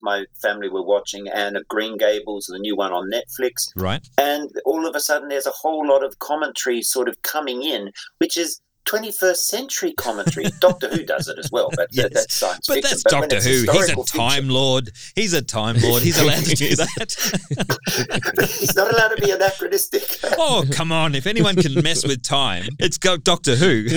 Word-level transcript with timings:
my 0.00 0.24
family 0.40 0.68
were 0.68 0.82
watching 0.82 1.28
Anne 1.28 1.56
of 1.56 1.66
Green 1.68 1.96
Gables, 1.96 2.46
the 2.46 2.58
new 2.58 2.76
one 2.76 2.92
on 2.92 3.10
Netflix. 3.10 3.70
Right. 3.76 4.06
And 4.18 4.50
all 4.64 4.86
of 4.86 4.94
a 4.94 5.00
sudden, 5.00 5.28
there's 5.28 5.46
a 5.46 5.50
whole 5.50 5.86
lot 5.86 6.04
of 6.04 6.18
commentary 6.18 6.82
sort 6.82 7.08
of 7.08 7.20
coming 7.22 7.62
in, 7.62 7.90
which 8.18 8.36
is 8.36 8.60
21st 8.86 9.36
century 9.36 9.92
commentary. 9.98 10.46
Doctor 10.60 10.88
Who 10.88 11.02
does 11.04 11.28
it 11.28 11.38
as 11.38 11.50
well, 11.52 11.68
but 11.76 11.88
Yes. 11.92 12.08
that's 12.14 12.34
science 12.34 12.66
But 12.66 12.74
fiction. 12.76 12.90
that's 12.90 13.02
But 13.02 13.10
Doctor 13.10 13.36
Who. 13.40 13.50
He's 13.72 13.88
a 13.90 13.96
Time 13.96 14.30
fiction- 14.30 14.48
Lord. 14.48 14.90
He's 15.14 15.32
a 15.34 15.42
Time 15.42 15.76
Lord. 15.82 16.02
He's 16.02 16.18
allowed 16.18 16.44
to 16.44 16.54
do 16.54 16.74
that. 16.76 18.48
He's 18.60 18.74
not 18.74 18.90
allowed 18.92 19.14
to 19.14 19.20
be 19.22 19.30
anachronistic. 19.30 20.04
oh, 20.38 20.64
come 20.72 20.90
on. 20.90 21.14
If 21.14 21.26
anyone 21.26 21.56
can 21.56 21.74
mess 21.82 22.06
with 22.06 22.22
time, 22.22 22.64
it's 22.78 22.96
Doctor 22.96 23.56
Who. 23.56 23.88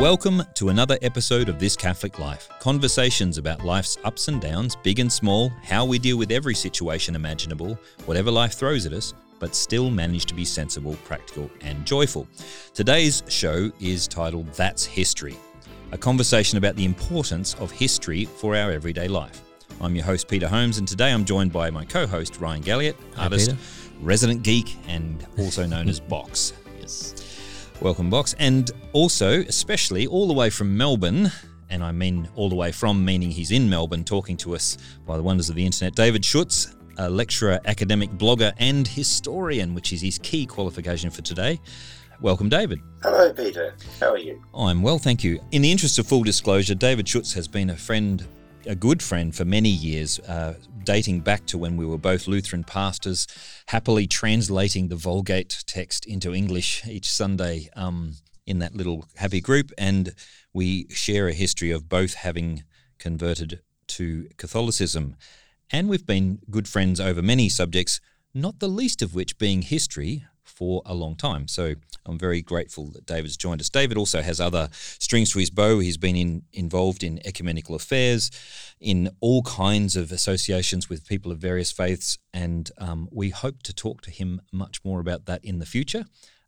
Welcome 0.00 0.42
to 0.54 0.70
another 0.70 0.96
episode 1.02 1.50
of 1.50 1.58
This 1.58 1.76
Catholic 1.76 2.18
Life. 2.18 2.48
Conversations 2.58 3.36
about 3.36 3.66
life's 3.66 3.98
ups 4.02 4.28
and 4.28 4.40
downs, 4.40 4.74
big 4.74 4.98
and 4.98 5.12
small, 5.12 5.50
how 5.62 5.84
we 5.84 5.98
deal 5.98 6.16
with 6.16 6.30
every 6.30 6.54
situation 6.54 7.14
imaginable, 7.14 7.78
whatever 8.06 8.30
life 8.30 8.54
throws 8.54 8.86
at 8.86 8.94
us, 8.94 9.12
but 9.40 9.54
still 9.54 9.90
manage 9.90 10.24
to 10.24 10.34
be 10.34 10.46
sensible, 10.46 10.96
practical, 11.04 11.50
and 11.60 11.84
joyful. 11.84 12.26
Today's 12.72 13.22
show 13.28 13.70
is 13.78 14.08
titled 14.08 14.50
That's 14.54 14.86
History, 14.86 15.36
a 15.92 15.98
conversation 15.98 16.56
about 16.56 16.76
the 16.76 16.86
importance 16.86 17.52
of 17.56 17.70
history 17.70 18.24
for 18.24 18.56
our 18.56 18.72
everyday 18.72 19.06
life. 19.06 19.42
I'm 19.82 19.94
your 19.94 20.06
host, 20.06 20.28
Peter 20.28 20.48
Holmes, 20.48 20.78
and 20.78 20.88
today 20.88 21.12
I'm 21.12 21.26
joined 21.26 21.52
by 21.52 21.68
my 21.68 21.84
co 21.84 22.06
host, 22.06 22.40
Ryan 22.40 22.62
Galliot, 22.62 22.94
artist, 23.18 23.54
resident 24.00 24.44
geek, 24.44 24.78
and 24.88 25.26
also 25.38 25.66
known 25.66 25.90
as 25.90 26.00
Box. 26.00 26.54
Yes. 26.80 27.19
Welcome, 27.80 28.10
Box. 28.10 28.34
And 28.38 28.70
also, 28.92 29.40
especially 29.40 30.06
all 30.06 30.28
the 30.28 30.34
way 30.34 30.50
from 30.50 30.76
Melbourne, 30.76 31.32
and 31.70 31.82
I 31.82 31.92
mean 31.92 32.28
all 32.34 32.50
the 32.50 32.54
way 32.54 32.72
from, 32.72 33.02
meaning 33.02 33.30
he's 33.30 33.52
in 33.52 33.70
Melbourne 33.70 34.04
talking 34.04 34.36
to 34.38 34.54
us 34.54 34.76
by 35.06 35.16
the 35.16 35.22
wonders 35.22 35.48
of 35.48 35.54
the 35.54 35.64
internet, 35.64 35.94
David 35.94 36.22
Schutz, 36.22 36.76
a 36.98 37.08
lecturer, 37.08 37.58
academic 37.64 38.10
blogger, 38.10 38.52
and 38.58 38.86
historian, 38.86 39.74
which 39.74 39.94
is 39.94 40.02
his 40.02 40.18
key 40.18 40.44
qualification 40.44 41.10
for 41.10 41.22
today. 41.22 41.58
Welcome, 42.20 42.50
David. 42.50 42.80
Hello, 43.02 43.32
Peter. 43.32 43.74
How 43.98 44.10
are 44.10 44.18
you? 44.18 44.42
I'm 44.54 44.82
well, 44.82 44.98
thank 44.98 45.24
you. 45.24 45.40
In 45.52 45.62
the 45.62 45.72
interest 45.72 45.98
of 45.98 46.06
full 46.06 46.22
disclosure, 46.22 46.74
David 46.74 47.08
Schutz 47.08 47.32
has 47.32 47.48
been 47.48 47.70
a 47.70 47.76
friend, 47.76 48.22
a 48.66 48.74
good 48.74 49.02
friend 49.02 49.34
for 49.34 49.44
many 49.44 49.68
years, 49.68 50.18
uh, 50.20 50.54
dating 50.84 51.20
back 51.20 51.46
to 51.46 51.58
when 51.58 51.76
we 51.76 51.86
were 51.86 51.98
both 51.98 52.26
Lutheran 52.26 52.64
pastors, 52.64 53.26
happily 53.66 54.06
translating 54.06 54.88
the 54.88 54.96
Vulgate 54.96 55.62
text 55.66 56.06
into 56.06 56.34
English 56.34 56.86
each 56.86 57.08
Sunday 57.08 57.70
um, 57.76 58.14
in 58.46 58.58
that 58.58 58.74
little 58.74 59.06
happy 59.16 59.40
group. 59.40 59.70
And 59.78 60.14
we 60.52 60.86
share 60.90 61.28
a 61.28 61.32
history 61.32 61.70
of 61.70 61.88
both 61.88 62.14
having 62.14 62.64
converted 62.98 63.60
to 63.88 64.28
Catholicism. 64.36 65.16
And 65.70 65.88
we've 65.88 66.06
been 66.06 66.40
good 66.50 66.68
friends 66.68 67.00
over 67.00 67.22
many 67.22 67.48
subjects, 67.48 68.00
not 68.34 68.58
the 68.58 68.68
least 68.68 69.02
of 69.02 69.14
which 69.14 69.38
being 69.38 69.62
history 69.62 70.24
for 70.50 70.82
a 70.84 70.94
long 70.94 71.16
time. 71.16 71.48
So 71.48 71.74
I'm 72.06 72.18
very 72.18 72.42
grateful 72.42 72.86
that 72.88 73.06
David's 73.06 73.36
joined 73.36 73.60
us. 73.60 73.68
David 73.68 73.96
also 73.96 74.20
has 74.22 74.40
other 74.40 74.68
strings 74.72 75.32
to 75.32 75.38
his 75.38 75.50
bow. 75.50 75.78
He's 75.78 75.96
been 75.96 76.16
in, 76.16 76.42
involved 76.52 77.02
in 77.02 77.20
ecumenical 77.24 77.74
affairs, 77.74 78.30
in 78.80 79.10
all 79.20 79.42
kinds 79.42 79.96
of 79.96 80.12
associations 80.12 80.88
with 80.88 81.06
people 81.06 81.30
of 81.32 81.38
various 81.38 81.70
faiths, 81.72 82.18
and 82.32 82.70
um, 82.78 83.08
we 83.10 83.30
hope 83.30 83.62
to 83.64 83.74
talk 83.74 84.02
to 84.02 84.10
him 84.10 84.40
much 84.52 84.84
more 84.84 85.00
about 85.00 85.26
that 85.26 85.44
in 85.44 85.58
the 85.58 85.66
future. 85.66 86.04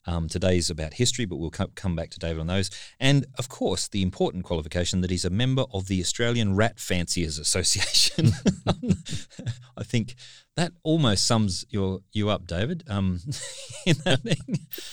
Um, 0.06 0.28
today's 0.28 0.68
about 0.68 0.94
history, 0.94 1.24
but 1.24 1.36
we'll 1.36 1.50
co- 1.50 1.70
come 1.74 1.94
back 1.94 2.10
to 2.10 2.18
David 2.18 2.40
on 2.40 2.46
those. 2.48 2.70
And 2.98 3.26
of 3.38 3.48
course, 3.48 3.88
the 3.88 4.02
important 4.02 4.44
qualification 4.44 5.00
that 5.00 5.10
he's 5.10 5.24
a 5.24 5.30
member 5.30 5.64
of 5.72 5.86
the 5.86 6.00
Australian 6.00 6.56
Rat 6.56 6.80
Fanciers 6.80 7.38
Association. 7.38 8.32
I 9.76 9.84
think 9.84 10.16
that 10.56 10.72
almost 10.82 11.26
sums 11.26 11.64
your 11.70 12.00
you 12.12 12.28
up, 12.28 12.46
David. 12.46 12.84
Um. 12.88 13.20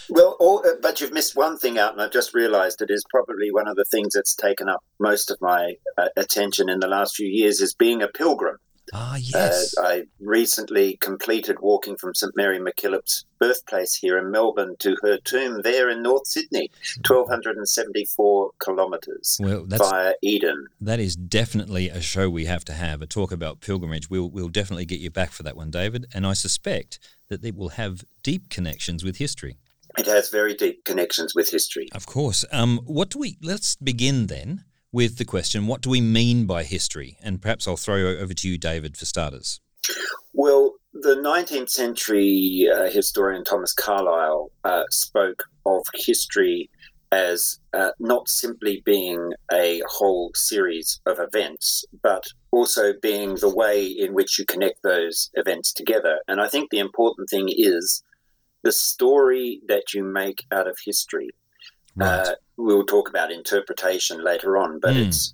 Well, 0.09 0.35
all, 0.39 0.63
uh, 0.65 0.73
but 0.81 1.01
you've 1.01 1.13
missed 1.13 1.35
one 1.35 1.57
thing 1.57 1.77
out, 1.77 1.93
and 1.93 2.01
I've 2.01 2.11
just 2.11 2.33
realised 2.33 2.81
it 2.81 2.89
is 2.89 3.03
probably 3.09 3.51
one 3.51 3.67
of 3.67 3.75
the 3.75 3.85
things 3.85 4.13
that's 4.13 4.35
taken 4.35 4.69
up 4.69 4.83
most 4.99 5.29
of 5.31 5.37
my 5.41 5.75
uh, 5.97 6.09
attention 6.17 6.69
in 6.69 6.79
the 6.79 6.87
last 6.87 7.15
few 7.15 7.27
years 7.27 7.61
is 7.61 7.73
being 7.73 8.01
a 8.01 8.07
pilgrim. 8.07 8.57
Ah, 8.93 9.13
Uh, 9.13 9.17
yes. 9.17 9.75
I 9.77 10.03
recently 10.19 10.97
completed 10.97 11.59
walking 11.61 11.95
from 11.95 12.13
St 12.15 12.35
Mary 12.35 12.59
MacKillop's 12.59 13.25
birthplace 13.39 13.93
here 13.95 14.17
in 14.17 14.31
Melbourne 14.31 14.75
to 14.79 14.95
her 15.03 15.17
tomb 15.23 15.61
there 15.61 15.89
in 15.89 16.01
North 16.01 16.27
Sydney, 16.27 16.69
1,274 17.07 18.51
kilometres 18.63 19.37
well, 19.41 19.65
via 19.67 20.13
Eden. 20.21 20.67
that 20.81 20.99
is 20.99 21.15
definitely 21.15 21.89
a 21.89 22.01
show 22.01 22.29
we 22.29 22.45
have 22.45 22.65
to 22.65 22.73
have. 22.73 23.01
A 23.01 23.07
talk 23.07 23.31
about 23.31 23.61
pilgrimage. 23.61 24.09
We'll 24.09 24.29
we'll 24.29 24.49
definitely 24.49 24.85
get 24.85 24.99
you 24.99 25.09
back 25.11 25.31
for 25.31 25.43
that 25.43 25.55
one, 25.55 25.71
David. 25.71 26.05
And 26.13 26.25
I 26.25 26.33
suspect 26.33 26.99
that 27.29 27.43
it 27.43 27.55
will 27.55 27.69
have 27.69 28.03
deep 28.23 28.49
connections 28.49 29.03
with 29.03 29.17
history. 29.17 29.57
It 29.97 30.05
has 30.05 30.29
very 30.29 30.53
deep 30.53 30.85
connections 30.85 31.33
with 31.33 31.49
history. 31.49 31.89
Of 31.93 32.05
course. 32.05 32.45
Um, 32.51 32.79
what 32.85 33.09
do 33.09 33.19
we? 33.19 33.37
Let's 33.41 33.75
begin 33.77 34.27
then 34.27 34.63
with 34.91 35.17
the 35.17 35.25
question: 35.25 35.67
What 35.67 35.81
do 35.81 35.89
we 35.89 36.01
mean 36.01 36.45
by 36.45 36.63
history? 36.63 37.17
And 37.21 37.41
perhaps 37.41 37.67
I'll 37.67 37.77
throw 37.77 38.17
over 38.17 38.33
to 38.33 38.49
you, 38.49 38.57
David, 38.57 38.97
for 38.97 39.05
starters. 39.05 39.61
Well, 40.33 40.75
the 40.93 41.15
19th 41.15 41.69
century 41.69 42.67
uh, 42.73 42.89
historian 42.89 43.43
Thomas 43.43 43.73
Carlyle 43.73 44.51
uh, 44.63 44.83
spoke 44.89 45.43
of 45.65 45.83
history 45.93 46.69
as 47.11 47.59
uh, 47.73 47.91
not 47.99 48.27
simply 48.27 48.81
being 48.85 49.33
a 49.51 49.81
whole 49.87 50.31
series 50.35 51.01
of 51.05 51.17
events, 51.19 51.83
but 52.03 52.23
also 52.51 52.93
being 53.01 53.35
the 53.35 53.53
way 53.53 53.85
in 53.85 54.13
which 54.13 54.37
you 54.37 54.45
connect 54.45 54.83
those 54.83 55.31
events 55.33 55.73
together. 55.73 56.19
And 56.27 56.39
I 56.39 56.47
think 56.47 56.69
the 56.69 56.79
important 56.79 57.29
thing 57.29 57.49
is 57.49 58.03
the 58.63 58.71
story 58.71 59.61
that 59.67 59.93
you 59.93 60.03
make 60.03 60.45
out 60.51 60.67
of 60.67 60.77
history. 60.85 61.29
Uh, 61.99 62.31
we'll 62.57 62.85
talk 62.85 63.09
about 63.09 63.31
interpretation 63.31 64.23
later 64.23 64.57
on, 64.57 64.79
but 64.79 64.93
Mm. 64.95 65.07
it's 65.07 65.33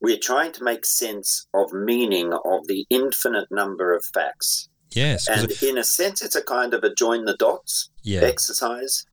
we're 0.00 0.18
trying 0.18 0.50
to 0.52 0.64
make 0.64 0.84
sense 0.84 1.46
of 1.54 1.72
meaning 1.72 2.32
of 2.32 2.66
the 2.66 2.84
infinite 2.90 3.46
number 3.52 3.94
of 3.94 4.04
facts. 4.12 4.68
Yes, 4.90 5.28
And 5.28 5.48
it- 5.50 5.62
in 5.62 5.78
a 5.78 5.84
sense, 5.84 6.20
it's 6.22 6.34
a 6.34 6.42
kind 6.42 6.74
of 6.74 6.82
a 6.82 6.92
join 6.92 7.24
the 7.24 7.36
dots 7.36 7.88
yeah. 8.02 8.20
exercise. 8.20 9.04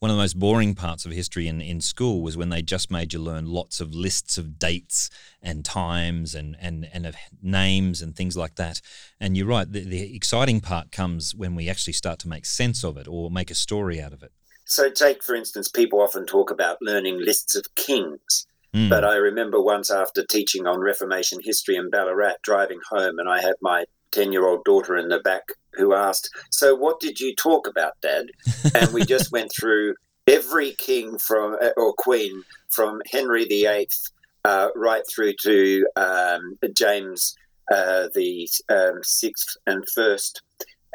One 0.00 0.10
of 0.10 0.16
the 0.16 0.22
most 0.22 0.38
boring 0.38 0.74
parts 0.74 1.06
of 1.06 1.12
history 1.12 1.46
in, 1.46 1.60
in 1.62 1.80
school 1.80 2.22
was 2.22 2.36
when 2.36 2.48
they 2.50 2.60
just 2.60 2.90
made 2.90 3.12
you 3.12 3.20
learn 3.20 3.46
lots 3.46 3.80
of 3.80 3.94
lists 3.94 4.36
of 4.36 4.58
dates 4.58 5.08
and 5.40 5.64
times 5.64 6.34
and, 6.34 6.56
and, 6.60 6.88
and 6.92 7.06
of 7.06 7.14
names 7.40 8.02
and 8.02 8.14
things 8.16 8.36
like 8.36 8.56
that. 8.56 8.80
And 9.20 9.36
you're 9.36 9.46
right, 9.46 9.70
the, 9.70 9.80
the 9.84 10.14
exciting 10.14 10.60
part 10.60 10.90
comes 10.92 11.34
when 11.34 11.54
we 11.54 11.70
actually 11.70 11.94
start 11.94 12.18
to 12.20 12.28
make 12.28 12.44
sense 12.46 12.84
of 12.84 12.96
it 12.96 13.06
or 13.08 13.30
make 13.30 13.50
a 13.50 13.54
story 13.54 14.00
out 14.00 14.12
of 14.12 14.22
it. 14.24 14.32
So, 14.72 14.88
take 14.88 15.22
for 15.22 15.34
instance, 15.34 15.68
people 15.68 16.00
often 16.00 16.24
talk 16.24 16.50
about 16.50 16.80
learning 16.80 17.20
lists 17.20 17.54
of 17.54 17.74
kings. 17.74 18.46
Mm. 18.74 18.88
But 18.88 19.04
I 19.04 19.16
remember 19.16 19.60
once 19.60 19.90
after 19.90 20.24
teaching 20.24 20.66
on 20.66 20.80
Reformation 20.80 21.40
history 21.44 21.76
in 21.76 21.90
Ballarat, 21.90 22.36
driving 22.42 22.80
home, 22.88 23.18
and 23.18 23.28
I 23.28 23.42
had 23.42 23.56
my 23.60 23.84
10 24.12 24.32
year 24.32 24.46
old 24.46 24.64
daughter 24.64 24.96
in 24.96 25.08
the 25.08 25.18
back 25.18 25.42
who 25.74 25.94
asked, 25.94 26.30
So, 26.48 26.74
what 26.74 27.00
did 27.00 27.20
you 27.20 27.34
talk 27.34 27.66
about, 27.66 28.00
Dad? 28.00 28.28
And 28.74 28.90
we 28.94 29.04
just 29.04 29.30
went 29.30 29.52
through 29.52 29.94
every 30.26 30.72
king 30.72 31.18
from 31.18 31.58
uh, 31.60 31.72
or 31.76 31.92
queen 31.92 32.42
from 32.70 33.02
Henry 33.12 33.44
VIII 33.44 33.90
uh, 34.46 34.68
right 34.74 35.02
through 35.14 35.34
to 35.42 35.86
um, 35.96 36.58
James 36.74 37.36
uh, 37.70 38.08
the 38.14 38.48
um, 38.70 39.00
sixth 39.02 39.54
and 39.66 39.84
first, 39.94 40.40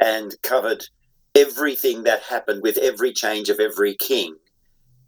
and 0.01 0.33
covered 0.41 0.83
everything 1.37 2.03
that 2.03 2.21
happened 2.23 2.63
with 2.63 2.77
every 2.77 3.13
change 3.13 3.49
of 3.49 3.59
every 3.59 3.95
king 3.95 4.35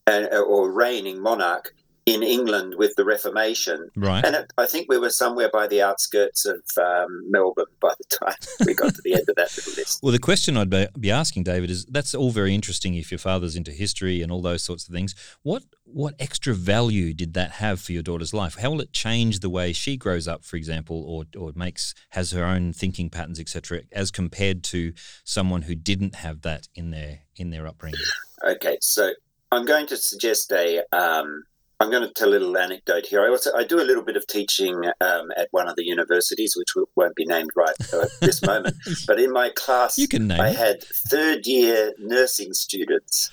uh, 0.07 0.27
or 0.47 0.71
reigning 0.71 1.21
monarch 1.21 1.73
in 2.05 2.23
England 2.23 2.75
with 2.77 2.95
the 2.95 3.05
Reformation. 3.05 3.89
right. 3.95 4.25
And 4.25 4.35
it, 4.35 4.53
I 4.57 4.65
think 4.65 4.87
we 4.89 4.97
were 4.97 5.11
somewhere 5.11 5.49
by 5.51 5.67
the 5.67 5.81
outskirts 5.81 6.45
of 6.45 6.61
um, 6.81 7.29
Melbourne 7.29 7.65
by 7.79 7.93
the 7.97 8.15
time 8.15 8.35
we 8.65 8.73
got 8.73 8.95
to 8.95 9.01
the 9.03 9.13
end 9.13 9.29
of 9.29 9.35
that 9.35 9.55
little 9.55 9.73
list. 9.73 9.99
Well, 10.03 10.11
the 10.11 10.19
question 10.19 10.57
I'd 10.57 10.69
be 10.69 11.11
asking, 11.11 11.43
David, 11.43 11.69
is 11.69 11.85
that's 11.85 12.15
all 12.15 12.31
very 12.31 12.55
interesting 12.55 12.95
if 12.95 13.11
your 13.11 13.19
father's 13.19 13.55
into 13.55 13.71
history 13.71 14.21
and 14.21 14.31
all 14.31 14.41
those 14.41 14.63
sorts 14.63 14.87
of 14.87 14.93
things. 14.93 15.13
What 15.43 15.63
what 15.91 16.13
extra 16.19 16.53
value 16.53 17.13
did 17.13 17.33
that 17.33 17.51
have 17.53 17.79
for 17.81 17.91
your 17.93 18.03
daughter's 18.03 18.33
life? 18.33 18.55
How 18.55 18.71
will 18.71 18.81
it 18.81 18.93
change 18.93 19.39
the 19.39 19.49
way 19.49 19.73
she 19.73 19.97
grows 19.97 20.27
up, 20.27 20.43
for 20.45 20.55
example, 20.55 21.03
or 21.07 21.25
or 21.39 21.51
makes 21.55 21.93
has 22.11 22.31
her 22.31 22.43
own 22.45 22.73
thinking 22.73 23.09
patterns, 23.09 23.39
etc., 23.39 23.81
as 23.91 24.11
compared 24.11 24.63
to 24.65 24.93
someone 25.23 25.63
who 25.63 25.75
didn't 25.75 26.15
have 26.15 26.41
that 26.41 26.67
in 26.75 26.91
their 26.91 27.19
in 27.35 27.49
their 27.49 27.65
upbringing? 27.67 27.99
Okay, 28.45 28.77
so 28.81 29.11
I'm 29.51 29.65
going 29.65 29.87
to 29.87 29.97
suggest 29.97 30.51
a. 30.51 30.83
Um, 30.91 31.43
I'm 31.81 31.89
going 31.89 32.05
to 32.05 32.13
tell 32.13 32.27
a 32.27 32.31
little 32.31 32.57
anecdote 32.57 33.05
here. 33.05 33.21
I 33.23 33.29
also 33.29 33.51
I 33.55 33.63
do 33.63 33.79
a 33.81 33.87
little 33.87 34.03
bit 34.03 34.17
of 34.17 34.27
teaching 34.27 34.75
um, 34.99 35.31
at 35.37 35.47
one 35.51 35.69
of 35.69 35.75
the 35.77 35.85
universities, 35.85 36.53
which 36.57 36.67
won't 36.97 37.15
be 37.15 37.25
named 37.25 37.51
right 37.55 37.73
at 37.93 38.09
this 38.19 38.41
moment. 38.45 38.75
But 39.07 39.19
in 39.19 39.31
my 39.31 39.49
class, 39.55 39.97
You 39.97 40.07
can 40.09 40.27
name 40.27 40.41
I 40.41 40.49
it. 40.49 40.55
had 40.57 40.83
third 40.83 41.47
year 41.47 41.93
nursing 41.97 42.53
students, 42.53 43.31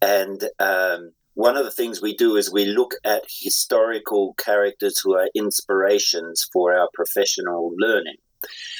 and 0.00 0.44
um, 0.60 1.10
one 1.40 1.56
of 1.56 1.64
the 1.64 1.70
things 1.70 2.02
we 2.02 2.14
do 2.14 2.36
is 2.36 2.52
we 2.52 2.66
look 2.66 2.94
at 3.02 3.24
historical 3.26 4.34
characters 4.34 5.00
who 5.02 5.16
are 5.16 5.30
inspirations 5.34 6.46
for 6.52 6.74
our 6.74 6.90
professional 6.92 7.72
learning. 7.78 8.16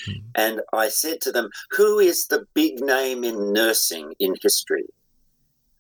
Hmm. 0.05 0.13
And 0.35 0.61
I 0.75 0.91
said 0.91 1.23
to 1.23 1.33
them, 1.33 1.49
Who 1.71 1.99
is 1.99 2.27
the 2.27 2.47
big 2.53 2.81
name 2.81 3.25
in 3.25 3.55
nursing 3.55 4.13
in 4.19 4.35
history? 4.43 4.85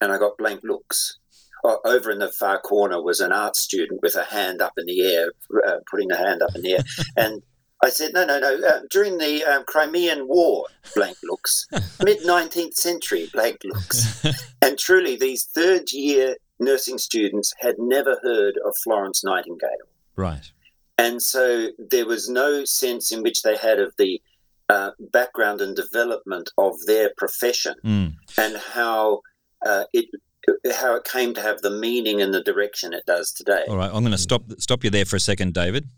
And 0.00 0.11
I 0.11 0.17
got 0.17 0.38
blank 0.38 0.61
looks. 0.65 1.19
Oh, 1.62 1.81
over 1.85 2.11
in 2.11 2.19
the 2.19 2.32
far 2.32 2.59
corner 2.61 3.03
was 3.03 3.21
an 3.21 3.32
art 3.32 3.56
student 3.56 4.00
with 4.03 4.17
a 4.17 4.25
hand 4.25 4.62
up 4.62 4.73
in 4.79 4.87
the 4.87 5.03
air, 5.03 5.32
uh, 5.69 5.81
putting 5.91 6.11
a 6.11 6.17
hand 6.17 6.41
up 6.41 6.55
in 6.55 6.62
the 6.62 6.73
air. 6.73 6.85
and 7.19 7.43
I 7.85 7.91
said, 7.91 8.12
no, 8.15 8.25
no, 8.25 8.41
no. 8.41 8.55
Uh, 8.67 8.81
during 8.91 9.19
the 9.19 9.44
um, 9.44 9.65
Crimean 9.67 10.27
War, 10.27 10.65
blank 10.94 11.19
looks. 11.25 11.67
Mid 12.03 12.21
19th 12.21 12.75
century, 12.75 13.29
blank 13.35 13.59
looks. 13.65 14.25
and 14.62 14.79
truly, 14.79 15.17
these 15.17 15.44
third 15.44 15.93
year 15.93 16.37
nursing 16.60 16.98
students 16.98 17.52
had 17.58 17.76
never 17.78 18.18
heard 18.22 18.54
of 18.64 18.74
Florence 18.84 19.24
Nightingale. 19.24 19.88
Right. 20.16 20.50
And 20.98 21.22
so 21.22 21.68
there 21.78 22.06
was 22.06 22.28
no 22.28 22.64
sense 22.64 23.10
in 23.10 23.22
which 23.22 23.42
they 23.42 23.56
had 23.56 23.78
of 23.78 23.94
the 23.96 24.20
uh, 24.68 24.90
background 25.12 25.60
and 25.60 25.74
development 25.74 26.50
of 26.58 26.74
their 26.86 27.10
profession 27.16 27.74
mm. 27.84 28.14
and 28.38 28.56
how 28.56 29.20
uh, 29.66 29.84
it 29.92 30.06
how 30.74 30.94
it 30.94 31.04
came 31.04 31.34
to 31.34 31.42
have 31.42 31.60
the 31.60 31.70
meaning 31.70 32.20
and 32.20 32.32
the 32.32 32.42
direction 32.42 32.92
it 32.92 33.04
does 33.06 33.32
today. 33.32 33.64
All 33.68 33.76
right, 33.76 33.90
I'm 33.92 34.02
going 34.02 34.12
to 34.12 34.18
stop 34.18 34.42
stop 34.58 34.84
you 34.84 34.90
there 34.90 35.04
for 35.04 35.16
a 35.16 35.20
second, 35.20 35.54
David, 35.54 35.88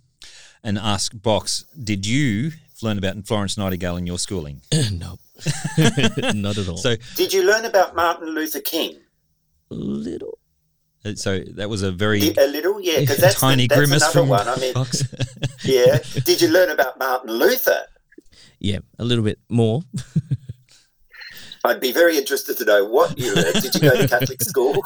and 0.62 0.78
ask 0.78 1.12
Box: 1.14 1.64
Did 1.82 2.06
you 2.06 2.52
learn 2.82 2.98
about 2.98 3.26
Florence 3.26 3.58
Nightingale 3.58 3.96
in 3.96 4.06
your 4.06 4.18
schooling? 4.18 4.62
no, 4.92 5.18
not 6.34 6.58
at 6.58 6.68
all. 6.68 6.76
So, 6.78 6.96
did 7.16 7.32
you 7.32 7.44
learn 7.44 7.64
about 7.64 7.94
Martin 7.94 8.28
Luther 8.28 8.60
King? 8.60 8.96
Little. 9.70 10.38
Uh, 11.04 11.14
so 11.14 11.40
that 11.54 11.68
was 11.68 11.82
a 11.82 11.90
very 11.90 12.30
a 12.30 12.46
little, 12.46 12.80
yeah, 12.80 13.00
because 13.00 13.18
that's 13.18 13.40
tiny 13.40 13.66
the, 13.66 13.74
that's 13.74 13.78
grimace 13.78 14.02
another 14.02 14.20
from 14.20 14.28
one. 14.28 14.48
I 14.48 14.56
mean, 14.56 14.74
Box. 14.74 15.02
yeah. 15.64 15.98
Did 16.24 16.40
you 16.40 16.48
learn 16.48 16.70
about 16.70 16.98
Martin 16.98 17.30
Luther? 17.30 17.82
Yeah, 18.58 18.78
a 18.98 19.04
little 19.04 19.24
bit 19.24 19.38
more. 19.48 19.82
I'd 21.64 21.80
be 21.80 21.92
very 21.92 22.18
interested 22.18 22.56
to 22.58 22.64
know 22.64 22.84
what 22.84 23.18
you 23.18 23.34
learned. 23.34 23.62
Did 23.62 23.74
you 23.74 23.80
go 23.80 23.96
to 23.96 24.08
Catholic 24.08 24.42
school? 24.42 24.76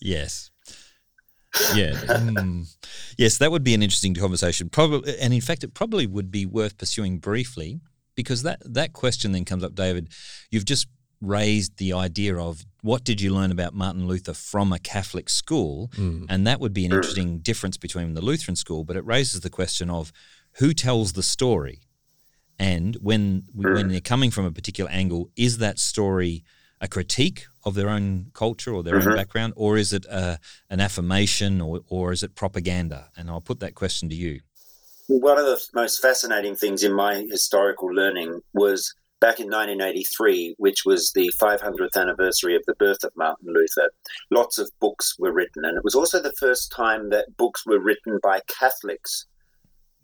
yes. 0.00 0.50
Yeah. 1.74 1.92
Mm. 1.92 2.66
Yes, 3.16 3.38
that 3.38 3.50
would 3.50 3.64
be 3.64 3.72
an 3.72 3.82
interesting 3.82 4.14
conversation. 4.14 4.68
Probably, 4.68 5.18
and 5.18 5.32
in 5.32 5.40
fact, 5.40 5.64
it 5.64 5.72
probably 5.72 6.06
would 6.06 6.30
be 6.30 6.44
worth 6.44 6.76
pursuing 6.76 7.18
briefly 7.18 7.80
because 8.14 8.42
that 8.42 8.60
that 8.64 8.92
question 8.92 9.32
then 9.32 9.44
comes 9.44 9.64
up, 9.64 9.74
David. 9.74 10.08
You've 10.50 10.64
just 10.64 10.88
raised 11.20 11.78
the 11.78 11.92
idea 11.92 12.36
of 12.36 12.64
what 12.82 13.02
did 13.04 13.20
you 13.20 13.32
learn 13.34 13.50
about 13.50 13.74
Martin 13.74 14.06
Luther 14.06 14.34
from 14.34 14.72
a 14.72 14.78
Catholic 14.78 15.28
school, 15.28 15.90
Mm. 15.96 16.26
and 16.28 16.46
that 16.46 16.60
would 16.60 16.72
be 16.72 16.84
an 16.84 16.92
interesting 16.92 17.38
difference 17.40 17.76
between 17.76 18.14
the 18.14 18.20
Lutheran 18.20 18.56
school. 18.56 18.84
But 18.84 18.96
it 18.96 19.04
raises 19.04 19.40
the 19.40 19.50
question 19.50 19.90
of 19.90 20.12
who 20.58 20.72
tells 20.72 21.12
the 21.14 21.22
story, 21.22 21.80
and 22.58 22.96
when 22.96 23.44
when 23.54 23.88
they're 23.88 24.00
coming 24.00 24.30
from 24.30 24.44
a 24.44 24.52
particular 24.52 24.90
angle, 24.90 25.30
is 25.36 25.58
that 25.58 25.78
story 25.78 26.44
a 26.80 26.86
critique 26.88 27.46
of 27.64 27.74
their 27.74 27.88
own 27.88 28.26
culture 28.34 28.72
or 28.74 28.82
their 28.82 28.96
own 28.96 29.16
background, 29.16 29.54
or 29.56 29.78
is 29.78 29.92
it 29.94 30.04
a, 30.06 30.38
an 30.68 30.80
affirmation, 30.80 31.60
or 31.60 31.80
or 31.88 32.12
is 32.12 32.22
it 32.22 32.34
propaganda? 32.34 33.10
And 33.16 33.30
I'll 33.30 33.40
put 33.40 33.60
that 33.60 33.74
question 33.74 34.08
to 34.10 34.14
you. 34.14 34.40
One 35.08 35.38
of 35.38 35.46
the 35.46 35.58
most 35.74 36.00
fascinating 36.02 36.56
things 36.56 36.82
in 36.82 36.92
my 36.92 37.26
historical 37.30 37.88
learning 37.88 38.40
was 38.52 38.92
back 39.20 39.40
in 39.40 39.46
1983, 39.46 40.54
which 40.58 40.84
was 40.84 41.12
the 41.12 41.32
500th 41.40 41.96
anniversary 41.96 42.54
of 42.54 42.62
the 42.66 42.74
birth 42.74 43.02
of 43.02 43.12
Martin 43.16 43.52
Luther. 43.52 43.90
Lots 44.30 44.58
of 44.58 44.70
books 44.80 45.14
were 45.18 45.32
written, 45.32 45.64
and 45.64 45.76
it 45.76 45.84
was 45.84 45.94
also 45.94 46.20
the 46.20 46.34
first 46.38 46.72
time 46.72 47.10
that 47.10 47.36
books 47.36 47.64
were 47.66 47.80
written 47.80 48.18
by 48.22 48.40
Catholics. 48.46 49.26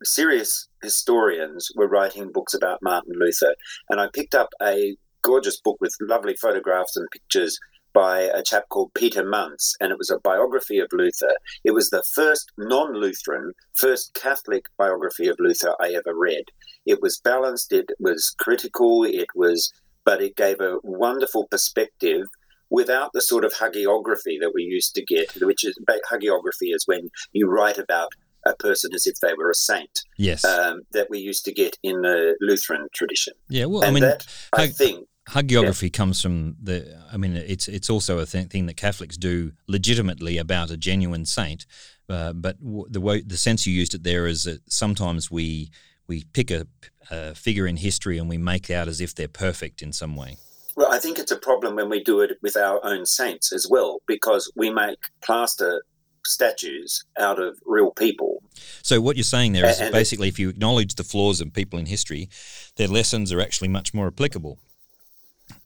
Serious 0.02 0.68
historians 0.82 1.70
were 1.76 1.88
writing 1.88 2.32
books 2.32 2.54
about 2.54 2.82
Martin 2.82 3.14
Luther, 3.18 3.54
and 3.90 4.00
I 4.00 4.08
picked 4.12 4.34
up 4.34 4.48
a 4.62 4.96
gorgeous 5.22 5.60
book 5.60 5.76
with 5.80 5.94
lovely 6.00 6.34
photographs 6.34 6.96
and 6.96 7.08
pictures 7.12 7.58
by 7.92 8.20
a 8.20 8.42
chap 8.42 8.68
called 8.68 8.94
Peter 8.94 9.22
Manns, 9.22 9.72
and 9.80 9.90
it 9.92 9.98
was 9.98 10.10
a 10.10 10.18
biography 10.18 10.78
of 10.78 10.88
Luther. 10.92 11.34
It 11.64 11.72
was 11.72 11.90
the 11.90 12.04
first 12.14 12.50
non 12.58 12.94
Lutheran, 12.94 13.52
first 13.74 14.14
Catholic 14.14 14.66
biography 14.78 15.28
of 15.28 15.36
Luther 15.38 15.74
I 15.80 15.90
ever 15.90 16.14
read. 16.14 16.44
It 16.86 17.00
was 17.02 17.20
balanced, 17.22 17.72
it 17.72 17.90
was 18.00 18.34
critical, 18.38 19.04
it 19.04 19.28
was, 19.34 19.72
but 20.04 20.22
it 20.22 20.36
gave 20.36 20.60
a 20.60 20.78
wonderful 20.82 21.46
perspective 21.50 22.26
without 22.70 23.10
the 23.12 23.20
sort 23.20 23.44
of 23.44 23.52
hagiography 23.52 24.40
that 24.40 24.52
we 24.54 24.62
used 24.62 24.94
to 24.94 25.04
get, 25.04 25.30
which 25.42 25.64
is 25.64 25.78
hagiography 26.10 26.74
is 26.74 26.84
when 26.86 27.10
you 27.32 27.46
write 27.46 27.78
about 27.78 28.08
a 28.46 28.54
person 28.56 28.92
as 28.94 29.06
if 29.06 29.14
they 29.20 29.34
were 29.34 29.50
a 29.50 29.54
saint. 29.54 30.00
Yes. 30.16 30.44
Um, 30.44 30.82
that 30.92 31.08
we 31.10 31.18
used 31.18 31.44
to 31.44 31.52
get 31.52 31.78
in 31.82 32.02
the 32.02 32.36
Lutheran 32.40 32.88
tradition. 32.94 33.34
yeah. 33.48 33.66
Well, 33.66 33.82
and 33.82 33.90
I 33.90 33.92
mean, 33.92 34.02
that, 34.02 34.26
I 34.52 34.62
hag- 34.62 34.74
think, 34.74 35.06
hagiography 35.30 35.92
comes 35.92 36.20
from 36.20 36.56
the. 36.62 36.98
I 37.12 37.16
mean, 37.16 37.36
it's 37.36 37.68
it's 37.68 37.90
also 37.90 38.18
a 38.18 38.26
th- 38.26 38.48
thing 38.48 38.66
that 38.66 38.76
Catholics 38.76 39.16
do 39.16 39.52
legitimately 39.66 40.38
about 40.38 40.70
a 40.70 40.76
genuine 40.76 41.26
saint. 41.26 41.66
Uh, 42.08 42.32
but 42.32 42.62
w- 42.62 42.86
the 42.90 43.00
way 43.00 43.22
the 43.22 43.36
sense 43.36 43.66
you 43.66 43.72
used 43.72 43.94
it 43.94 44.02
there 44.02 44.26
is 44.26 44.44
that 44.44 44.60
sometimes 44.70 45.30
we 45.30 45.70
we 46.08 46.24
pick 46.32 46.50
a, 46.50 46.66
a 47.10 47.34
figure 47.34 47.66
in 47.66 47.76
history 47.76 48.18
and 48.18 48.28
we 48.28 48.36
make 48.38 48.70
out 48.70 48.88
as 48.88 49.00
if 49.00 49.14
they're 49.14 49.28
perfect 49.28 49.80
in 49.82 49.92
some 49.92 50.16
way. 50.16 50.36
Well, 50.76 50.90
I 50.90 50.98
think 50.98 51.18
it's 51.18 51.30
a 51.32 51.36
problem 51.38 51.76
when 51.76 51.88
we 51.90 52.02
do 52.02 52.20
it 52.20 52.38
with 52.42 52.56
our 52.56 52.80
own 52.84 53.06
saints 53.06 53.52
as 53.52 53.66
well, 53.68 54.00
because 54.06 54.50
we 54.56 54.70
make 54.70 54.98
plaster 55.22 55.84
statues 56.24 57.04
out 57.18 57.38
of 57.38 57.58
real 57.66 57.90
people. 57.90 58.42
So 58.82 59.00
what 59.00 59.16
you're 59.16 59.24
saying 59.24 59.52
there 59.52 59.66
is 59.68 59.76
And- 59.78 59.86
and- 59.86 59.92
basically, 59.92 60.28
if 60.28 60.38
you 60.38 60.48
acknowledge 60.48 60.94
the 60.94 61.04
flaws 61.04 61.40
of 61.40 61.52
people 61.52 61.78
in 61.78 61.86
history, 61.86 62.28
their 62.76 62.88
lessons 62.88 63.32
are 63.32 63.40
actually 63.40 63.68
much 63.68 63.92
more 63.92 64.06
applicable. 64.06 64.58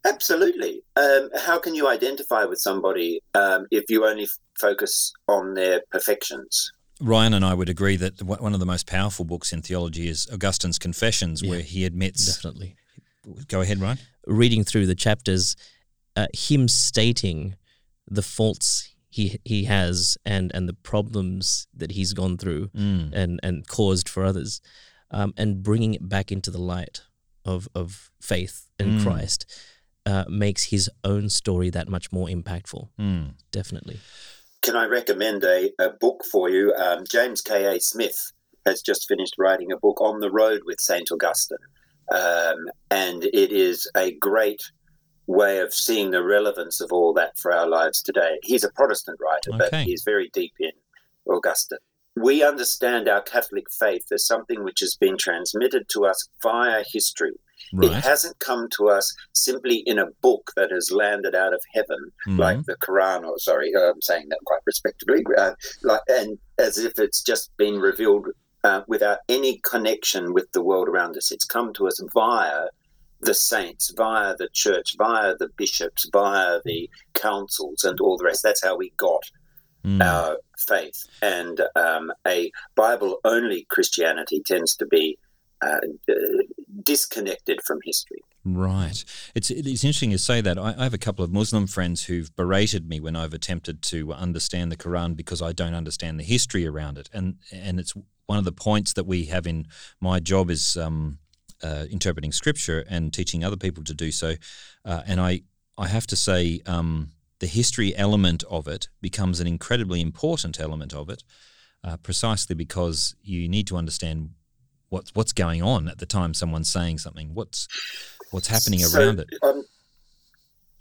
Absolutely. 0.06 0.82
Um, 0.96 1.30
how 1.36 1.58
can 1.58 1.74
you 1.74 1.88
identify 1.88 2.44
with 2.44 2.58
somebody 2.60 3.20
um, 3.34 3.66
if 3.70 3.84
you 3.88 4.06
only 4.06 4.24
f- 4.24 4.38
focus 4.58 5.12
on 5.28 5.54
their 5.54 5.82
perfections? 5.90 6.70
Ryan 7.00 7.34
and 7.34 7.44
I 7.44 7.52
would 7.54 7.68
agree 7.68 7.96
that 7.96 8.22
one 8.22 8.42
one 8.42 8.54
of 8.54 8.60
the 8.60 8.66
most 8.66 8.86
powerful 8.86 9.24
books 9.24 9.52
in 9.52 9.60
theology 9.62 10.08
is 10.08 10.26
Augustine's 10.32 10.78
Confessions, 10.78 11.42
Yeah, 11.42 11.50
where 11.50 11.60
he 11.60 11.84
admits. 11.84 12.24
Definitely. 12.36 12.76
Go 13.48 13.60
ahead, 13.60 13.80
Ryan. 13.80 13.98
Reading 14.26 14.64
through 14.64 14.86
the 14.86 14.94
chapters, 14.94 15.56
uh, 16.14 16.26
him 16.32 16.68
stating 16.68 17.56
the 18.08 18.22
faults 18.22 18.94
he 19.10 19.38
he 19.44 19.64
has 19.64 20.16
and 20.24 20.50
and 20.54 20.68
the 20.68 20.74
problems 20.74 21.66
that 21.74 21.90
he's 21.92 22.12
gone 22.14 22.38
through 22.38 22.68
Mm. 22.68 23.12
and 23.12 23.40
and 23.42 23.66
caused 23.66 24.08
for 24.08 24.24
others, 24.24 24.60
um, 25.10 25.34
and 25.36 25.62
bringing 25.62 25.92
it 25.94 26.08
back 26.08 26.30
into 26.32 26.50
the 26.50 26.62
light 26.74 27.02
of 27.44 27.68
of 27.74 28.10
faith 28.22 28.68
in 28.78 28.98
Mm. 28.98 29.02
Christ 29.02 29.44
uh, 30.06 30.24
makes 30.28 30.64
his 30.64 30.88
own 31.04 31.28
story 31.28 31.68
that 31.70 31.88
much 31.88 32.12
more 32.12 32.28
impactful. 32.28 32.88
Mm. 32.98 33.34
Definitely. 33.50 33.98
Can 34.62 34.76
I 34.76 34.86
recommend 34.86 35.44
a, 35.44 35.70
a 35.78 35.90
book 35.90 36.24
for 36.30 36.48
you? 36.48 36.72
Um, 36.74 37.04
James 37.08 37.42
K.A. 37.42 37.80
Smith 37.80 38.32
has 38.64 38.82
just 38.82 39.06
finished 39.06 39.34
writing 39.38 39.72
a 39.72 39.76
book 39.76 40.00
on 40.00 40.20
the 40.20 40.30
road 40.30 40.62
with 40.64 40.80
St. 40.80 41.10
Augustine. 41.12 41.58
Um, 42.12 42.68
and 42.90 43.24
it 43.24 43.52
is 43.52 43.90
a 43.96 44.12
great 44.12 44.62
way 45.26 45.58
of 45.58 45.74
seeing 45.74 46.10
the 46.10 46.22
relevance 46.22 46.80
of 46.80 46.92
all 46.92 47.12
that 47.14 47.36
for 47.38 47.52
our 47.52 47.68
lives 47.68 48.00
today. 48.00 48.38
He's 48.42 48.64
a 48.64 48.70
Protestant 48.70 49.18
writer, 49.20 49.58
but 49.58 49.74
he's 49.84 50.04
very 50.04 50.30
deep 50.32 50.52
in 50.60 50.70
Augustine. 51.26 51.78
We 52.14 52.42
understand 52.42 53.08
our 53.08 53.22
Catholic 53.22 53.66
faith 53.70 54.06
as 54.12 54.24
something 54.24 54.64
which 54.64 54.80
has 54.80 54.96
been 54.96 55.16
transmitted 55.18 55.88
to 55.90 56.06
us 56.06 56.28
via 56.42 56.84
history. 56.90 57.32
It 57.72 57.92
hasn't 57.92 58.38
come 58.38 58.68
to 58.76 58.88
us 58.88 59.14
simply 59.32 59.76
in 59.86 59.98
a 59.98 60.10
book 60.22 60.52
that 60.56 60.70
has 60.70 60.90
landed 60.90 61.34
out 61.34 61.52
of 61.54 61.60
heaven, 61.74 62.12
Mhm. 62.28 62.38
like 62.38 62.64
the 62.66 62.76
Quran, 62.76 63.24
or 63.26 63.38
sorry, 63.38 63.72
I'm 63.74 64.00
saying 64.02 64.28
that 64.30 64.38
quite 64.46 64.60
respectably, 64.66 65.24
uh, 65.36 65.54
like, 65.82 66.00
and 66.08 66.38
as 66.58 66.78
if 66.78 66.98
it's 66.98 67.22
just 67.22 67.50
been 67.56 67.78
revealed 67.80 68.28
uh, 68.64 68.82
without 68.88 69.18
any 69.28 69.58
connection 69.58 70.32
with 70.32 70.50
the 70.50 70.62
world 70.62 70.88
around 70.88 71.16
us. 71.16 71.30
It's 71.30 71.44
come 71.44 71.72
to 71.74 71.86
us 71.86 72.00
via 72.12 72.64
the 73.20 73.32
saints, 73.34 73.92
via 73.96 74.34
the 74.36 74.48
church, 74.52 74.96
via 74.98 75.36
the 75.36 75.48
bishops, 75.56 76.08
via 76.12 76.60
the 76.64 76.90
councils, 77.14 77.84
and 77.84 78.00
all 78.00 78.16
the 78.16 78.24
rest. 78.24 78.42
That's 78.42 78.64
how 78.64 78.76
we 78.76 78.90
got 78.96 79.22
Mm. 79.84 80.02
our 80.02 80.38
faith. 80.66 81.04
And 81.22 81.60
um, 81.76 82.10
a 82.26 82.50
Bible 82.74 83.20
only 83.24 83.66
Christianity 83.70 84.42
tends 84.44 84.74
to 84.76 84.86
be 84.86 85.16
uh, 85.62 85.78
disconnected 86.82 87.60
from 87.62 87.78
history. 87.84 88.22
Right. 88.44 89.04
It's 89.34 89.50
it's 89.50 89.82
interesting 89.82 90.12
you 90.12 90.18
say 90.18 90.40
that. 90.40 90.58
I, 90.58 90.74
I 90.78 90.84
have 90.84 90.94
a 90.94 90.98
couple 90.98 91.24
of 91.24 91.32
Muslim 91.32 91.66
friends 91.66 92.04
who've 92.04 92.34
berated 92.36 92.88
me 92.88 93.00
when 93.00 93.16
I've 93.16 93.34
attempted 93.34 93.82
to 93.82 94.12
understand 94.12 94.70
the 94.70 94.76
Quran 94.76 95.16
because 95.16 95.42
I 95.42 95.52
don't 95.52 95.74
understand 95.74 96.20
the 96.20 96.24
history 96.24 96.66
around 96.66 96.96
it, 96.96 97.10
and 97.12 97.38
and 97.50 97.80
it's 97.80 97.94
one 98.26 98.38
of 98.38 98.44
the 98.44 98.52
points 98.52 98.92
that 98.92 99.06
we 99.06 99.26
have 99.26 99.46
in 99.46 99.66
my 100.00 100.20
job 100.20 100.50
is 100.50 100.76
um, 100.76 101.18
uh, 101.62 101.86
interpreting 101.90 102.32
scripture 102.32 102.84
and 102.88 103.12
teaching 103.12 103.44
other 103.44 103.56
people 103.56 103.82
to 103.84 103.94
do 103.94 104.12
so. 104.12 104.34
Uh, 104.84 105.02
and 105.06 105.20
I 105.20 105.42
I 105.76 105.88
have 105.88 106.06
to 106.08 106.16
say. 106.16 106.60
Um, 106.66 107.12
the 107.38 107.46
history 107.46 107.94
element 107.96 108.42
of 108.50 108.66
it 108.66 108.88
becomes 109.02 109.40
an 109.40 109.46
incredibly 109.46 110.00
important 110.00 110.58
element 110.58 110.94
of 110.94 111.10
it, 111.10 111.22
uh, 111.84 111.98
precisely 111.98 112.54
because 112.54 113.14
you 113.22 113.46
need 113.46 113.66
to 113.66 113.76
understand 113.76 114.30
what's 114.96 115.14
what's 115.14 115.32
going 115.32 115.62
on 115.62 115.88
at 115.88 115.98
the 115.98 116.06
time 116.06 116.32
someone's 116.32 116.72
saying 116.72 116.98
something. 116.98 117.34
What's 117.34 117.68
what's 118.30 118.48
happening 118.48 118.80
So, 118.80 118.98
around 118.98 119.20
it? 119.20 119.28
I'm, 119.42 119.62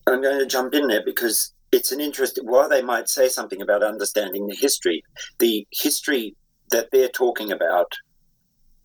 I'm 0.07 0.21
going 0.21 0.39
to 0.39 0.45
jump 0.45 0.73
in 0.73 0.87
there 0.87 1.03
because 1.03 1.53
it's 1.71 1.91
an 1.91 1.99
interest. 1.99 2.39
While 2.41 2.69
they 2.69 2.81
might 2.81 3.09
say 3.09 3.27
something 3.27 3.61
about 3.61 3.83
understanding 3.83 4.47
the 4.47 4.55
history, 4.55 5.03
the 5.39 5.67
history 5.71 6.35
that 6.71 6.89
they're 6.91 7.09
talking 7.09 7.51
about 7.51 7.91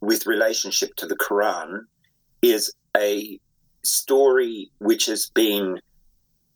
with 0.01 0.27
relationship 0.27 0.95
to 0.97 1.07
the 1.07 1.17
Quran 1.17 1.83
is 2.43 2.73
a 2.97 3.39
story 3.83 4.71
which 4.79 5.07
has 5.07 5.31
been 5.33 5.79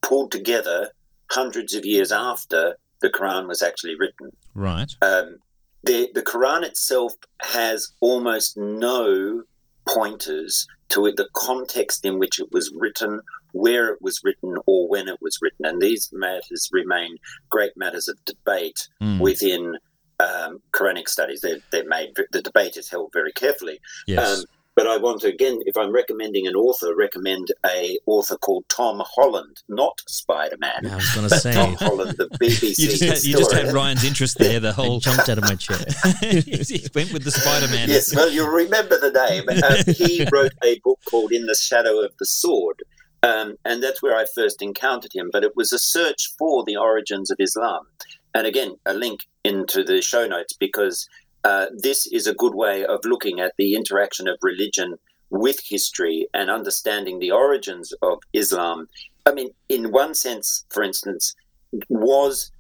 pulled 0.03 0.33
together 0.33 0.91
hundreds 1.31 1.75
of 1.75 1.85
years 1.85 2.11
after 2.11 2.77
the 3.01 3.11
Quran 3.11 3.47
was 3.47 3.63
actually 3.63 3.95
written. 3.97 4.31
Right. 4.55 4.91
Um, 5.01 5.37
the, 5.85 6.11
the 6.15 6.23
Quran 6.23 6.63
itself 6.65 7.15
has 7.43 7.93
almost 8.01 8.57
no 8.57 9.43
pointers 9.87 10.67
to 10.91 11.07
it, 11.07 11.17
the 11.17 11.29
context 11.35 12.05
in 12.05 12.19
which 12.19 12.39
it 12.41 12.49
was 12.53 12.73
written, 12.75 13.21
where 13.53 13.89
it 13.89 14.01
was 14.01 14.21
written, 14.25 14.57
or 14.67 14.89
when 14.89 15.09
it 15.09 15.19
was 15.21 15.39
written. 15.43 15.65
And 15.67 15.81
these 15.81 16.11
matters 16.13 16.69
remain 16.73 17.17
great 17.51 17.73
matters 17.77 18.09
of 18.09 18.17
debate 18.25 18.89
Mm. 19.03 19.21
within 19.21 19.77
um, 20.21 20.61
Quranic 20.73 21.09
studies. 21.09 21.41
They're, 21.41 21.59
they're 21.71 21.87
made, 21.89 22.15
the 22.33 22.43
debate 22.43 22.77
is 22.77 22.89
held 22.89 23.13
very 23.13 23.33
carefully. 23.33 23.81
Yes. 24.07 24.39
Um, 24.41 24.45
but 24.77 24.87
I 24.87 24.97
want 24.97 25.21
to 25.23 25.29
again, 25.29 25.61
if 25.67 25.77
I'm 25.77 25.93
recommending 25.93 26.47
an 26.47 26.55
author, 26.55 26.95
recommend 26.95 27.49
a 27.67 27.99
author 28.07 28.37
called 28.37 28.65
Tom 28.69 29.03
Holland, 29.05 29.63
not 29.69 30.01
Spider 30.07 30.57
Man, 30.59 30.87
I 30.87 30.97
was 30.97 31.15
going 31.15 31.29
to 31.29 31.39
say, 31.39 31.53
Tom 31.53 31.75
Holland, 31.75 32.17
the 32.19 32.29
BBC 32.41 32.79
you 32.79 32.89
just 32.89 33.05
had, 33.05 33.23
you 33.23 33.37
just 33.37 33.53
had. 33.53 33.73
Ryan's 33.73 34.05
interest 34.05 34.39
there. 34.39 34.61
The 34.61 34.73
whole 34.73 35.01
jumped 35.01 35.29
out 35.29 35.39
of 35.39 35.45
my 35.45 35.55
chair. 35.55 35.79
he 36.21 36.87
went 36.95 37.13
with 37.13 37.25
the 37.25 37.31
Spider 37.31 37.69
Man. 37.69 37.89
Yes, 37.89 38.15
well, 38.15 38.31
you'll 38.31 38.49
remember 38.49 38.99
the 38.99 39.11
name. 39.11 39.45
Uh, 39.49 39.93
he 39.93 40.27
wrote 40.33 40.53
a 40.63 40.79
book 40.81 41.01
called 41.09 41.33
In 41.33 41.47
the 41.47 41.55
Shadow 41.55 42.01
of 42.01 42.13
the 42.19 42.27
Sword, 42.27 42.83
um, 43.23 43.57
and 43.65 43.83
that's 43.83 44.03
where 44.03 44.17
I 44.17 44.27
first 44.35 44.63
encountered 44.63 45.13
him. 45.15 45.31
But 45.33 45.45
it 45.45 45.57
was 45.57 45.73
a 45.73 45.79
search 45.79 46.33
for 46.39 46.65
the 46.65 46.77
origins 46.77 47.31
of 47.31 47.37
Islam. 47.41 47.87
And 48.35 48.47
again, 48.47 48.75
a 48.85 48.95
link 48.95 49.21
into 49.45 49.85
the 49.85 50.03
show 50.03 50.27
notes 50.27 50.55
because 50.55 51.09
uh, 51.45 51.67
this 51.77 52.07
is 52.07 52.27
a 52.27 52.35
good 52.35 52.55
way 52.55 52.85
of 52.85 53.01
looking 53.05 53.41
at 53.41 53.53
the 53.59 53.75
interaction 53.75 54.27
of 54.29 54.39
religion 54.43 54.97
with 55.31 55.61
history 55.65 56.27
and 56.33 56.51
understanding 56.51 57.19
the 57.19 57.31
origins 57.31 57.93
of 58.03 58.19
Islam. 58.33 58.89
I 59.27 59.33
mean, 59.33 59.51
in 59.69 59.93
one 59.93 60.15
sense, 60.15 60.65
for 60.71 60.83
instance, 60.83 61.35
was 61.89 62.51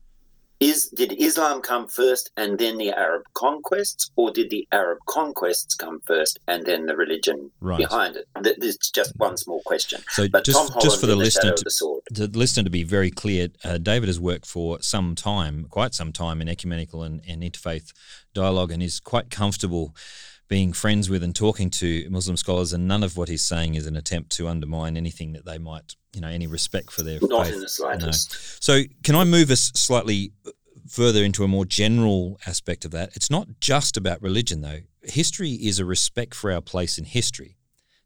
is 0.70 0.88
did 1.00 1.10
Islam 1.28 1.60
come 1.70 1.86
first 1.88 2.30
and 2.36 2.58
then 2.58 2.74
the 2.78 2.90
Arab 3.06 3.22
conquests, 3.34 4.10
or 4.16 4.30
did 4.38 4.48
the 4.50 4.66
Arab 4.72 4.98
conquests 5.06 5.74
come 5.74 6.00
first 6.06 6.38
and 6.48 6.64
then 6.68 6.86
the 6.86 6.96
religion 6.96 7.50
Right. 7.60 7.78
behind 7.78 8.16
it? 8.16 8.26
Th- 8.42 8.56
This 8.58 8.76
just 9.00 9.12
one 9.16 9.36
small 9.36 9.60
question. 9.70 10.00
So 10.10 10.28
But 10.28 10.44
just 10.44 10.72
just 10.86 11.00
for 11.00 11.06
the 11.06 11.16
listener 11.16 11.52
to, 11.54 11.64
the 11.64 12.00
to 12.14 12.26
the 12.28 12.38
listener 12.38 12.64
to 12.64 12.70
be 12.70 12.84
very 12.84 13.10
clear, 13.10 13.48
uh, 13.64 13.78
David 13.78 14.08
has 14.08 14.20
worked 14.20 14.46
for 14.46 14.80
some 14.80 15.14
time, 15.14 15.66
quite 15.78 15.92
some 15.94 16.12
time, 16.12 16.40
in 16.42 16.48
ecumenical 16.48 17.02
and, 17.02 17.20
and 17.28 17.42
interfaith 17.42 17.92
dialogue, 18.34 18.70
and 18.72 18.82
is 18.82 19.00
quite 19.00 19.30
comfortable 19.30 19.94
being 20.48 20.72
friends 20.74 21.08
with 21.08 21.22
and 21.22 21.34
talking 21.34 21.70
to 21.70 22.06
Muslim 22.10 22.36
scholars. 22.36 22.72
And 22.74 22.86
none 22.86 23.02
of 23.02 23.16
what 23.16 23.28
he's 23.28 23.46
saying 23.46 23.74
is 23.76 23.86
an 23.86 23.96
attempt 23.96 24.30
to 24.36 24.46
undermine 24.46 24.96
anything 24.96 25.32
that 25.32 25.46
they 25.46 25.56
might, 25.58 25.94
you 26.14 26.20
know, 26.20 26.28
any 26.28 26.46
respect 26.46 26.90
for 26.90 27.02
their 27.02 27.18
Not 27.22 27.46
faith. 27.46 27.54
in 27.54 27.60
the 27.60 27.68
slightest. 27.68 28.62
So, 28.62 28.82
can 29.02 29.14
I 29.14 29.24
move 29.24 29.50
us 29.50 29.72
slightly 29.74 30.32
further 30.88 31.24
into 31.24 31.44
a 31.44 31.48
more 31.48 31.64
general 31.64 32.38
aspect 32.46 32.84
of 32.84 32.90
that? 32.92 33.16
It's 33.16 33.30
not 33.30 33.48
just 33.60 33.96
about 33.96 34.22
religion, 34.22 34.60
though. 34.60 34.80
History 35.02 35.52
is 35.52 35.78
a 35.78 35.84
respect 35.84 36.34
for 36.34 36.50
our 36.50 36.60
place 36.60 36.98
in 36.98 37.04
history. 37.04 37.56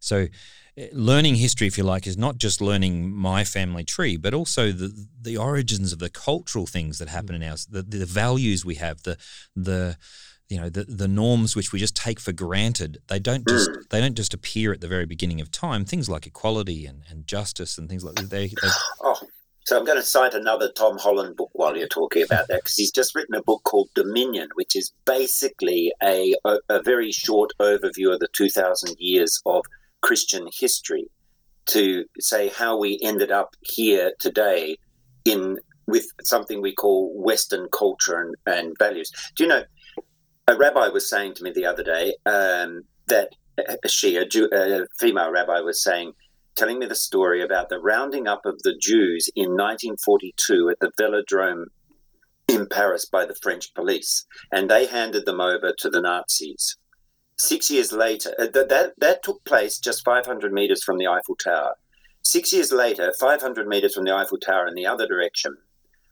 So, 0.01 0.29
eh, 0.77 0.89
learning 0.93 1.37
history, 1.37 1.67
if 1.67 1.77
you 1.79 1.85
like, 1.85 2.07
is 2.07 2.17
not 2.17 2.39
just 2.39 2.61
learning 2.61 3.13
my 3.13 3.45
family 3.45 3.85
tree, 3.85 4.17
but 4.17 4.35
also 4.35 4.73
the 4.73 5.07
the 5.21 5.37
origins 5.37 5.93
of 5.93 5.99
the 5.99 6.11
cultural 6.11 6.67
things 6.67 6.99
that 6.99 7.09
happen 7.09 7.35
in 7.35 7.43
ours, 7.43 7.67
the, 7.67 7.83
the 7.83 8.07
values 8.07 8.65
we 8.65 8.77
have, 8.77 9.03
the 9.03 9.17
the 9.55 9.97
you 10.49 10.59
know 10.59 10.69
the, 10.69 10.85
the 10.85 11.09
norms 11.09 11.55
which 11.55 11.73
we 11.73 11.79
just 11.79 11.95
take 11.95 12.19
for 12.19 12.33
granted 12.33 12.99
they 13.09 13.19
don't 13.19 13.47
just 13.47 13.71
they 13.91 14.01
don't 14.01 14.17
just 14.17 14.33
appear 14.33 14.73
at 14.73 14.81
the 14.81 14.89
very 14.89 15.05
beginning 15.05 15.41
of 15.41 15.51
time 15.51 15.85
things 15.85 16.09
like 16.09 16.27
equality 16.27 16.87
and, 16.87 17.03
and 17.11 17.27
justice 17.27 17.77
and 17.77 17.89
things 17.89 18.03
like 18.03 18.15
that 18.15 18.31
they, 18.31 18.49
they 18.49 18.69
Oh, 19.03 19.21
so 19.69 19.77
I'm 19.77 19.85
going 19.85 19.99
to 19.99 20.03
cite 20.03 20.33
another 20.33 20.73
Tom 20.73 20.97
Holland 20.97 21.37
book 21.37 21.51
while 21.53 21.77
you're 21.77 21.89
talking 21.89 22.23
about 22.23 22.49
that 22.49 22.61
because 22.61 22.75
he's 22.75 22.91
just 22.91 23.15
written 23.15 23.35
a 23.35 23.43
book 23.43 23.63
called 23.65 23.91
Dominion, 23.95 24.49
which 24.55 24.75
is 24.75 24.95
basically 25.05 25.93
a, 26.03 26.35
a, 26.47 26.57
a 26.71 26.83
very 26.83 27.13
short 27.13 27.53
overview 27.61 28.11
of 28.11 28.19
the 28.21 28.29
2,000 28.33 28.97
years 28.99 29.43
of 29.45 29.67
Christian 30.01 30.49
history 30.59 31.11
to 31.67 32.07
say 32.19 32.49
how 32.49 32.79
we 32.79 32.99
ended 33.03 33.31
up 33.31 33.57
here 33.61 34.13
today 34.19 34.79
in 35.27 35.59
with 35.87 36.07
something 36.23 36.63
we 36.63 36.75
call 36.75 37.13
Western 37.23 37.69
culture 37.71 38.19
and, 38.23 38.37
and 38.47 38.75
values. 38.79 39.13
Do 39.37 39.45
you 39.45 39.51
know? 39.51 39.65
A 40.47 40.57
rabbi 40.57 40.89
was 40.89 41.11
saying 41.11 41.35
to 41.35 41.45
me 41.45 41.53
the 41.53 41.67
other 41.67 41.83
day 41.83 42.15
um, 42.25 42.85
that 43.09 43.35
she, 43.87 44.17
a, 44.17 44.25
Jew, 44.25 44.49
a 44.51 44.87
female 44.99 45.31
rabbi, 45.31 45.61
was 45.61 45.83
saying 45.83 46.15
telling 46.59 46.81
me 46.81 46.87
the 46.87 46.95
story 46.95 47.41
about 47.41 47.69
the 47.69 47.79
rounding 47.79 48.27
up 48.27 48.45
of 48.45 48.61
the 48.65 48.77
Jews 48.77 49.31
in 49.37 49.50
1942 49.50 50.71
at 50.71 50.81
the 50.81 50.91
Velodrome 51.00 51.67
in 52.49 52.67
Paris 52.67 53.05
by 53.05 53.25
the 53.25 53.37
French 53.37 53.73
police, 53.75 54.27
and 54.50 54.69
they 54.69 54.87
handed 54.87 55.25
them 55.25 55.41
over 55.41 55.73
to 55.79 55.88
the 55.88 56.00
Nazis. 56.00 56.77
Six 57.37 57.71
years 57.71 57.93
later, 57.93 58.35
uh, 58.41 58.49
that, 58.53 58.69
that, 58.71 58.95
that 58.99 59.23
took 59.23 59.45
place 59.45 59.79
just 59.79 60.05
500 60.05 60.53
meters 60.53 60.83
from 60.83 60.99
the 60.99 61.07
Eiffel 61.07 61.37
Tower. 61.37 61.77
Six 62.23 62.53
years 62.53 62.73
later, 62.73 63.12
500 63.21 63.69
meters 63.69 63.95
from 63.95 64.05
the 64.05 64.15
Eiffel 64.15 64.38
Tower 64.38 64.67
in 64.67 64.75
the 64.75 64.87
other 64.87 65.07
direction, 65.07 65.57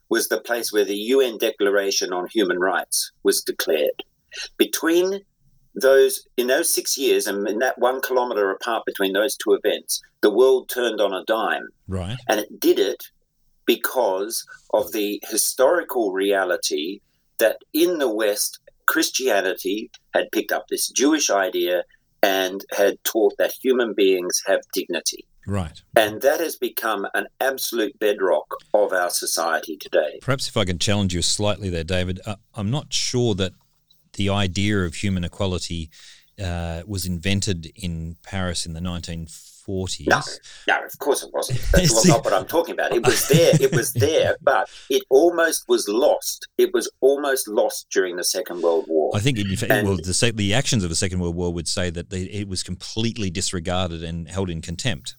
was 0.09 0.29
the 0.29 0.39
place 0.39 0.71
where 0.71 0.85
the 0.85 0.95
UN 0.95 1.37
Declaration 1.37 2.13
on 2.13 2.27
Human 2.27 2.59
Rights 2.59 3.11
was 3.23 3.43
declared. 3.43 4.03
Between 4.57 5.25
those 5.79 6.27
in 6.37 6.47
those 6.47 6.69
six 6.69 6.97
years 6.97 7.27
and 7.27 7.47
in 7.47 7.59
that 7.59 7.77
one 7.77 8.01
kilometer 8.01 8.51
apart 8.51 8.83
between 8.85 9.13
those 9.13 9.35
two 9.37 9.53
events, 9.53 10.01
the 10.21 10.31
world 10.31 10.69
turned 10.69 10.99
on 10.99 11.13
a 11.13 11.23
dime, 11.25 11.67
right 11.87 12.17
and 12.27 12.39
it 12.39 12.59
did 12.59 12.79
it 12.79 13.03
because 13.65 14.45
of 14.73 14.91
the 14.91 15.21
historical 15.29 16.11
reality 16.11 17.01
that 17.37 17.57
in 17.73 17.99
the 17.99 18.09
West, 18.09 18.59
Christianity 18.87 19.91
had 20.13 20.31
picked 20.31 20.51
up 20.51 20.67
this 20.69 20.89
Jewish 20.89 21.29
idea 21.29 21.83
and 22.23 22.65
had 22.75 23.03
taught 23.03 23.37
that 23.37 23.53
human 23.61 23.93
beings 23.93 24.41
have 24.47 24.61
dignity. 24.73 25.25
right 25.45 25.81
And 25.95 26.21
that 26.21 26.39
has 26.39 26.55
become 26.55 27.05
an 27.13 27.27
absolute 27.39 27.99
bedrock 27.99 28.55
of 28.73 28.91
our 28.91 29.11
society 29.11 29.77
today. 29.77 30.19
Perhaps 30.21 30.47
if 30.47 30.57
I 30.57 30.65
can 30.65 30.79
challenge 30.79 31.13
you 31.13 31.21
slightly 31.21 31.69
there, 31.69 31.83
David, 31.83 32.19
uh, 32.25 32.37
I'm 32.55 32.71
not 32.71 32.91
sure 32.91 33.35
that 33.35 33.53
the 34.17 34.29
idea 34.29 34.79
of 34.83 34.95
human 34.95 35.23
equality 35.23 35.89
uh, 36.43 36.81
was 36.85 37.05
invented 37.05 37.71
in 37.75 38.17
Paris 38.23 38.65
in 38.65 38.73
the 38.73 38.79
1940s. 38.79 40.07
No, 40.07 40.21
no, 40.67 40.85
of 40.85 40.99
course 40.99 41.23
it 41.23 41.31
wasn't. 41.33 41.59
That's 41.71 42.05
not 42.07 42.23
what 42.23 42.33
I'm 42.33 42.45
talking 42.45 42.73
about. 42.73 42.91
It 42.93 43.05
was 43.05 43.27
there, 43.27 43.53
it 43.59 43.73
was 43.73 43.93
there, 44.07 44.35
but 44.41 44.69
it 44.89 45.03
almost 45.09 45.65
was 45.67 45.87
lost. 45.87 46.47
It 46.57 46.73
was 46.73 46.91
almost 47.01 47.47
lost 47.47 47.87
during 47.91 48.17
the 48.17 48.23
Second 48.23 48.61
World 48.61 48.85
War. 48.87 49.11
I 49.15 49.19
think, 49.19 49.39
in 49.39 49.55
fact, 49.55 49.71
And- 49.71 49.87
well, 49.87 49.97
the, 49.97 50.33
the 50.35 50.53
actions 50.53 50.83
of 50.83 50.89
the 50.89 50.95
Second 50.95 51.19
World 51.19 51.35
War 51.35 51.53
would 51.53 51.67
say 51.67 51.89
that 51.89 52.09
they, 52.09 52.23
it 52.23 52.47
was 52.47 52.61
completely 52.63 53.29
disregarded 53.29 54.03
and 54.03 54.27
held 54.29 54.49
in 54.49 54.61
contempt. 54.61 55.15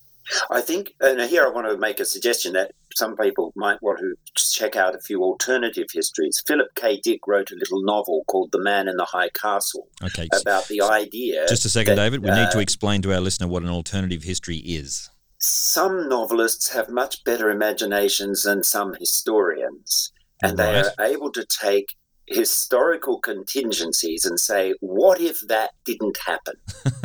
I 0.51 0.61
think, 0.61 0.93
and 1.01 1.21
here 1.23 1.45
I 1.45 1.49
want 1.49 1.67
to 1.69 1.79
make 1.79 2.01
a 2.01 2.05
suggestion 2.05 2.53
that 2.53 2.73
some 2.99 3.17
people 3.17 3.53
might 3.57 3.81
want 3.81 4.01
to 4.01 4.15
check 4.35 4.77
out 4.77 4.95
a 4.95 4.99
few 4.99 5.23
alternative 5.23 5.87
histories. 5.93 6.43
Philip 6.47 6.69
K. 6.75 7.01
Dick 7.03 7.21
wrote 7.27 7.51
a 7.51 7.55
little 7.55 7.83
novel 7.83 8.25
called 8.27 8.51
The 8.53 8.61
Man 8.61 8.89
in 8.89 8.97
the 8.97 9.05
High 9.05 9.31
Castle 9.31 9.89
Okay, 10.03 10.29
about 10.41 10.67
the 10.69 10.83
idea. 10.83 11.47
just 11.49 11.65
a 11.65 11.69
second, 11.69 11.97
that, 11.97 12.03
David. 12.03 12.23
We 12.23 12.31
need 12.31 12.51
to 12.51 12.59
uh, 12.59 12.61
explain 12.61 13.03
to 13.03 13.15
our 13.15 13.21
listener 13.21 13.47
what 13.47 13.63
an 13.63 13.71
alternative 13.71 14.25
history 14.25 14.59
is. 14.59 15.09
some 15.39 16.09
novelists 16.09 16.69
have 16.71 16.89
much 16.89 17.23
better 17.25 17.49
imaginations 17.51 18.43
than 18.43 18.63
some 18.65 18.95
historians, 18.99 20.13
and 20.43 20.59
they 20.59 20.81
are 20.81 20.93
able 21.01 21.31
to 21.33 21.47
take 21.47 21.95
historical 22.27 23.21
contingencies 23.21 24.25
and 24.25 24.39
say, 24.39 24.75
what 24.81 25.21
if 25.21 25.41
that 25.49 25.71
didn't 25.85 26.19
happen? 26.27 26.55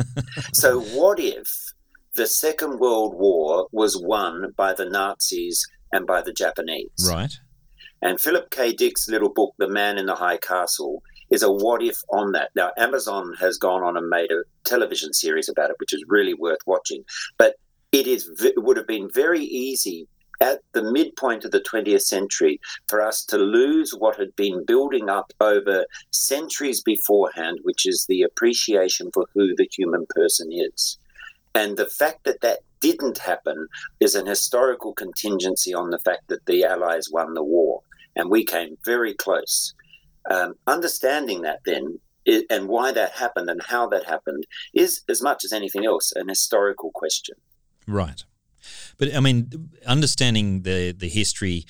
so, 0.52 0.80
what 0.80 1.18
if 1.20 1.48
the 2.14 2.26
Second 2.26 2.78
World 2.78 3.14
War 3.14 3.68
was 3.72 4.00
won 4.00 4.52
by 4.56 4.72
the 4.72 4.84
Nazis 4.84 5.66
and 5.94 6.06
by 6.06 6.20
the 6.20 6.32
Japanese? 6.32 7.08
Right. 7.08 7.32
And 8.02 8.20
Philip 8.20 8.50
K. 8.50 8.72
Dick's 8.72 9.08
little 9.08 9.30
book, 9.30 9.54
The 9.58 9.68
Man 9.68 9.96
in 9.96 10.06
the 10.06 10.14
High 10.14 10.36
Castle, 10.36 11.02
is 11.30 11.42
a 11.42 11.50
what 11.50 11.82
if 11.82 11.96
on 12.10 12.32
that. 12.32 12.50
Now, 12.54 12.72
Amazon 12.76 13.32
has 13.40 13.56
gone 13.56 13.82
on 13.82 13.96
and 13.96 14.08
made 14.08 14.30
a 14.30 14.42
television 14.64 15.14
series 15.14 15.48
about 15.48 15.70
it, 15.70 15.76
which 15.78 15.94
is 15.94 16.04
really 16.06 16.34
worth 16.34 16.58
watching. 16.66 17.02
But 17.38 17.54
it 17.92 18.06
is 18.06 18.28
it 18.44 18.62
would 18.62 18.76
have 18.76 18.86
been 18.86 19.08
very 19.14 19.42
easy 19.42 20.06
at 20.40 20.60
the 20.72 20.82
midpoint 20.82 21.44
of 21.44 21.52
the 21.52 21.60
20th 21.60 22.02
century 22.02 22.60
for 22.88 23.00
us 23.00 23.24
to 23.24 23.38
lose 23.38 23.92
what 23.92 24.16
had 24.16 24.34
been 24.36 24.64
building 24.66 25.08
up 25.08 25.32
over 25.40 25.86
centuries 26.10 26.82
beforehand, 26.82 27.58
which 27.62 27.86
is 27.86 28.04
the 28.08 28.22
appreciation 28.22 29.10
for 29.14 29.24
who 29.32 29.54
the 29.56 29.68
human 29.72 30.04
person 30.10 30.48
is. 30.52 30.98
And 31.54 31.76
the 31.76 31.86
fact 31.86 32.24
that 32.24 32.40
that 32.40 32.58
didn't 32.84 33.18
happen 33.18 33.68
is 34.00 34.14
an 34.14 34.26
historical 34.26 34.92
contingency 34.92 35.72
on 35.74 35.90
the 35.90 35.98
fact 35.98 36.24
that 36.28 36.44
the 36.46 36.64
Allies 36.64 37.08
won 37.10 37.34
the 37.34 37.42
war. 37.42 37.80
And 38.16 38.30
we 38.30 38.44
came 38.44 38.76
very 38.84 39.14
close. 39.14 39.74
Um, 40.30 40.54
understanding 40.66 41.42
that 41.42 41.60
then 41.64 41.98
it, 42.24 42.46
and 42.50 42.68
why 42.68 42.92
that 42.92 43.12
happened 43.12 43.48
and 43.50 43.62
how 43.62 43.88
that 43.88 44.04
happened 44.04 44.44
is, 44.72 45.02
as 45.08 45.20
much 45.22 45.44
as 45.44 45.52
anything 45.52 45.84
else, 45.84 46.12
an 46.12 46.28
historical 46.28 46.90
question. 46.94 47.36
Right. 47.86 48.24
But 48.98 49.14
I 49.14 49.20
mean, 49.20 49.70
understanding 49.86 50.62
the 50.62 50.92
the 50.92 51.08
history, 51.08 51.64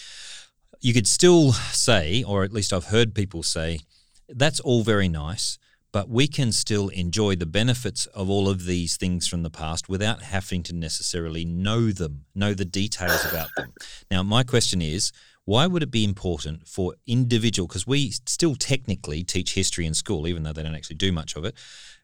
you 0.80 0.92
could 0.94 1.08
still 1.08 1.52
say, 1.52 2.22
or 2.22 2.44
at 2.44 2.52
least 2.52 2.72
I've 2.72 2.90
heard 2.96 3.14
people 3.14 3.42
say, 3.42 3.80
that's 4.28 4.60
all 4.60 4.82
very 4.82 5.08
nice, 5.08 5.58
but 5.94 6.08
we 6.08 6.26
can 6.26 6.50
still 6.50 6.88
enjoy 6.88 7.36
the 7.36 7.46
benefits 7.46 8.06
of 8.06 8.28
all 8.28 8.48
of 8.48 8.64
these 8.64 8.96
things 8.96 9.28
from 9.28 9.44
the 9.44 9.48
past 9.48 9.88
without 9.88 10.22
having 10.22 10.60
to 10.60 10.74
necessarily 10.74 11.44
know 11.44 11.92
them, 11.92 12.24
know 12.34 12.52
the 12.52 12.64
details 12.64 13.24
about 13.24 13.48
them. 13.56 13.72
Now, 14.10 14.24
my 14.24 14.42
question 14.42 14.82
is, 14.82 15.12
why 15.44 15.68
would 15.68 15.84
it 15.84 15.92
be 15.92 16.02
important 16.02 16.66
for 16.66 16.94
individual 17.06 17.68
because 17.68 17.86
we 17.86 18.10
still 18.26 18.56
technically 18.56 19.22
teach 19.22 19.54
history 19.54 19.86
in 19.86 19.94
school 19.94 20.26
even 20.26 20.42
though 20.42 20.52
they 20.52 20.64
don't 20.64 20.74
actually 20.74 20.96
do 20.96 21.12
much 21.12 21.36
of 21.36 21.44
it 21.44 21.54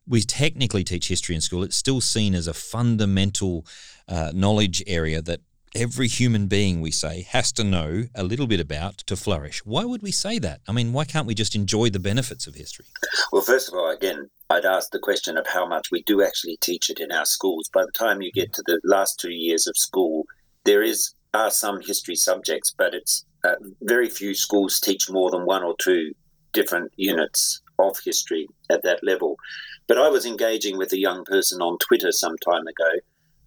we 0.06 0.20
technically 0.20 0.84
teach 0.84 1.08
history 1.08 1.34
in 1.34 1.40
school 1.40 1.62
it's 1.62 1.74
still 1.74 2.02
seen 2.02 2.34
as 2.34 2.46
a 2.46 2.52
fundamental 2.52 3.64
uh, 4.08 4.30
knowledge 4.34 4.82
area 4.86 5.22
that 5.22 5.40
every 5.74 6.08
human 6.08 6.46
being 6.46 6.80
we 6.80 6.90
say 6.90 7.22
has 7.30 7.52
to 7.52 7.64
know 7.64 8.04
a 8.14 8.24
little 8.24 8.46
bit 8.46 8.60
about 8.60 8.98
to 8.98 9.16
flourish. 9.16 9.64
Why 9.64 9.84
would 9.84 10.02
we 10.02 10.10
say 10.10 10.38
that? 10.38 10.60
I 10.68 10.72
mean 10.72 10.92
why 10.92 11.04
can't 11.04 11.26
we 11.26 11.34
just 11.34 11.54
enjoy 11.54 11.90
the 11.90 11.98
benefits 11.98 12.46
of 12.46 12.54
history? 12.54 12.86
Well 13.32 13.42
first 13.42 13.68
of 13.68 13.74
all 13.74 13.90
again 13.90 14.30
i'd 14.50 14.64
ask 14.64 14.90
the 14.90 14.98
question 14.98 15.36
of 15.36 15.46
how 15.46 15.66
much 15.66 15.88
we 15.92 16.02
do 16.02 16.22
actually 16.22 16.58
teach 16.60 16.90
it 16.90 17.00
in 17.00 17.12
our 17.12 17.26
schools. 17.26 17.70
By 17.72 17.84
the 17.84 17.92
time 17.92 18.22
you 18.22 18.32
get 18.32 18.52
to 18.54 18.62
the 18.66 18.80
last 18.84 19.20
two 19.20 19.32
years 19.32 19.66
of 19.66 19.76
school 19.76 20.24
there 20.64 20.82
is 20.82 21.14
are 21.32 21.50
some 21.50 21.80
history 21.80 22.16
subjects 22.16 22.74
but 22.76 22.92
it's 22.94 23.24
uh, 23.44 23.54
very 23.82 24.08
few 24.08 24.34
schools 24.34 24.80
teach 24.80 25.08
more 25.08 25.30
than 25.30 25.46
one 25.46 25.62
or 25.62 25.74
two 25.78 26.12
different 26.52 26.92
units 26.96 27.62
of 27.78 27.96
history 28.04 28.46
at 28.68 28.82
that 28.82 29.00
level. 29.02 29.36
But 29.86 29.98
I 29.98 30.08
was 30.08 30.26
engaging 30.26 30.78
with 30.78 30.92
a 30.92 30.98
young 30.98 31.24
person 31.24 31.60
on 31.60 31.78
Twitter 31.78 32.12
some 32.12 32.36
time 32.38 32.66
ago, 32.66 32.90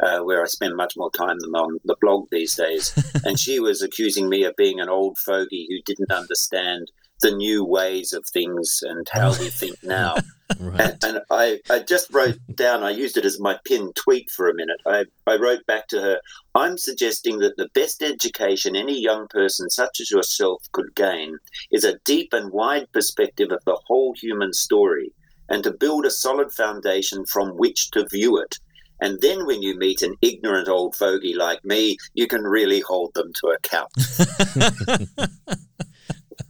uh, 0.04 0.20
where 0.20 0.42
I 0.42 0.48
spend 0.48 0.76
much 0.76 0.94
more 0.98 1.12
time 1.12 1.38
than 1.40 1.56
on 1.56 1.80
the 1.86 1.96
blog 2.02 2.28
these 2.32 2.56
days. 2.56 2.94
and 3.24 3.40
she 3.40 3.60
was 3.60 3.82
accusing 3.82 4.30
me 4.30 4.44
of 4.44 4.56
being 4.56 4.80
an 4.80 4.90
old 4.90 5.18
fogey 5.18 5.68
who 5.70 5.78
didn't 5.86 6.12
understand 6.12 6.92
the 7.22 7.32
new 7.32 7.64
ways 7.64 8.12
of 8.12 8.26
things 8.34 8.80
and 8.84 9.08
how 9.10 9.30
we 9.40 9.50
think 9.50 9.78
now. 9.84 10.16
right. 10.60 10.82
And, 10.82 11.04
and, 11.04 11.20
I, 11.32 11.60
I 11.70 11.80
just 11.80 12.14
wrote 12.14 12.38
down, 12.54 12.84
I 12.84 12.90
used 12.90 13.18
it 13.18 13.26
as 13.26 13.40
my 13.40 13.58
pinned 13.66 13.96
tweet 13.96 14.30
for 14.30 14.50
a 14.50 14.54
minute. 14.54 14.80
I, 14.86 15.06
I 15.26 15.38
wrote 15.38 15.66
back 15.66 15.88
to 15.90 16.02
her, 16.02 16.20
I'm 16.54 16.78
suggesting 16.78 17.40
that 17.40 17.56
the 17.56 17.70
best 17.74 18.04
education 18.04 18.76
any 18.76 19.00
young 19.00 19.28
person 19.30 19.70
such 19.70 20.02
as 20.02 20.12
yourself 20.12 20.64
could 20.74 20.94
gain 20.96 21.38
is 21.72 21.86
a 21.86 21.98
deep 22.04 22.34
and 22.34 22.52
wide 22.52 22.92
perspective 22.92 23.52
of 23.52 23.64
the 23.66 23.80
whole 23.86 24.14
human 24.20 24.52
story 24.52 25.14
and 25.50 25.64
to 25.64 25.72
build 25.72 26.06
a 26.06 26.12
solid 26.12 26.52
foundation 26.52 27.26
from 27.26 27.50
which 27.52 27.92
to 27.92 28.08
view 28.10 28.38
it. 28.38 28.58
And 29.02 29.20
then 29.22 29.46
when 29.46 29.62
you 29.62 29.78
meet 29.78 30.02
an 30.02 30.16
ignorant 30.22 30.70
old 30.70 30.96
fogey 30.96 31.34
like 31.34 31.64
me, 31.66 31.98
you 32.14 32.28
can 32.28 32.44
really 32.44 32.80
hold 32.80 33.14
them 33.14 33.32
to 33.42 33.48
account. 33.48 33.92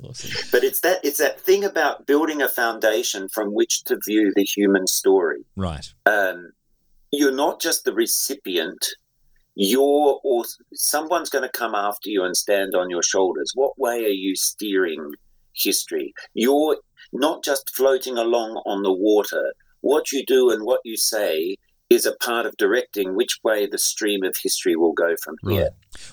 awesome. 0.04 0.32
But 0.52 0.64
it's 0.64 0.82
that 0.82 1.00
it's 1.04 1.18
that 1.18 1.42
thing 1.42 1.64
about 1.64 2.06
building 2.06 2.42
a 2.42 2.50
foundation 2.50 3.28
from 3.30 3.54
which 3.54 3.84
to 3.86 4.00
view 4.06 4.32
the 4.36 4.44
human 4.44 4.88
story. 4.88 5.46
Right. 5.56 5.88
Um, 6.06 6.52
you're 7.12 7.36
not 7.36 7.62
just 7.62 7.86
the 7.86 7.94
recipient. 7.94 8.86
You're 9.56 10.20
or 10.24 10.46
someone's 10.74 11.30
going 11.30 11.44
to 11.44 11.58
come 11.58 11.76
after 11.76 12.10
you 12.10 12.24
and 12.24 12.36
stand 12.36 12.76
on 12.76 12.90
your 12.90 13.04
shoulders. 13.04 13.52
What 13.56 13.78
way 13.78 14.04
are 14.06 14.08
you 14.08 14.36
steering 14.36 15.12
history? 15.56 16.14
You're 16.34 16.78
not 17.12 17.44
just 17.44 17.76
floating 17.76 18.18
along 18.18 18.62
on 18.66 18.82
the 18.82 18.94
water. 18.94 19.54
What 19.82 20.12
you 20.12 20.24
do 20.26 20.50
and 20.50 20.66
what 20.66 20.80
you 20.84 20.98
say 20.98 21.58
is 21.94 22.06
a 22.06 22.14
part 22.14 22.46
of 22.46 22.58
directing 22.58 23.16
which 23.16 23.40
way 23.44 23.66
the 23.66 23.78
stream 23.78 24.24
of 24.24 24.36
history 24.42 24.76
will 24.76 24.94
go 24.94 25.16
from 25.16 25.36
here. 25.48 25.70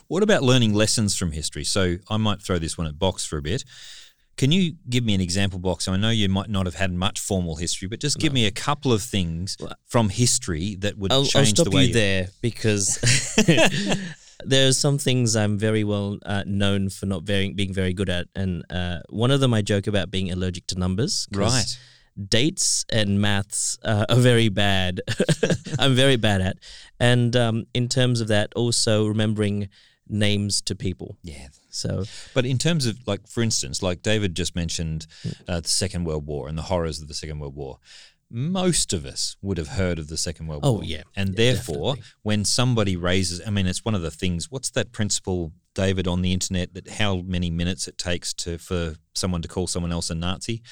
What 0.08 0.22
about 0.22 0.42
learning 0.42 0.74
lessons 0.74 1.16
from 1.16 1.32
history? 1.32 1.64
So 1.64 1.96
I 2.08 2.16
might 2.16 2.42
throw 2.42 2.58
this 2.58 2.76
one 2.76 2.86
at 2.86 2.98
Box 2.98 3.24
for 3.24 3.38
a 3.38 3.42
bit. 3.42 3.64
Can 4.36 4.52
you 4.52 4.74
give 4.88 5.04
me 5.04 5.14
an 5.14 5.20
example 5.20 5.58
box? 5.58 5.86
I 5.86 5.98
know 5.98 6.08
you 6.08 6.28
might 6.30 6.48
not 6.48 6.64
have 6.64 6.74
had 6.74 6.92
much 6.92 7.20
formal 7.20 7.56
history, 7.56 7.88
but 7.88 8.00
just 8.00 8.18
give 8.18 8.32
no. 8.32 8.36
me 8.36 8.46
a 8.46 8.50
couple 8.50 8.90
of 8.90 9.02
things 9.02 9.58
from 9.84 10.08
history 10.08 10.76
that 10.76 10.96
would 10.96 11.12
I'll, 11.12 11.24
change 11.24 11.48
I'll 11.48 11.64
stop 11.64 11.70
the 11.70 11.76
way 11.76 11.84
you 11.86 11.92
there 11.92 12.28
because 12.40 12.98
there 14.44 14.66
are 14.66 14.72
some 14.72 14.96
things 14.96 15.36
I'm 15.36 15.58
very 15.58 15.84
well 15.84 16.18
uh, 16.24 16.44
known 16.46 16.88
for 16.88 17.04
not 17.04 17.24
very, 17.24 17.52
being 17.52 17.74
very 17.74 17.92
good 17.92 18.08
at, 18.08 18.28
and 18.34 18.64
uh, 18.70 19.00
one 19.10 19.30
of 19.30 19.40
them 19.40 19.52
I 19.52 19.60
joke 19.60 19.86
about 19.86 20.10
being 20.10 20.30
allergic 20.30 20.66
to 20.68 20.78
numbers. 20.78 21.28
Right 21.32 21.78
dates 22.28 22.84
and 22.90 23.20
maths 23.20 23.78
uh, 23.82 24.06
are 24.08 24.16
very 24.16 24.48
bad. 24.48 25.00
I'm 25.78 25.94
very 25.94 26.16
bad 26.16 26.40
at. 26.40 26.58
And 26.98 27.34
um, 27.36 27.66
in 27.74 27.88
terms 27.88 28.20
of 28.20 28.28
that, 28.28 28.52
also 28.54 29.06
remembering 29.06 29.68
names 30.08 30.60
to 30.62 30.74
people. 30.74 31.16
Yeah. 31.22 31.48
So, 31.70 32.04
but 32.34 32.44
in 32.44 32.58
terms 32.58 32.86
of 32.86 32.98
like, 33.06 33.26
for 33.26 33.42
instance, 33.42 33.82
like 33.82 34.02
David 34.02 34.34
just 34.34 34.56
mentioned, 34.56 35.06
uh, 35.48 35.60
the 35.60 35.68
Second 35.68 36.04
World 36.04 36.26
War 36.26 36.48
and 36.48 36.58
the 36.58 36.62
horrors 36.62 37.00
of 37.00 37.08
the 37.08 37.14
Second 37.14 37.38
World 37.38 37.54
War. 37.54 37.78
Most 38.32 38.92
of 38.92 39.04
us 39.04 39.36
would 39.42 39.58
have 39.58 39.68
heard 39.68 39.98
of 39.98 40.06
the 40.06 40.16
Second 40.16 40.46
World 40.46 40.60
oh, 40.62 40.72
War. 40.72 40.80
Oh 40.82 40.84
yeah, 40.84 41.02
and 41.16 41.30
yeah, 41.30 41.34
therefore, 41.36 41.94
definitely. 41.94 42.02
when 42.22 42.44
somebody 42.44 42.96
raises, 42.96 43.42
I 43.44 43.50
mean, 43.50 43.66
it's 43.66 43.84
one 43.84 43.96
of 43.96 44.02
the 44.02 44.10
things. 44.10 44.48
What's 44.48 44.70
that 44.70 44.92
principle, 44.92 45.52
David, 45.74 46.06
on 46.06 46.22
the 46.22 46.32
internet 46.32 46.74
that 46.74 46.88
how 46.90 47.16
many 47.22 47.50
minutes 47.50 47.88
it 47.88 47.98
takes 47.98 48.32
to 48.34 48.58
for 48.58 48.94
someone 49.14 49.42
to 49.42 49.48
call 49.48 49.66
someone 49.66 49.90
else 49.90 50.10
a 50.10 50.14
Nazi? 50.14 50.62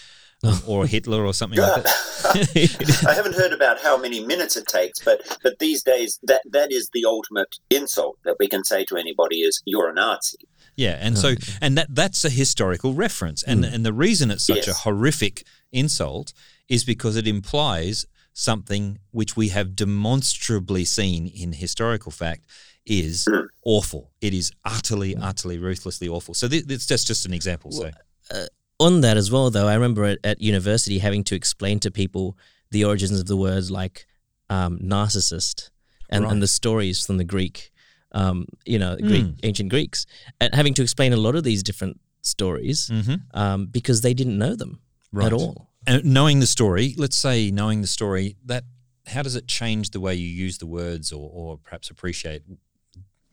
Um, 0.44 0.60
or 0.66 0.86
Hitler 0.86 1.24
or 1.24 1.34
something 1.34 1.58
like 1.58 1.84
that. 1.84 3.04
I 3.08 3.14
haven't 3.14 3.34
heard 3.34 3.52
about 3.52 3.80
how 3.80 3.96
many 3.96 4.24
minutes 4.24 4.56
it 4.56 4.66
takes, 4.66 5.00
but 5.00 5.38
but 5.42 5.58
these 5.58 5.82
days 5.82 6.18
that 6.22 6.42
that 6.50 6.72
is 6.72 6.90
the 6.92 7.04
ultimate 7.04 7.56
insult 7.70 8.18
that 8.24 8.36
we 8.38 8.48
can 8.48 8.64
say 8.64 8.84
to 8.86 8.96
anybody 8.96 9.38
is 9.40 9.62
you're 9.64 9.90
a 9.90 9.94
Nazi. 9.94 10.38
Yeah, 10.76 10.96
and 11.00 11.18
so 11.18 11.34
and 11.60 11.76
that 11.76 11.94
that's 11.94 12.24
a 12.24 12.30
historical 12.30 12.94
reference, 12.94 13.42
and 13.42 13.64
mm. 13.64 13.72
and 13.72 13.84
the 13.84 13.92
reason 13.92 14.30
it's 14.30 14.46
such 14.46 14.66
yes. 14.66 14.68
a 14.68 14.74
horrific 14.74 15.44
insult 15.72 16.32
is 16.68 16.84
because 16.84 17.16
it 17.16 17.26
implies 17.26 18.06
something 18.32 19.00
which 19.10 19.36
we 19.36 19.48
have 19.48 19.74
demonstrably 19.74 20.84
seen 20.84 21.26
in 21.26 21.54
historical 21.54 22.12
fact 22.12 22.46
is 22.86 23.26
mm. 23.28 23.46
awful. 23.64 24.12
It 24.20 24.32
is 24.32 24.52
utterly, 24.64 25.16
utterly, 25.16 25.58
ruthlessly 25.58 26.08
awful. 26.08 26.34
So 26.34 26.46
th- 26.46 26.64
that's 26.64 26.86
just 26.86 27.26
an 27.26 27.34
example. 27.34 27.72
So. 27.72 27.90
Uh, 28.30 28.46
on 28.80 29.00
that 29.00 29.16
as 29.16 29.30
well, 29.30 29.50
though, 29.50 29.66
I 29.66 29.74
remember 29.74 30.04
at, 30.04 30.18
at, 30.24 30.40
university 30.40 30.98
having 30.98 31.24
to 31.24 31.34
explain 31.34 31.80
to 31.80 31.90
people 31.90 32.36
the 32.70 32.84
origins 32.84 33.18
of 33.18 33.26
the 33.26 33.36
words 33.36 33.70
like 33.70 34.06
um, 34.50 34.78
narcissist 34.78 35.70
and, 36.10 36.24
right. 36.24 36.32
and, 36.32 36.42
the 36.42 36.46
stories 36.46 37.04
from 37.04 37.16
the 37.18 37.24
Greek, 37.24 37.70
um, 38.12 38.46
you 38.64 38.78
know, 38.78 38.96
Greek, 38.96 39.24
mm. 39.24 39.40
ancient 39.42 39.70
Greeks, 39.70 40.06
and 40.40 40.54
having 40.54 40.74
to 40.74 40.82
explain 40.82 41.12
a 41.12 41.16
lot 41.16 41.34
of 41.34 41.44
these 41.44 41.62
different 41.62 42.00
stories 42.22 42.88
mm-hmm. 42.92 43.14
um, 43.34 43.66
because 43.66 44.00
they 44.00 44.14
didn't 44.14 44.38
know 44.38 44.54
them 44.54 44.80
right. 45.12 45.26
at 45.26 45.32
all. 45.32 45.68
And 45.86 46.04
knowing 46.04 46.40
the 46.40 46.46
story, 46.46 46.94
let's 46.96 47.16
say 47.16 47.50
knowing 47.50 47.80
the 47.80 47.86
story, 47.86 48.36
that 48.44 48.64
how 49.06 49.22
does 49.22 49.36
it 49.36 49.48
change 49.48 49.90
the 49.90 50.00
way 50.00 50.14
you 50.14 50.28
use 50.28 50.58
the 50.58 50.66
words 50.66 51.12
or, 51.12 51.30
or 51.32 51.58
perhaps 51.58 51.90
appreciate, 51.90 52.42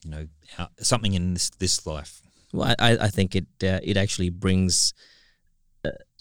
you 0.04 0.10
know, 0.10 0.28
how, 0.56 0.70
something 0.80 1.14
in 1.14 1.34
this 1.34 1.50
this 1.52 1.86
life? 1.86 2.22
Well, 2.54 2.74
I, 2.80 2.98
I 2.98 3.08
think 3.10 3.36
it 3.36 3.46
uh, 3.62 3.80
it 3.84 3.98
actually 3.98 4.30
brings 4.30 4.94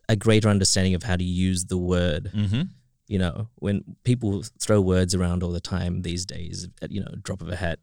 a 0.09 0.17
greater 0.17 0.49
understanding 0.49 0.95
of 0.95 1.03
how 1.03 1.17
to 1.17 1.25
use 1.25 1.67
the 1.67 1.79
word. 1.79 2.31
Mm-hmm. 2.35 2.63
You 3.07 3.19
know, 3.19 3.49
when 3.57 3.97
people 4.05 4.43
throw 4.61 4.81
words 4.81 5.15
around 5.15 5.43
all 5.43 5.53
the 5.53 5.61
time 5.61 6.03
these 6.03 6.25
days, 6.25 6.69
at 6.81 6.91
you 6.91 7.01
know, 7.01 7.15
drop 7.23 7.43
of 7.43 7.49
a 7.49 7.57
hat, 7.57 7.79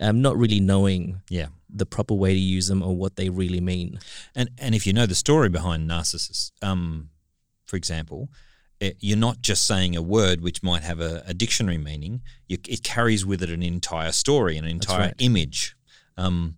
um, 0.00 0.20
not 0.20 0.36
really 0.36 0.60
knowing 0.60 1.22
yeah 1.30 1.46
the 1.70 1.86
proper 1.86 2.14
way 2.14 2.32
to 2.32 2.38
use 2.38 2.68
them 2.68 2.82
or 2.82 2.96
what 2.96 3.16
they 3.16 3.28
really 3.28 3.60
mean. 3.60 3.98
And 4.34 4.50
and 4.58 4.74
if 4.74 4.86
you 4.86 4.92
know 4.92 5.06
the 5.06 5.14
story 5.14 5.48
behind 5.48 5.88
narcissists, 5.88 6.50
um, 6.62 7.10
for 7.66 7.76
example, 7.76 8.28
it, 8.80 8.96
you're 9.00 9.16
not 9.16 9.40
just 9.40 9.66
saying 9.66 9.96
a 9.96 10.02
word 10.02 10.40
which 10.40 10.62
might 10.62 10.82
have 10.82 11.00
a, 11.00 11.22
a 11.26 11.34
dictionary 11.34 11.78
meaning. 11.78 12.22
You, 12.48 12.58
it 12.68 12.82
carries 12.82 13.24
with 13.24 13.42
it 13.42 13.50
an 13.50 13.62
entire 13.62 14.12
story, 14.12 14.56
an 14.56 14.64
entire 14.66 15.06
right. 15.06 15.14
image. 15.18 15.76
Um, 16.16 16.56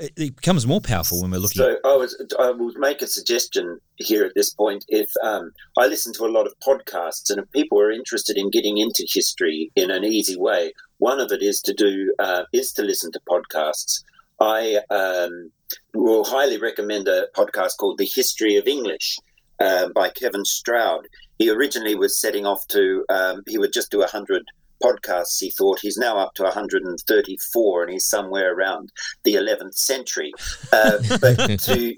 it, 0.00 0.36
becomes 0.36 0.66
more 0.66 0.80
powerful 0.80 1.22
when 1.22 1.30
we're 1.30 1.38
looking. 1.38 1.62
So 1.62 1.76
I 1.84 1.96
was 1.96 2.16
I 2.38 2.52
make 2.76 3.02
a 3.02 3.06
suggestion 3.06 3.78
here 3.96 4.24
at 4.24 4.32
this 4.34 4.52
point. 4.52 4.84
If 4.88 5.10
um, 5.22 5.52
I 5.78 5.86
listen 5.86 6.12
to 6.14 6.24
a 6.24 6.28
lot 6.28 6.46
of 6.46 6.54
podcasts, 6.60 7.30
and 7.30 7.38
if 7.38 7.50
people 7.52 7.78
are 7.80 7.90
interested 7.90 8.36
in 8.36 8.50
getting 8.50 8.78
into 8.78 9.06
history 9.08 9.70
in 9.76 9.90
an 9.90 10.04
easy 10.04 10.36
way, 10.36 10.72
one 10.98 11.20
of 11.20 11.32
it 11.32 11.42
is 11.42 11.60
to 11.62 11.74
do 11.74 12.14
uh, 12.18 12.44
is 12.52 12.72
to 12.74 12.82
listen 12.82 13.12
to 13.12 13.20
podcasts. 13.28 14.02
I 14.40 14.80
um, 14.90 15.52
will 15.94 16.24
highly 16.24 16.58
recommend 16.58 17.08
a 17.08 17.26
podcast 17.36 17.76
called 17.78 17.98
The 17.98 18.06
History 18.06 18.56
of 18.56 18.66
English 18.66 19.18
uh, 19.60 19.88
by 19.94 20.08
Kevin 20.08 20.44
Stroud. 20.44 21.06
He 21.38 21.50
originally 21.50 21.94
was 21.94 22.18
setting 22.18 22.46
off 22.46 22.66
to, 22.68 23.04
um, 23.10 23.42
he 23.46 23.58
would 23.58 23.72
just 23.72 23.90
do 23.90 23.98
a 23.98 24.08
100 24.08 24.42
podcasts, 24.82 25.38
he 25.38 25.50
thought. 25.50 25.80
He's 25.80 25.96
now 25.96 26.18
up 26.18 26.34
to 26.34 26.42
134 26.44 27.82
and 27.82 27.92
he's 27.92 28.06
somewhere 28.06 28.54
around 28.54 28.90
the 29.24 29.34
11th 29.34 29.74
century. 29.74 30.32
Uh, 30.72 30.98
but 31.20 31.60
to 31.64 31.94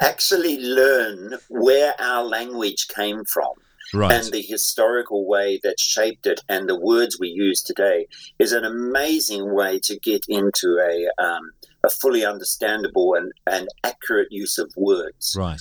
actually 0.00 0.58
learn 0.58 1.38
where 1.48 1.94
our 1.98 2.24
language 2.24 2.88
came 2.88 3.24
from. 3.24 3.52
Right. 3.94 4.12
And 4.12 4.32
the 4.32 4.40
historical 4.40 5.26
way 5.26 5.60
that 5.62 5.78
shaped 5.78 6.26
it 6.26 6.40
and 6.48 6.66
the 6.66 6.78
words 6.78 7.18
we 7.20 7.28
use 7.28 7.62
today 7.62 8.06
is 8.38 8.52
an 8.52 8.64
amazing 8.64 9.54
way 9.54 9.80
to 9.80 9.98
get 9.98 10.24
into 10.28 10.78
a, 10.78 11.22
um, 11.22 11.50
a 11.84 11.90
fully 11.90 12.24
understandable 12.24 13.14
and, 13.14 13.32
and 13.46 13.68
accurate 13.84 14.28
use 14.30 14.56
of 14.56 14.72
words. 14.76 15.36
Right. 15.38 15.60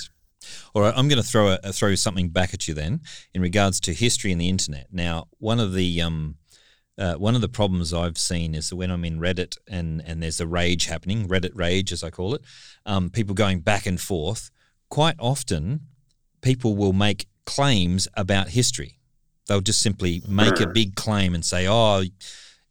All 0.74 0.82
right, 0.82 0.94
I'm 0.96 1.08
going 1.08 1.22
to 1.22 1.28
throw 1.28 1.58
a, 1.64 1.72
throw 1.72 1.96
something 1.96 2.30
back 2.30 2.54
at 2.54 2.68
you 2.68 2.74
then 2.74 3.02
in 3.34 3.42
regards 3.42 3.80
to 3.82 3.94
history 3.94 4.32
and 4.32 4.40
the 4.40 4.50
internet. 4.50 4.88
Now, 4.92 5.28
one 5.38 5.60
of 5.60 5.74
the 5.74 6.02
um, 6.02 6.36
uh, 7.02 7.16
one 7.16 7.34
of 7.34 7.42
the 7.42 7.50
problems 7.50 7.94
I've 7.94 8.18
seen 8.18 8.54
is 8.54 8.70
that 8.70 8.76
when 8.76 8.92
I'm 8.92 9.04
in 9.04 9.20
Reddit 9.20 9.58
and 9.68 10.04
and 10.06 10.22
there's 10.22 10.40
a 10.40 10.46
rage 10.46 10.86
happening, 10.86 11.28
Reddit 11.28 11.56
rage 11.56 11.92
as 11.92 12.04
I 12.04 12.12
call 12.12 12.36
it, 12.36 12.44
um, 12.86 13.10
people 13.10 13.34
going 13.34 13.62
back 13.62 13.88
and 13.88 14.00
forth. 14.00 14.52
Quite 14.90 15.16
often, 15.20 15.82
people 16.42 16.76
will 16.76 16.94
make 16.94 17.28
claims 17.46 18.08
about 18.16 18.50
history. 18.50 19.00
They'll 19.48 19.62
just 19.62 19.82
simply 19.82 20.22
make 20.28 20.60
a 20.60 20.68
big 20.68 20.96
claim 20.96 21.34
and 21.34 21.44
say, 21.44 21.68
"Oh." 21.68 22.04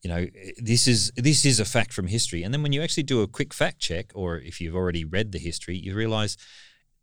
You 0.03 0.09
know, 0.09 0.27
this 0.57 0.89
is 0.89 1.13
this 1.15 1.45
is 1.45 1.61
a 1.61 1.67
fact 1.67 1.93
from 1.93 2.07
history, 2.07 2.43
and 2.43 2.55
then 2.55 2.63
when 2.63 2.73
you 2.73 2.81
actually 2.81 3.03
do 3.03 3.21
a 3.21 3.29
quick 3.29 3.53
fact 3.53 3.81
check, 3.81 4.13
or 4.15 4.39
if 4.39 4.59
you've 4.59 4.75
already 4.75 5.05
read 5.05 5.31
the 5.33 5.39
history, 5.39 5.77
you 5.77 5.95
realise 5.95 6.39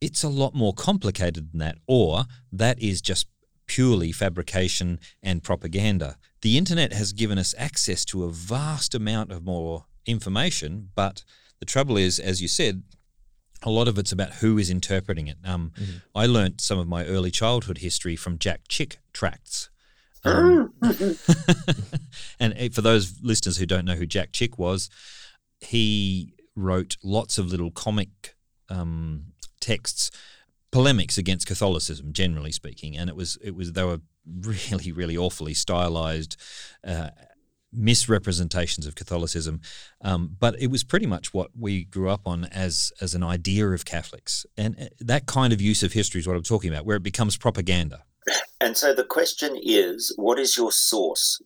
it's 0.01 0.23
a 0.23 0.29
lot 0.29 0.55
more 0.55 0.73
complicated 0.73 1.51
than 1.51 1.59
that, 1.59 1.77
or 1.85 2.25
that 2.51 2.81
is 2.81 2.99
just 2.99 3.27
purely 3.67 4.11
fabrication 4.11 4.99
and 5.21 5.43
propaganda. 5.43 6.17
The 6.41 6.57
internet 6.57 6.93
has 6.93 7.13
given 7.13 7.37
us 7.37 7.55
access 7.57 8.05
to 8.05 8.23
a 8.23 8.29
vast 8.29 8.93
amount 8.93 9.31
of 9.31 9.43
more 9.43 9.85
information, 10.05 10.89
but 10.95 11.23
the 11.59 11.65
trouble 11.65 11.97
is, 11.97 12.19
as 12.19 12.41
you 12.41 12.47
said, 12.47 12.83
a 13.63 13.69
lot 13.69 13.87
of 13.87 13.97
it's 13.97 14.11
about 14.11 14.35
who 14.35 14.57
is 14.57 14.69
interpreting 14.69 15.27
it. 15.27 15.37
Um, 15.43 15.71
mm-hmm. 15.79 15.97
I 16.15 16.27
learnt 16.27 16.61
some 16.61 16.77
of 16.77 16.87
my 16.87 17.05
early 17.05 17.31
childhood 17.31 17.79
history 17.79 18.15
from 18.15 18.37
Jack 18.37 18.61
Chick 18.67 18.99
tracts. 19.13 19.69
Um, 20.25 20.73
and 22.39 22.53
eh, 22.57 22.67
for 22.73 22.81
those 22.81 23.21
listeners 23.21 23.57
who 23.57 23.65
don't 23.65 23.85
know 23.85 23.93
who 23.93 24.05
Jack 24.05 24.33
Chick 24.33 24.57
was, 24.57 24.89
he 25.61 26.33
wrote 26.53 26.97
lots 27.01 27.37
of 27.37 27.49
little 27.49 27.71
comic 27.71 28.35
um, 28.67 29.27
texts, 29.61 30.11
polemics 30.71 31.17
against 31.17 31.47
Catholicism, 31.47 32.11
generally 32.11 32.51
speaking, 32.51 32.97
and 32.97 33.09
it 33.09 33.15
was 33.15 33.37
it 33.41 33.55
was 33.55 33.71
they 33.71 33.85
were 33.85 34.01
really 34.41 34.91
really 34.91 35.17
awfully 35.17 35.53
stylized. 35.53 36.37
Uh, 36.85 37.09
misrepresentations 37.73 38.87
of 38.87 38.95
Catholicism, 38.95 39.59
um, 40.01 40.35
but 40.39 40.59
it 40.59 40.67
was 40.67 40.85
pretty 40.85 41.05
much 41.05 41.33
what 41.33 41.51
we 41.53 41.83
grew 41.83 42.09
up 42.09 42.21
on 42.25 42.45
as 42.45 42.93
as 43.01 43.13
an 43.13 43.23
idea 43.23 43.67
of 43.67 43.85
Catholics, 43.85 44.45
and 44.57 44.79
uh, 44.79 44.85
that 44.99 45.25
kind 45.25 45.51
of 45.51 45.61
use 45.61 45.83
of 45.83 45.93
history 45.93 46.21
is 46.21 46.27
what 46.27 46.37
I'm 46.37 46.43
talking 46.43 46.71
about, 46.71 46.85
where 46.85 46.97
it 46.97 47.03
becomes 47.03 47.37
propaganda. 47.37 48.03
And 48.59 48.75
so 48.75 48.93
the 48.93 49.03
question 49.03 49.57
is, 49.61 50.13
what 50.17 50.39
is 50.39 50.57
your 50.57 50.71
source? 50.71 51.41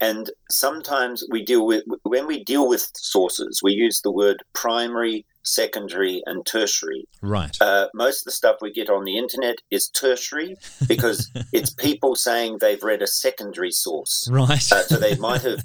And 0.00 0.30
sometimes 0.50 1.24
we 1.30 1.44
deal 1.44 1.66
with 1.66 1.84
when 2.02 2.26
we 2.26 2.44
deal 2.44 2.68
with 2.68 2.90
sources, 2.94 3.60
we 3.62 3.72
use 3.72 4.02
the 4.02 4.10
word 4.10 4.42
primary, 4.52 5.24
secondary, 5.42 6.22
and 6.26 6.44
tertiary. 6.44 7.06
Right. 7.22 7.56
Uh, 7.60 7.88
most 7.94 8.20
of 8.20 8.24
the 8.26 8.32
stuff 8.32 8.56
we 8.60 8.72
get 8.72 8.90
on 8.90 9.04
the 9.04 9.16
internet 9.16 9.56
is 9.70 9.88
tertiary 9.88 10.56
because 10.86 11.30
it's 11.52 11.70
people 11.70 12.14
saying 12.14 12.58
they've 12.60 12.82
read 12.82 13.00
a 13.00 13.06
secondary 13.06 13.70
source. 13.70 14.28
Right. 14.30 14.72
Uh, 14.72 14.82
so 14.82 14.96
they 14.96 15.16
might 15.16 15.42
have 15.42 15.64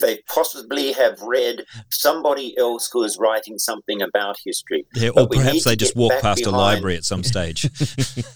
they 0.00 0.18
possibly 0.28 0.92
have 0.92 1.20
read 1.22 1.64
somebody 1.88 2.56
else 2.58 2.88
who 2.92 3.02
is 3.02 3.18
writing 3.18 3.58
something 3.58 4.02
about 4.02 4.36
history. 4.44 4.86
Yeah, 4.94 5.10
or 5.16 5.28
perhaps 5.28 5.64
they 5.64 5.76
just 5.76 5.96
walk 5.96 6.12
past 6.20 6.44
behind. 6.44 6.54
a 6.54 6.58
library 6.58 6.96
at 6.96 7.04
some 7.04 7.22
stage. 7.22 7.64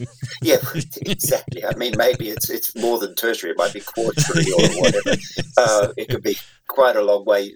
yeah, 0.43 0.57
exactly. 1.03 1.65
I 1.65 1.75
mean, 1.75 1.95
maybe 1.97 2.31
it's 2.31 2.51
it's 2.51 2.75
more 2.77 2.99
than 2.99 3.15
tertiary. 3.15 3.53
It 3.53 3.59
might 3.59 3.73
be 3.73 3.81
quaternary 3.81 4.51
or 4.53 4.81
whatever. 4.81 5.17
Uh, 5.57 5.89
it 5.97 6.09
could 6.09 6.23
be 6.23 6.37
quite 6.67 6.97
a 6.97 7.03
long 7.03 7.25
way. 7.25 7.53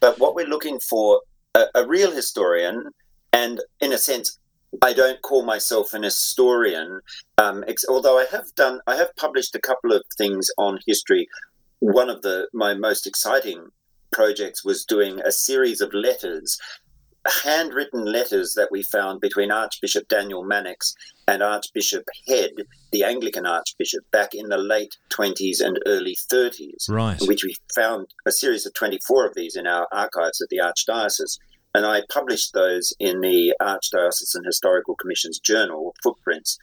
But 0.00 0.18
what 0.18 0.34
we're 0.34 0.46
looking 0.46 0.78
for 0.80 1.22
a, 1.54 1.64
a 1.74 1.86
real 1.86 2.12
historian, 2.12 2.90
and 3.32 3.60
in 3.80 3.92
a 3.92 3.98
sense, 3.98 4.38
I 4.82 4.92
don't 4.92 5.20
call 5.22 5.44
myself 5.44 5.94
an 5.94 6.04
historian, 6.04 7.00
um, 7.38 7.64
ex- 7.66 7.84
although 7.88 8.18
I 8.18 8.26
have 8.30 8.54
done, 8.54 8.80
I 8.86 8.96
have 8.96 9.14
published 9.16 9.54
a 9.54 9.60
couple 9.60 9.92
of 9.92 10.02
things 10.16 10.48
on 10.58 10.78
history. 10.86 11.26
One 11.80 12.08
of 12.10 12.22
the 12.22 12.48
my 12.52 12.74
most 12.74 13.06
exciting 13.06 13.68
projects 14.12 14.64
was 14.64 14.84
doing 14.84 15.20
a 15.20 15.32
series 15.32 15.80
of 15.80 15.92
letters, 15.94 16.58
handwritten 17.42 18.04
letters 18.04 18.54
that 18.54 18.70
we 18.70 18.82
found 18.82 19.20
between 19.20 19.50
Archbishop 19.50 20.08
Daniel 20.08 20.44
Mannix 20.44 20.94
and 21.28 21.42
Archbishop 21.42 22.04
Head, 22.26 22.50
the 22.92 23.04
Anglican 23.04 23.46
Archbishop, 23.46 24.04
back 24.10 24.34
in 24.34 24.48
the 24.48 24.58
late 24.58 24.96
20s 25.10 25.60
and 25.60 25.78
early 25.86 26.16
30s. 26.32 26.88
Right. 26.88 27.20
which 27.22 27.44
we 27.44 27.54
found 27.74 28.08
a 28.26 28.32
series 28.32 28.66
of 28.66 28.74
24 28.74 29.26
of 29.26 29.34
these 29.34 29.56
in 29.56 29.66
our 29.66 29.86
archives 29.92 30.40
at 30.40 30.48
the 30.48 30.58
Archdiocese. 30.58 31.38
And 31.72 31.86
I 31.86 32.02
published 32.12 32.52
those 32.52 32.92
in 32.98 33.20
the 33.20 33.54
Archdiocesan 33.62 34.44
Historical 34.44 34.96
Commission's 34.96 35.38
journal, 35.38 35.94
Footprints, 36.02 36.58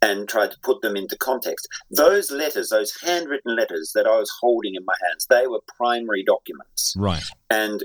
and 0.00 0.28
tried 0.28 0.50
to 0.50 0.58
put 0.62 0.80
them 0.82 0.96
into 0.96 1.16
context. 1.16 1.68
Those 1.90 2.30
letters, 2.30 2.70
those 2.70 2.96
handwritten 3.02 3.56
letters 3.56 3.92
that 3.94 4.06
I 4.06 4.18
was 4.18 4.30
holding 4.40 4.74
in 4.74 4.84
my 4.84 4.94
hands, 5.08 5.26
they 5.28 5.46
were 5.46 5.60
primary 5.76 6.22
documents. 6.22 6.94
Right. 6.96 7.22
And 7.50 7.82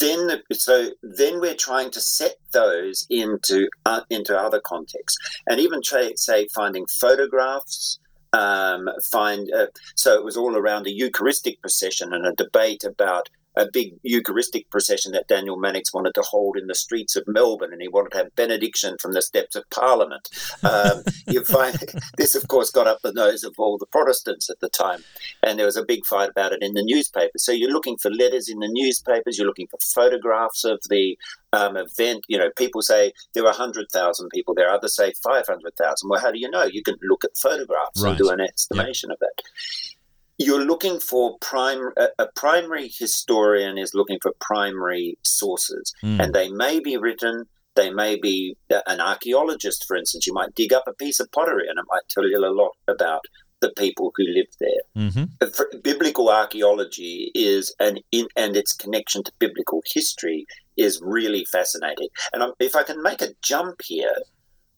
then 0.00 0.42
so 0.52 0.90
then 1.02 1.40
we're 1.40 1.54
trying 1.54 1.90
to 1.92 2.00
set 2.00 2.36
those 2.52 3.06
into 3.08 3.68
uh, 3.86 4.00
into 4.10 4.36
other 4.36 4.60
contexts 4.60 5.16
and 5.48 5.60
even 5.60 5.80
try, 5.82 6.12
say 6.16 6.48
finding 6.48 6.86
photographs 6.86 7.98
um, 8.32 8.88
find 9.10 9.50
uh, 9.52 9.66
so 9.94 10.14
it 10.14 10.24
was 10.24 10.36
all 10.36 10.56
around 10.56 10.86
a 10.86 10.92
eucharistic 10.92 11.60
procession 11.60 12.12
and 12.12 12.26
a 12.26 12.32
debate 12.32 12.84
about 12.84 13.28
a 13.56 13.66
big 13.70 13.94
Eucharistic 14.02 14.70
procession 14.70 15.12
that 15.12 15.28
Daniel 15.28 15.56
Mannix 15.56 15.92
wanted 15.92 16.14
to 16.14 16.22
hold 16.22 16.56
in 16.56 16.66
the 16.66 16.74
streets 16.74 17.16
of 17.16 17.24
Melbourne, 17.26 17.72
and 17.72 17.82
he 17.82 17.88
wanted 17.88 18.12
to 18.12 18.18
have 18.18 18.34
benediction 18.36 18.96
from 19.00 19.12
the 19.12 19.22
steps 19.22 19.56
of 19.56 19.68
Parliament. 19.70 20.28
Um, 20.62 21.02
you 21.28 21.44
find 21.44 21.76
this, 22.16 22.34
of 22.34 22.46
course, 22.48 22.70
got 22.70 22.86
up 22.86 23.00
the 23.02 23.12
nose 23.12 23.44
of 23.44 23.54
all 23.58 23.78
the 23.78 23.86
Protestants 23.86 24.48
at 24.50 24.60
the 24.60 24.68
time, 24.68 25.02
and 25.42 25.58
there 25.58 25.66
was 25.66 25.76
a 25.76 25.84
big 25.84 26.04
fight 26.06 26.30
about 26.30 26.52
it 26.52 26.62
in 26.62 26.74
the 26.74 26.82
newspapers. 26.82 27.44
So 27.44 27.52
you're 27.52 27.72
looking 27.72 27.96
for 27.98 28.10
letters 28.10 28.48
in 28.48 28.60
the 28.60 28.68
newspapers, 28.68 29.38
you're 29.38 29.46
looking 29.46 29.68
for 29.68 29.78
photographs 29.94 30.64
of 30.64 30.80
the 30.88 31.18
um, 31.52 31.76
event. 31.76 32.24
You 32.28 32.38
know, 32.38 32.50
people 32.56 32.82
say 32.82 33.12
there 33.34 33.42
were 33.42 33.50
100,000 33.50 34.28
people 34.30 34.54
there, 34.54 34.70
others 34.70 34.94
say 34.94 35.12
500,000. 35.22 36.08
Well, 36.08 36.20
how 36.20 36.30
do 36.30 36.38
you 36.38 36.50
know? 36.50 36.64
You 36.64 36.82
can 36.82 36.96
look 37.02 37.24
at 37.24 37.36
photographs 37.36 38.02
right. 38.02 38.10
and 38.10 38.18
do 38.18 38.30
an 38.30 38.40
estimation 38.40 39.10
yep. 39.10 39.16
of 39.16 39.20
that 39.20 39.44
you're 40.40 40.64
looking 40.64 40.98
for 40.98 41.36
prime 41.40 41.90
a, 42.18 42.26
primary 42.34 42.88
historian 42.88 43.76
is 43.76 43.94
looking 43.94 44.18
for 44.22 44.32
primary 44.40 45.18
sources. 45.22 45.92
Mm. 46.02 46.20
and 46.20 46.34
they 46.34 46.48
may 46.50 46.80
be 46.80 46.96
written 46.96 47.46
they 47.76 47.90
may 47.90 48.18
be 48.18 48.56
an 48.70 49.00
archaeologist 49.00 49.86
for 49.86 49.96
instance. 49.96 50.26
You 50.26 50.34
might 50.34 50.54
dig 50.54 50.72
up 50.72 50.84
a 50.88 50.92
piece 50.92 51.20
of 51.20 51.30
pottery 51.30 51.68
and 51.68 51.78
it 51.78 51.84
might 51.88 52.08
tell 52.08 52.26
you 52.28 52.38
a 52.38 52.50
lot 52.50 52.72
about 52.88 53.22
the 53.60 53.70
people 53.76 54.12
who 54.16 54.24
lived 54.24 54.56
there. 54.58 54.82
Mm-hmm. 54.96 55.78
biblical 55.82 56.30
archaeology 56.30 57.30
is 57.34 57.74
an 57.78 57.98
in 58.10 58.26
and 58.36 58.56
its 58.56 58.72
connection 58.72 59.22
to 59.24 59.32
biblical 59.38 59.82
history 59.86 60.46
is 60.76 61.00
really 61.02 61.44
fascinating. 61.44 62.08
And 62.32 62.42
I'm, 62.42 62.52
if 62.58 62.74
i 62.74 62.82
can 62.82 63.02
make 63.02 63.20
a 63.20 63.28
jump 63.42 63.82
here 63.84 64.16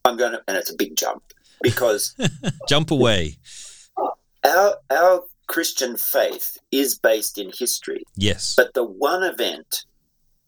i'm 0.05 0.17
going 0.17 0.33
to 0.33 0.43
and 0.49 0.57
it's 0.57 0.73
a 0.73 0.77
big 0.77 0.97
jump 0.97 1.23
because 1.63 2.17
jump 2.69 2.91
away. 2.91 3.37
Our 4.45 4.77
our 4.91 5.23
Christian 5.53 5.99
faith 5.99 6.57
is 6.71 6.99
based 6.99 7.37
in 7.37 7.53
history. 7.57 8.03
Yes. 8.17 8.55
But 8.57 8.73
the 8.73 8.85
one 8.85 9.23
event 9.23 9.85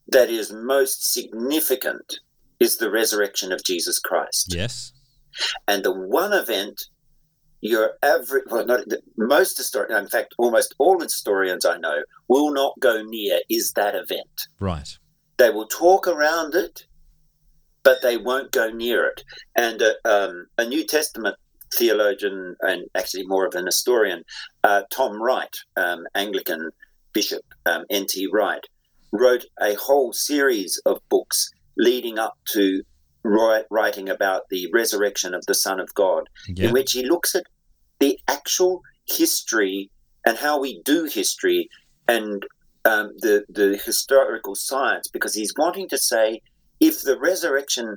that 0.08 0.30
is 0.30 0.50
most 0.50 1.12
significant 1.12 2.20
is 2.58 2.78
the 2.78 2.90
resurrection 2.90 3.52
of 3.52 3.62
Jesus 3.64 3.98
Christ. 3.98 4.54
Yes. 4.54 4.92
And 5.68 5.84
the 5.84 5.92
one 5.92 6.32
event 6.32 6.84
your 7.60 7.92
average, 8.02 8.44
well, 8.50 8.64
not 8.66 8.80
most 9.16 9.56
historians, 9.56 9.98
in 9.98 10.08
fact, 10.08 10.34
almost 10.38 10.74
all 10.78 11.00
historians 11.00 11.64
I 11.64 11.78
know 11.78 12.02
will 12.28 12.52
not 12.52 12.74
go 12.78 13.02
near 13.02 13.40
is 13.48 13.72
that 13.72 13.94
event. 13.94 14.48
Right. 14.60 14.88
They 15.38 15.50
will 15.50 15.66
talk 15.66 16.06
around 16.06 16.54
it, 16.54 16.86
but 17.82 18.02
they 18.02 18.18
won't 18.18 18.52
go 18.52 18.70
near 18.70 19.06
it. 19.06 19.22
And 19.56 19.82
uh, 19.82 19.92
um, 20.04 20.46
a 20.58 20.66
New 20.66 20.86
Testament 20.86 21.36
theologian 21.78 22.56
and 22.60 22.84
actually 22.94 23.26
more 23.26 23.46
of 23.46 23.54
an 23.54 23.66
historian, 23.66 24.22
uh, 24.62 24.82
Tom 24.90 25.20
Wright, 25.22 25.54
um, 25.76 26.04
Anglican 26.14 26.70
bishop, 27.12 27.42
um, 27.66 27.84
N.T. 27.90 28.28
Wright, 28.32 28.64
wrote 29.12 29.44
a 29.60 29.74
whole 29.74 30.12
series 30.12 30.80
of 30.86 31.00
books 31.08 31.50
leading 31.76 32.18
up 32.18 32.34
to 32.52 32.82
writing 33.24 34.08
about 34.08 34.42
the 34.50 34.68
resurrection 34.72 35.32
of 35.34 35.44
the 35.46 35.54
Son 35.54 35.80
of 35.80 35.92
God, 35.94 36.28
Yeah. 36.48 36.66
in 36.68 36.72
which 36.72 36.92
he 36.92 37.04
looks 37.04 37.34
at 37.34 37.44
the 38.00 38.18
actual 38.28 38.82
history 39.06 39.90
and 40.26 40.36
how 40.36 40.60
we 40.60 40.82
do 40.82 41.04
history 41.04 41.68
and 42.08 42.44
um, 42.84 43.12
the 43.20 43.44
the 43.48 43.80
historical 43.82 44.54
science, 44.54 45.08
because 45.08 45.34
he's 45.34 45.54
wanting 45.56 45.88
to 45.88 45.96
say 45.96 46.40
if 46.80 47.00
the 47.02 47.18
resurrection, 47.18 47.96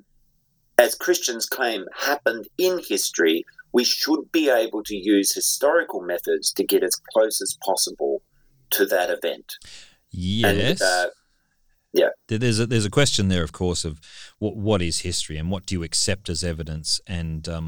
as 0.77 0.95
Christians 0.95 1.45
claim, 1.45 1.83
happened 1.93 2.47
in 2.57 2.79
history, 2.87 3.43
we 3.77 3.83
should 3.83 4.23
be 4.39 4.45
able 4.63 4.81
to 4.91 4.95
use 5.15 5.27
historical 5.41 6.01
methods 6.13 6.45
to 6.57 6.63
get 6.71 6.81
as 6.89 6.95
close 7.13 7.37
as 7.45 7.51
possible 7.69 8.13
to 8.75 8.85
that 8.93 9.09
event. 9.17 9.47
Yes. 10.11 10.81
And, 10.81 10.81
uh, 10.81 11.09
There- 12.27 12.37
there's 12.43 12.59
a, 12.59 12.65
there's 12.71 12.85
a 12.85 12.89
question 13.01 13.23
there, 13.29 13.43
of 13.43 13.51
course, 13.61 13.81
of 13.89 13.93
what 14.43 14.55
what 14.69 14.81
is 14.89 14.99
history 15.09 15.37
and 15.39 15.47
what 15.53 15.65
do 15.67 15.71
you 15.75 15.83
accept 15.89 16.29
as 16.29 16.43
evidence, 16.43 16.89
and 17.07 17.41
um, 17.55 17.67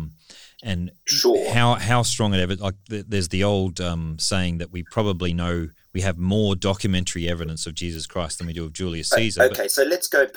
and 0.71 0.81
Sure. 1.05 1.39
how 1.53 1.67
how 1.75 2.01
strong 2.03 2.33
an 2.35 2.39
evidence. 2.39 2.61
Like 2.69 2.75
there's 3.13 3.29
the 3.29 3.43
old 3.43 3.79
um, 3.81 4.17
saying 4.19 4.53
that 4.59 4.71
we 4.75 4.81
probably 4.97 5.33
know 5.33 5.55
we 5.95 6.01
have 6.01 6.17
more 6.17 6.55
documentary 6.71 7.25
evidence 7.35 7.65
of 7.67 7.73
Jesus 7.83 8.05
Christ 8.13 8.37
than 8.37 8.47
we 8.47 8.53
do 8.53 8.65
of 8.65 8.73
Julius 8.73 9.09
Caesar. 9.09 9.39
but- 9.41 9.51
okay, 9.57 9.67
so 9.67 9.83
let's 9.83 10.07
go. 10.07 10.27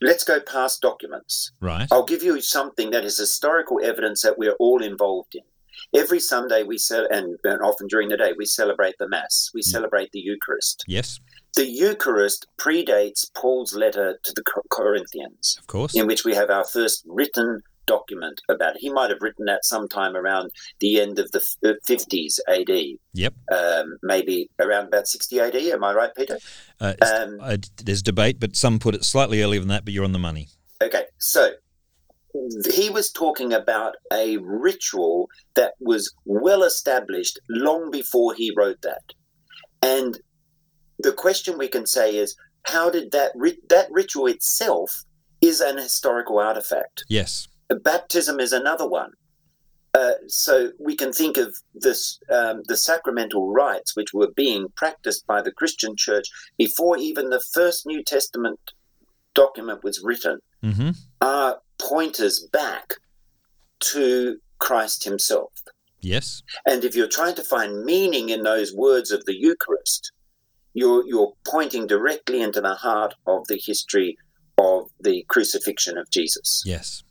Let's 0.00 0.24
go 0.24 0.40
past 0.40 0.82
documents. 0.82 1.52
right. 1.60 1.88
I'll 1.90 2.04
give 2.04 2.22
you 2.22 2.40
something 2.40 2.90
that 2.90 3.04
is 3.04 3.16
historical 3.16 3.80
evidence 3.82 4.22
that 4.22 4.38
we're 4.38 4.52
all 4.54 4.82
involved 4.82 5.34
in. 5.34 5.42
Every 5.94 6.20
Sunday 6.20 6.62
we 6.62 6.78
cel- 6.78 7.08
and, 7.10 7.38
and 7.44 7.60
often 7.62 7.86
during 7.86 8.08
the 8.08 8.16
day 8.16 8.32
we 8.36 8.44
celebrate 8.46 8.94
the 8.98 9.08
Mass. 9.08 9.50
We 9.54 9.60
mm. 9.60 9.64
celebrate 9.64 10.10
the 10.12 10.20
Eucharist. 10.20 10.84
Yes, 10.86 11.20
The 11.54 11.66
Eucharist 11.66 12.46
predates 12.58 13.30
Paul's 13.34 13.74
letter 13.74 14.18
to 14.22 14.32
the 14.34 14.42
Corinthians, 14.70 15.56
of 15.58 15.66
course. 15.66 15.94
in 15.94 16.06
which 16.06 16.24
we 16.24 16.34
have 16.34 16.50
our 16.50 16.64
first 16.64 17.04
written 17.06 17.62
document 17.86 18.40
about 18.48 18.76
it. 18.76 18.80
He 18.80 18.90
might 18.90 19.10
have 19.10 19.20
written 19.20 19.46
that 19.46 19.64
sometime 19.64 20.16
around 20.16 20.50
the 20.80 21.00
end 21.00 21.18
of 21.18 21.30
the 21.32 21.42
uh, 21.64 21.72
50s 21.88 22.38
AD, 22.48 22.98
Yep. 23.14 23.34
um, 23.52 23.96
maybe 24.02 24.50
around 24.58 24.86
about 24.86 25.06
60 25.08 25.40
AD. 25.40 25.54
Am 25.56 25.84
I 25.84 25.94
right, 25.94 26.10
Peter? 26.16 26.38
Uh, 26.80 26.94
Um, 27.02 27.38
uh, 27.40 27.56
there's 27.82 28.02
debate, 28.02 28.38
but 28.40 28.56
some 28.56 28.78
put 28.78 28.94
it 28.94 29.04
slightly 29.04 29.42
earlier 29.42 29.60
than 29.60 29.68
that. 29.68 29.84
But 29.84 29.94
you're 29.94 30.04
on 30.04 30.12
the 30.12 30.18
money. 30.18 30.48
Okay, 30.82 31.04
so 31.18 31.50
he 32.70 32.90
was 32.90 33.10
talking 33.10 33.52
about 33.54 33.94
a 34.12 34.36
ritual 34.38 35.28
that 35.54 35.72
was 35.80 36.12
well 36.26 36.62
established 36.64 37.38
long 37.48 37.90
before 37.90 38.34
he 38.34 38.52
wrote 38.54 38.82
that. 38.82 39.02
And 39.82 40.18
the 40.98 41.12
question 41.12 41.56
we 41.56 41.68
can 41.68 41.86
say 41.86 42.16
is 42.16 42.36
how 42.64 42.90
did 42.90 43.12
that 43.12 43.32
ri- 43.34 43.60
that 43.70 43.86
ritual 43.90 44.26
itself 44.26 45.04
is 45.40 45.60
an 45.60 45.76
historical 45.78 46.38
artifact. 46.38 47.04
Yes. 47.08 47.48
Baptism 47.68 48.40
is 48.40 48.52
another 48.52 48.88
one. 48.88 49.10
Uh, 49.94 50.12
so 50.26 50.72
we 50.78 50.94
can 50.94 51.10
think 51.10 51.38
of 51.38 51.56
this, 51.74 52.18
um, 52.30 52.62
the 52.68 52.76
sacramental 52.76 53.50
rites 53.50 53.96
which 53.96 54.12
were 54.12 54.30
being 54.36 54.66
practiced 54.76 55.26
by 55.26 55.40
the 55.40 55.52
Christian 55.52 55.96
Church 55.96 56.28
before 56.58 56.98
even 56.98 57.30
the 57.30 57.42
first 57.54 57.86
New 57.86 58.02
Testament 58.02 58.60
document 59.34 59.84
was 59.84 60.00
written 60.02 60.38
hmm 60.62 60.90
are 61.20 61.60
pointers 61.78 62.46
back 62.52 62.94
to 63.80 64.38
Christ 64.58 65.04
Himself. 65.04 65.52
Yes. 66.00 66.42
And 66.66 66.84
if 66.84 66.94
you're 66.94 67.08
trying 67.08 67.34
to 67.34 67.42
find 67.42 67.84
meaning 67.84 68.28
in 68.28 68.42
those 68.42 68.74
words 68.74 69.10
of 69.10 69.24
the 69.24 69.34
Eucharist, 69.34 70.12
you're 70.74 71.06
you're 71.06 71.32
pointing 71.46 71.86
directly 71.86 72.42
into 72.42 72.60
the 72.60 72.74
heart 72.74 73.14
of 73.26 73.46
the 73.48 73.60
history 73.64 74.16
of 74.58 74.88
the 75.00 75.24
crucifixion 75.28 75.98
of 75.98 76.10
Jesus. 76.10 76.62
Yes. 76.64 77.02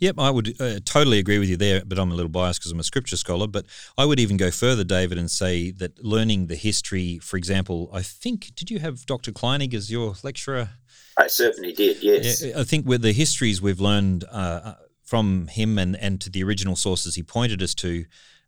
Yep, 0.00 0.16
I 0.18 0.30
would 0.30 0.60
uh, 0.60 0.78
totally 0.84 1.18
agree 1.18 1.38
with 1.38 1.48
you 1.48 1.56
there, 1.56 1.82
but 1.84 1.98
I'm 1.98 2.10
a 2.10 2.14
little 2.14 2.30
biased 2.30 2.60
because 2.60 2.72
I'm 2.72 2.80
a 2.80 2.84
scripture 2.84 3.16
scholar. 3.16 3.46
But 3.46 3.66
I 3.96 4.04
would 4.04 4.20
even 4.20 4.36
go 4.36 4.50
further, 4.50 4.84
David, 4.84 5.18
and 5.18 5.30
say 5.30 5.70
that 5.72 6.04
learning 6.04 6.46
the 6.46 6.54
history, 6.54 7.18
for 7.18 7.36
example, 7.36 7.90
I 7.92 8.02
think, 8.02 8.54
did 8.54 8.70
you 8.70 8.78
have 8.78 9.06
Dr. 9.06 9.32
Kleinig 9.32 9.74
as 9.74 9.90
your 9.90 10.14
lecturer? 10.22 10.70
I 11.16 11.26
certainly 11.26 11.72
did. 11.72 12.02
Yes. 12.02 12.42
Yeah, 12.42 12.60
I 12.60 12.64
think 12.64 12.86
with 12.86 13.02
the 13.02 13.12
histories 13.12 13.60
we've 13.60 13.80
learned 13.80 14.24
uh, 14.30 14.74
from 15.02 15.48
him 15.48 15.78
and, 15.78 15.96
and 15.96 16.20
to 16.20 16.30
the 16.30 16.44
original 16.44 16.76
sources 16.76 17.16
he 17.16 17.22
pointed 17.24 17.60
us 17.60 17.74
to, 17.76 18.04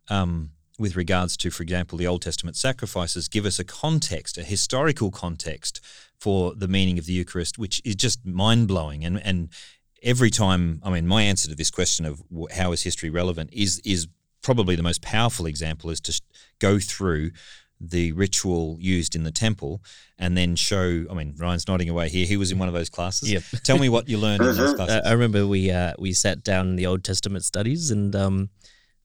um, 0.09 0.51
with 0.79 0.95
regards 0.95 1.37
to, 1.39 1.51
for 1.51 1.63
example, 1.65 1.99
the 1.99 2.07
Old 2.07 2.23
Testament 2.23 2.57
sacrifices, 2.57 3.29
give 3.29 3.45
us 3.45 3.59
a 3.59 3.65
context, 3.65 4.39
a 4.39 4.45
historical 4.45 5.11
context 5.11 5.81
for 6.19 6.55
the 6.55 6.69
meaning 6.69 6.99
of 6.99 7.07
the 7.07 7.13
Eucharist, 7.13 7.59
which 7.59 7.83
is 7.85 7.97
just 7.97 8.25
mind 8.25 8.69
blowing. 8.69 9.05
And 9.05 9.21
and 9.25 9.49
every 10.03 10.31
time, 10.31 10.81
I 10.83 10.91
mean, 10.91 11.07
my 11.07 11.23
answer 11.23 11.49
to 11.49 11.55
this 11.55 11.71
question 11.71 12.07
of 12.07 12.23
how 12.53 12.73
is 12.73 12.83
history 12.83 13.11
relevant 13.11 13.51
is 13.53 13.81
is 13.85 14.09
probably 14.43 14.75
the 14.75 14.83
most 14.83 15.03
powerful 15.03 15.47
example 15.47 15.91
is 15.91 16.01
to 16.01 16.21
go 16.59 16.79
through 16.79 17.31
the 17.81 18.13
ritual 18.13 18.77
used 18.79 19.15
in 19.15 19.25
the 19.25 19.31
temple 19.31 19.83
and 20.19 20.37
then 20.37 20.55
show. 20.57 21.07
I 21.11 21.15
mean, 21.15 21.35
Ryan's 21.39 21.67
nodding 21.67 21.89
away 21.89 22.09
here. 22.09 22.27
He 22.27 22.37
was 22.37 22.53
in 22.53 22.59
one 22.59 22.69
of 22.69 22.75
those 22.75 22.91
classes. 22.91 23.31
Yep. 23.33 23.43
Tell 23.65 23.79
me 23.79 23.89
what 23.89 24.09
you 24.09 24.19
learned 24.19 24.43
in 24.43 24.57
those 24.57 24.75
classes. 24.77 24.97
Uh, 24.97 25.09
I 25.09 25.13
remember 25.13 25.47
we 25.47 25.71
uh, 25.71 25.95
we 25.99 26.13
sat 26.13 26.45
down 26.45 26.69
in 26.69 26.77
the 26.77 26.87
Old 26.87 27.05
Testament 27.05 27.45
studies 27.45 27.91
and 27.91 28.15
um, 28.15 28.51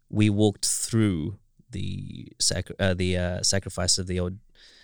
we 0.09 0.29
walked 0.29 0.65
through 0.65 1.37
the 1.71 2.31
sac- 2.39 2.71
uh, 2.79 2.93
the 2.93 3.17
uh, 3.17 3.43
sacrifice 3.43 3.97
of 3.97 4.07
the 4.07 4.19
old 4.19 4.37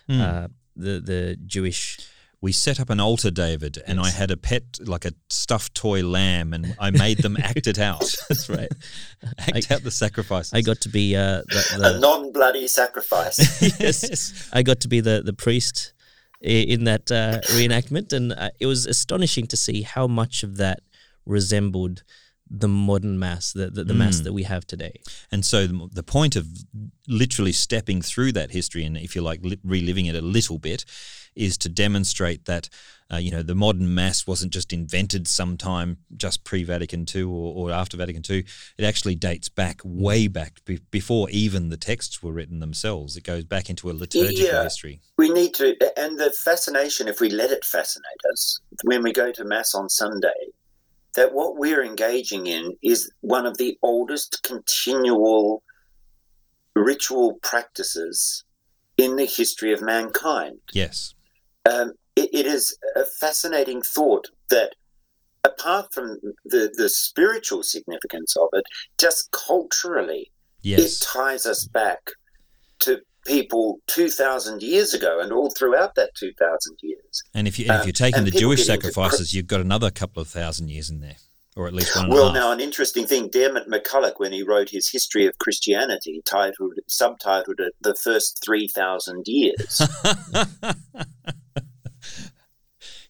uh, 0.10 0.48
the 0.76 1.00
the 1.00 1.38
Jewish. 1.46 2.00
We 2.42 2.52
set 2.52 2.80
up 2.80 2.90
an 2.90 3.00
altar, 3.00 3.30
David, 3.30 3.78
and 3.86 4.00
I 4.00 4.10
had 4.10 4.32
a 4.32 4.38
pet, 4.38 4.64
like 4.84 5.06
a 5.06 5.14
stuffed 5.30 5.76
toy 5.76 6.02
lamb, 6.04 6.54
and 6.54 6.76
I 6.80 6.90
made 6.90 7.20
them 7.20 7.38
act 7.44 7.68
it 7.68 7.78
out. 7.78 8.04
That's 8.30 8.50
right. 8.50 8.72
act 9.38 9.72
out 9.72 9.84
the 9.84 9.92
sacrifices. 9.92 10.52
I 10.54 10.62
got 10.62 10.82
to 10.82 10.90
be 10.90 11.16
uh, 11.16 11.44
the, 11.48 11.96
A 11.96 12.00
non-bloody 12.00 12.68
sacrifice. 12.68 13.38
yes, 13.80 14.50
I 14.52 14.64
got 14.64 14.80
to 14.82 14.88
be 14.88 15.02
the 15.02 15.22
the 15.24 15.34
priest 15.34 15.94
in 16.42 16.86
that 16.86 17.12
uh, 17.12 17.40
reenactment, 17.58 18.12
and 18.14 18.34
uh, 18.34 18.50
it 18.60 18.66
was 18.66 18.88
astonishing 18.88 19.46
to 19.48 19.56
see 19.58 19.84
how 19.84 20.08
much 20.08 20.42
of 20.42 20.58
that 20.58 20.80
resembled 21.26 22.04
the 22.50 22.68
modern 22.68 23.18
mass, 23.20 23.54
the 23.54 23.70
the, 23.70 23.84
the 23.84 23.94
mass 23.94 24.20
Mm. 24.20 24.24
that 24.24 24.34
we 24.34 24.44
have 24.44 24.66
today. 24.66 25.00
And 25.32 25.46
so 25.46 25.68
the, 25.68 25.88
the 25.94 26.04
point 26.04 26.36
of 26.36 26.48
literally 27.08 27.52
stepping 27.54 28.02
through 28.02 28.32
that 28.34 28.52
history 28.52 28.84
and, 28.84 28.98
if 28.98 29.16
you 29.16 29.22
like, 29.22 29.40
li- 29.44 29.60
reliving 29.64 30.08
it 30.08 30.16
a 30.16 30.22
little 30.22 30.58
bit, 30.58 30.84
is 31.36 31.58
to 31.60 31.70
demonstrate 31.70 32.46
that, 32.46 32.70
uh, 33.12 33.18
you 33.18 33.32
know, 33.32 33.42
the 33.44 33.56
modern 33.56 33.94
mass 33.94 34.28
wasn't 34.28 34.52
just 34.54 34.72
invented 34.74 35.28
sometime 35.28 35.98
just 36.18 36.44
pre-Vatican 36.44 37.06
II 37.14 37.24
or, 37.24 37.54
or 37.56 37.72
after 37.72 37.98
Vatican 37.98 38.22
II. 38.30 38.46
It 38.78 38.84
actually 38.86 39.16
dates 39.16 39.50
back 39.50 39.82
way 39.84 40.28
back 40.28 40.64
be- 40.66 40.80
before 40.92 41.30
even 41.30 41.70
the 41.70 41.78
texts 41.78 42.22
were 42.22 42.32
written 42.32 42.60
themselves. 42.60 43.16
It 43.18 43.24
goes 43.24 43.44
back 43.46 43.70
into 43.70 43.90
a 43.90 43.94
liturgical 43.94 44.46
Yeah. 44.46 44.64
history. 44.64 45.02
we 45.18 45.30
need 45.30 45.54
to, 45.56 45.76
and 45.98 46.20
the 46.20 46.32
fascination, 46.32 47.08
if 47.08 47.20
we 47.20 47.30
let 47.30 47.52
it 47.52 47.64
fascinate 47.66 48.06
us, 48.32 48.60
when 48.84 49.04
we 49.04 49.14
go 49.14 49.32
to 49.32 49.44
Mass 49.46 49.74
on 49.76 49.88
Sunday, 49.90 50.30
that 51.16 51.34
what 51.34 51.58
we're 51.58 51.84
engaging 51.84 52.48
in 52.48 52.76
is 52.82 53.12
one 53.22 53.46
of 53.46 53.58
the 53.58 53.78
oldest 53.84 54.42
continual 54.44 55.62
ritual 56.76 57.34
practices 57.42 58.44
in 58.98 59.16
the 59.16 59.26
history 59.26 59.74
of 59.74 59.82
mankind. 59.82 60.58
Yes. 60.74 61.14
Um, 61.70 61.94
it, 62.16 62.30
it 62.34 62.46
is 62.46 62.78
a 62.96 63.06
fascinating 63.06 63.82
thought 63.82 64.28
that, 64.50 64.76
apart 65.44 65.94
from 65.94 66.18
the, 66.46 66.72
the 66.76 66.90
spiritual 66.90 67.64
significance 67.64 68.36
of 68.36 68.50
it, 68.54 68.64
just 68.98 69.32
culturally, 69.32 70.32
it 70.64 70.92
ties 71.02 71.46
us 71.46 71.66
back 71.66 72.00
to 72.80 73.02
people 73.26 73.80
2,000 73.88 74.62
years 74.64 74.94
ago 74.94 75.20
and 75.20 75.32
all 75.32 75.52
throughout 75.52 75.94
that 75.96 76.10
2,000 76.16 76.78
years. 76.82 77.24
And 77.34 77.48
if, 77.48 77.60
you, 77.60 77.66
and 77.66 77.76
if 77.76 77.82
Um, 77.82 77.88
you're 77.88 77.94
taking 77.94 78.18
and 78.20 78.28
the 78.28 78.32
Jewish 78.32 78.66
sacrifices, 78.66 79.34
you've 79.34 79.48
got 79.48 79.62
another 79.62 79.92
couple 79.92 80.22
of 80.22 80.28
thousand 80.28 80.70
years 80.70 80.90
in 80.90 81.02
there, 81.02 81.18
or 81.56 81.68
at 81.68 81.74
least 81.74 81.96
one 81.96 82.06
and 82.06 82.14
Well, 82.14 82.26
half. 82.26 82.34
now, 82.34 82.52
an 82.52 82.60
interesting 82.60 83.06
thing 83.06 83.30
Diarmaid 83.30 83.68
MacCulloch, 83.68 84.20
when 84.20 84.32
he 84.32 84.42
wrote 84.42 84.70
his 84.70 84.90
History 84.90 85.28
of 85.28 85.38
Christianity, 85.38 86.22
titled, 86.26 86.74
subtitled 86.90 87.60
it 87.60 87.74
The 87.82 87.94
First 87.94 88.44
3,000 88.44 89.24
Years. 89.28 89.82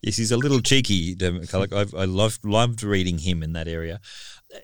yes, 0.01 0.17
he's 0.17 0.31
a 0.31 0.37
little 0.37 0.61
cheeky, 0.61 1.15
Diarmaid 1.15 1.47
MacCulloch. 1.47 1.73
I've, 1.77 1.93
I 1.93 2.05
loved, 2.05 2.45
loved 2.45 2.83
reading 2.83 3.19
him 3.19 3.43
in 3.43 3.53
that 3.53 3.67
area. 3.67 3.99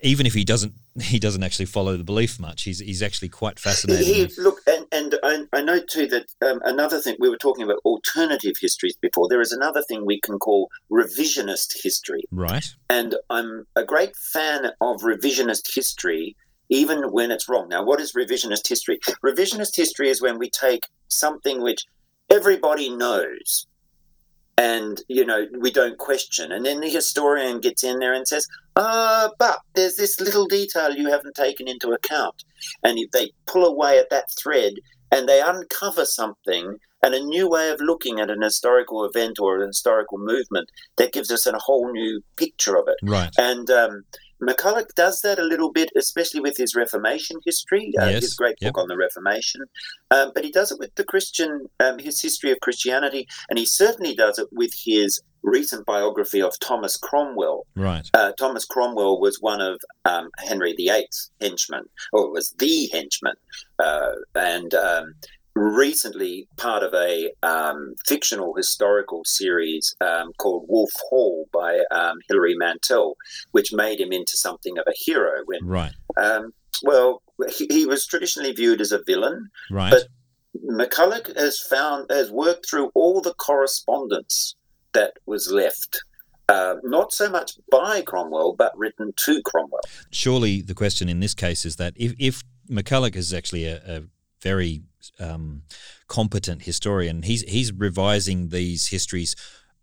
Even 0.01 0.25
if 0.25 0.33
he 0.33 0.43
doesn't, 0.43 0.73
he 1.01 1.19
doesn't 1.19 1.43
actually 1.43 1.65
follow 1.65 1.95
the 1.95 2.03
belief 2.03 2.39
much. 2.39 2.63
He's 2.63 2.79
he's 2.79 3.01
actually 3.01 3.29
quite 3.29 3.59
fascinating. 3.59 4.05
He, 4.05 4.29
look, 4.37 4.59
and, 4.67 4.85
and 4.91 5.15
I, 5.23 5.43
I 5.53 5.61
know 5.61 5.79
too 5.79 6.07
that 6.07 6.25
um, 6.45 6.59
another 6.65 6.99
thing, 6.99 7.15
we 7.19 7.29
were 7.29 7.37
talking 7.37 7.63
about 7.63 7.79
alternative 7.85 8.55
histories 8.59 8.97
before. 9.01 9.29
There 9.29 9.41
is 9.41 9.51
another 9.51 9.81
thing 9.87 10.05
we 10.05 10.19
can 10.19 10.39
call 10.39 10.69
revisionist 10.91 11.81
history. 11.81 12.23
right? 12.31 12.65
And 12.89 13.15
I'm 13.29 13.65
a 13.75 13.85
great 13.85 14.15
fan 14.15 14.71
of 14.81 14.97
revisionist 15.01 15.73
history, 15.73 16.35
even 16.69 17.11
when 17.11 17.31
it's 17.31 17.47
wrong. 17.47 17.69
Now, 17.69 17.85
what 17.85 18.01
is 18.01 18.11
revisionist 18.11 18.67
history? 18.67 18.99
Revisionist 19.23 19.75
history 19.75 20.09
is 20.09 20.21
when 20.21 20.37
we 20.37 20.49
take 20.49 20.83
something 21.07 21.61
which 21.61 21.85
everybody 22.29 22.89
knows 22.89 23.67
and 24.57 25.01
you 25.07 25.25
know 25.25 25.45
we 25.59 25.71
don't 25.71 25.97
question. 25.97 26.51
And 26.51 26.65
then 26.65 26.81
the 26.81 26.89
historian 26.89 27.59
gets 27.59 27.83
in 27.83 27.99
there 27.99 28.13
and 28.13 28.27
says 28.27 28.47
uh, 28.77 29.29
but 29.39 29.59
there's 29.73 29.95
this 29.95 30.21
little 30.21 30.45
detail 30.45 30.93
you 30.93 31.09
haven't 31.09 31.35
taken 31.35 31.67
into 31.67 31.89
account. 31.91 32.43
And 32.83 32.99
if 32.99 33.09
they 33.11 33.31
pull 33.47 33.65
away 33.65 33.97
at 33.97 34.11
that 34.11 34.29
thread 34.39 34.73
and 35.11 35.27
they 35.27 35.41
uncover 35.41 36.05
something 36.05 36.77
and 37.01 37.15
a 37.15 37.23
new 37.23 37.49
way 37.49 37.69
of 37.69 37.79
looking 37.81 38.19
at 38.19 38.29
an 38.29 38.41
historical 38.41 39.03
event 39.05 39.39
or 39.39 39.61
a 39.61 39.67
historical 39.67 40.19
movement 40.19 40.69
that 40.97 41.11
gives 41.13 41.31
us 41.31 41.47
a 41.47 41.57
whole 41.57 41.91
new 41.91 42.21
picture 42.35 42.75
of 42.75 42.87
it. 42.87 42.97
Right. 43.01 43.31
And 43.37 43.69
um, 43.71 44.03
MacCulloch 44.41 44.93
does 44.95 45.21
that 45.21 45.39
a 45.39 45.43
little 45.43 45.71
bit, 45.71 45.91
especially 45.95 46.39
with 46.39 46.57
his 46.57 46.75
Reformation 46.75 47.37
history, 47.45 47.93
uh, 47.99 48.05
Yes, 48.05 48.21
his 48.23 48.33
great 48.33 48.55
yep. 48.61 48.73
book 48.73 48.81
on 48.83 48.87
the 48.87 48.97
Reformation. 48.97 49.61
Um, 50.11 50.31
but 50.33 50.43
he 50.43 50.51
does 50.51 50.71
it 50.71 50.79
with 50.79 50.93
the 50.95 51.03
Christian, 51.03 51.67
um, 51.79 51.99
his 51.99 52.21
history 52.21 52.51
of 52.51 52.59
Christianity, 52.59 53.27
and 53.49 53.57
he 53.57 53.65
certainly 53.65 54.15
does 54.15 54.37
it 54.39 54.47
with 54.51 54.73
his 54.73 55.21
recent 55.43 55.85
biography 55.85 56.41
of 56.41 56.57
Thomas 56.59 56.97
Cromwell. 56.97 57.65
right 57.75 58.07
Uh, 58.13 58.31
Thomas 58.33 58.65
Cromwell 58.65 59.19
was 59.19 59.37
one 59.39 59.61
of 59.61 59.79
um, 60.05 60.29
Henry 60.39 60.73
VIII's 60.73 61.31
henchmen, 61.41 61.85
or 62.11 62.29
was 62.31 62.51
the 62.57 62.89
henchman, 62.91 63.35
uh, 63.79 64.11
and 64.35 64.73
um, 64.73 65.13
recently 65.57 66.47
part 66.57 66.83
of 66.83 66.93
a 66.93 67.31
um, 67.43 67.95
fictional 68.05 68.53
historical 68.55 69.23
series 69.25 69.95
um, 70.01 70.31
called 70.37 70.65
Wolf 70.67 70.91
Hall 71.09 71.45
by 71.53 71.79
um, 71.91 72.17
Hilary 72.27 72.55
Mantel, 72.55 73.15
which 73.51 73.73
made 73.73 73.99
him 73.99 74.11
into 74.11 74.37
something 74.37 74.77
of 74.77 74.85
a 74.87 74.93
hero. 74.95 75.41
When, 75.45 75.65
right 75.65 75.93
um, 76.21 76.53
well, 76.83 77.21
he, 77.49 77.67
he 77.69 77.85
was 77.85 78.05
traditionally 78.05 78.53
viewed 78.53 78.81
as 78.81 78.91
a 78.91 79.03
villain. 79.03 79.49
right 79.71 79.91
But- 79.91 80.07
MacCulloch 80.65 81.37
has 81.37 81.59
found 81.59 82.09
has 82.09 82.31
worked 82.31 82.67
through 82.67 82.89
all 82.95 83.21
the 83.21 83.33
correspondence 83.35 84.55
that 84.93 85.13
was 85.25 85.51
left. 85.51 86.03
Uh, 86.49 86.75
not 86.83 87.11
so 87.11 87.29
much 87.29 87.51
by 87.69 88.01
Cromwell, 88.01 88.55
but 88.57 88.71
written 88.77 89.13
to 89.25 89.41
Cromwell. 89.43 89.81
surely 90.11 90.61
the 90.61 90.73
question 90.73 91.09
in 91.09 91.19
this 91.19 91.33
case 91.33 91.65
is 91.65 91.75
that 91.75 91.93
if, 91.97 92.13
if 92.17 92.43
MacCulloch 92.69 93.15
is 93.15 93.33
actually 93.33 93.65
a, 93.65 93.81
a 93.85 94.03
very 94.41 94.81
um, 95.19 95.63
competent 96.07 96.63
historian, 96.63 97.23
he's 97.23 97.41
he's 97.43 97.71
revising 97.71 98.49
these 98.49 98.87
histories 98.87 99.35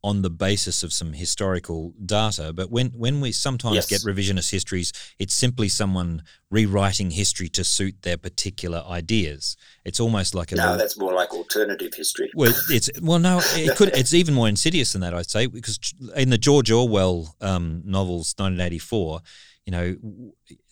on 0.03 0.21
the 0.21 0.29
basis 0.29 0.83
of 0.83 0.93
some 0.93 1.15
historical 1.15 1.95
data. 2.05 2.53
But 2.53 2.71
when 2.71 2.89
when 2.89 3.23
we 3.23 3.33
sometimes 3.33 3.77
Yes. 3.77 3.87
get 3.87 4.03
revisionist 4.03 4.51
histories, 4.51 4.93
it's 5.19 5.33
simply 5.35 5.69
someone 5.69 6.23
rewriting 6.51 7.11
history 7.13 7.49
to 7.49 7.65
suit 7.65 8.03
their 8.03 8.19
particular 8.19 8.85
ideas. 8.87 9.57
It's 9.83 9.99
almost 10.01 10.35
like 10.35 10.53
a 10.53 10.57
No, 10.57 10.77
that's 10.77 10.99
more 10.99 11.15
like 11.15 11.33
alternative 11.33 11.95
history. 11.95 12.31
well, 12.35 12.53
it's 12.69 12.91
well, 13.01 13.19
no, 13.19 13.41
it 13.55 13.77
could. 13.79 13.97
It's 13.97 14.13
even 14.13 14.35
more 14.35 14.47
insidious 14.49 14.93
than 14.93 15.01
that, 15.01 15.15
I'd 15.15 15.31
say, 15.31 15.47
because 15.47 15.79
in 16.15 16.29
the 16.29 16.39
George 16.39 16.71
Orwell 16.71 17.35
um, 17.41 17.81
novels, 17.87 18.35
1984, 18.37 19.21
you 19.65 19.71
know, 19.71 19.97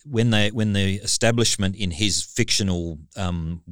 when 0.05 0.29
they 0.29 0.51
when 0.51 0.73
the 0.73 0.97
establishment 0.97 1.75
in 1.75 1.89
his 1.89 2.21
fictional 2.21 2.99
um, 3.17 3.63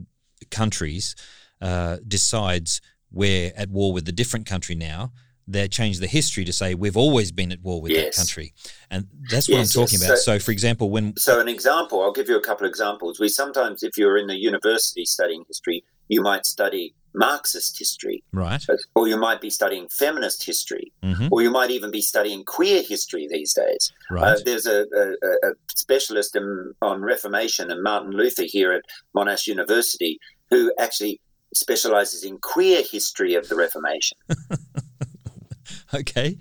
countries 0.49 1.15
uh, 1.62 1.97
decides 2.08 2.82
we're 3.12 3.51
at 3.56 3.69
war 3.69 3.93
with 3.93 4.08
a 4.08 4.12
different 4.12 4.45
country 4.45 4.75
now. 4.75 5.12
They 5.47 5.67
change 5.67 5.99
the 5.99 6.08
history 6.08 6.45
to 6.45 6.54
say 6.54 6.75
we've 6.75 6.95
always 6.95 7.32
been 7.32 7.51
at 7.51 7.62
war 7.62 7.82
with 7.82 7.93
that 7.93 8.15
country, 8.15 8.54
and 8.89 9.08
that's 9.30 9.49
what 9.49 9.58
Yes, 9.58 9.75
I'm 9.75 9.84
talking 9.84 9.99
yes. 9.99 10.08
about. 10.08 10.17
So- 10.19 10.38
So, 10.38 10.39
for 10.39 10.51
example, 10.51 10.89
when 10.89 11.17
So, 11.17 11.39
an 11.41 11.47
example, 11.49 12.01
I'll 12.01 12.13
give 12.13 12.30
you 12.30 12.38
a 12.38 12.41
couple 12.41 12.65
of 12.65 12.69
examples. 12.69 13.19
We 13.19 13.27
sometimes, 13.27 13.84
if 13.84 13.97
you're 13.97 14.17
in 14.17 14.27
the 14.27 14.38
university 14.38 15.04
studying 15.04 15.43
history, 15.47 15.84
you 16.08 16.21
might 16.21 16.45
study 16.45 16.95
Marxist 17.13 17.78
history, 17.78 18.24
right, 18.34 18.63
or 18.95 19.08
you 19.08 19.17
might 19.17 19.41
be 19.41 19.50
studying 19.50 19.88
feminist 19.89 20.45
history, 20.45 20.91
hmm 21.04 21.28
or 21.32 21.41
you 21.41 21.52
might 21.52 21.71
even 21.71 21.91
be 21.91 22.02
studying 22.02 22.43
queer 22.43 22.82
history 22.82 23.28
these 23.30 23.54
days. 23.54 23.91
right, 24.10 24.38
Uh, 24.38 24.39
there's 24.45 24.65
a, 24.65 24.86
a, 24.95 25.50
a 25.50 25.54
specialist 25.76 26.36
in, 26.36 26.74
on 26.82 27.02
Reformation 27.02 27.71
and 27.71 27.82
Martin 27.84 28.12
Luther 28.12 28.43
here 28.45 28.71
at 28.71 28.84
Monash 29.15 29.47
University 29.47 30.19
who 30.50 30.74
actually 30.80 31.19
specializes 31.54 32.24
in 32.24 32.38
queer 32.38 32.82
history 32.84 33.36
of 33.36 33.47
the 33.50 33.56
Reformation. 33.56 34.17
Okay. 35.93 36.38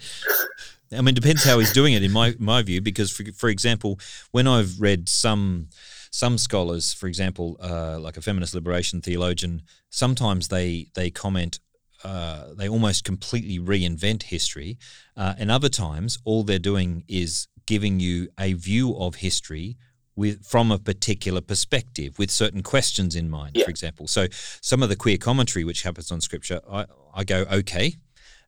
I 0.93 1.01
mean, 1.01 1.15
depends 1.15 1.45
how 1.45 1.59
he's 1.59 1.73
doing 1.73 1.93
it, 1.95 2.03
in 2.03 2.13
my 2.13 2.35
my 2.39 2.63
view. 2.63 2.81
Because, 2.81 3.11
for 3.11 3.25
for 3.33 3.49
example, 3.49 3.99
when 4.31 4.47
I've 4.47 4.81
read 4.81 5.09
some 5.09 5.69
some 6.11 6.39
scholars, 6.39 6.93
for 6.93 7.07
example, 7.07 7.57
uh, 7.61 7.99
like 8.01 8.17
a 8.17 8.21
feminist 8.21 8.55
liberation 8.55 9.01
theologian, 9.01 9.63
sometimes 9.89 10.49
they 10.49 10.89
they 10.95 11.11
comment. 11.11 11.61
Uh, 12.03 12.55
they 12.55 12.67
almost 12.67 13.05
completely 13.05 13.59
reinvent 13.59 14.25
history, 14.25 14.79
uh, 15.17 15.35
and 15.39 15.51
other 15.51 15.69
times 15.69 16.19
all 16.25 16.43
they're 16.43 16.59
doing 16.59 17.05
is 17.09 17.47
giving 17.67 18.01
you 18.01 18.29
a 18.39 18.55
view 18.55 18.97
of 18.97 19.17
history 19.17 19.77
with 20.17 20.45
from 20.45 20.71
a 20.71 20.79
particular 20.79 21.41
perspective, 21.41 22.19
with 22.19 22.31
certain 22.31 22.63
questions 22.63 23.15
in 23.15 23.29
mind. 23.29 23.53
Yeah. 23.55 23.65
For 23.65 23.71
example, 23.71 24.07
so 24.07 24.27
some 24.63 24.83
of 24.83 24.89
the 24.89 24.97
queer 24.97 25.19
commentary 25.19 25.65
which 25.65 25.83
happens 25.83 26.11
on 26.11 26.21
scripture, 26.21 26.61
I, 26.71 26.87
I 27.15 27.25
go 27.25 27.45
okay, 27.53 27.97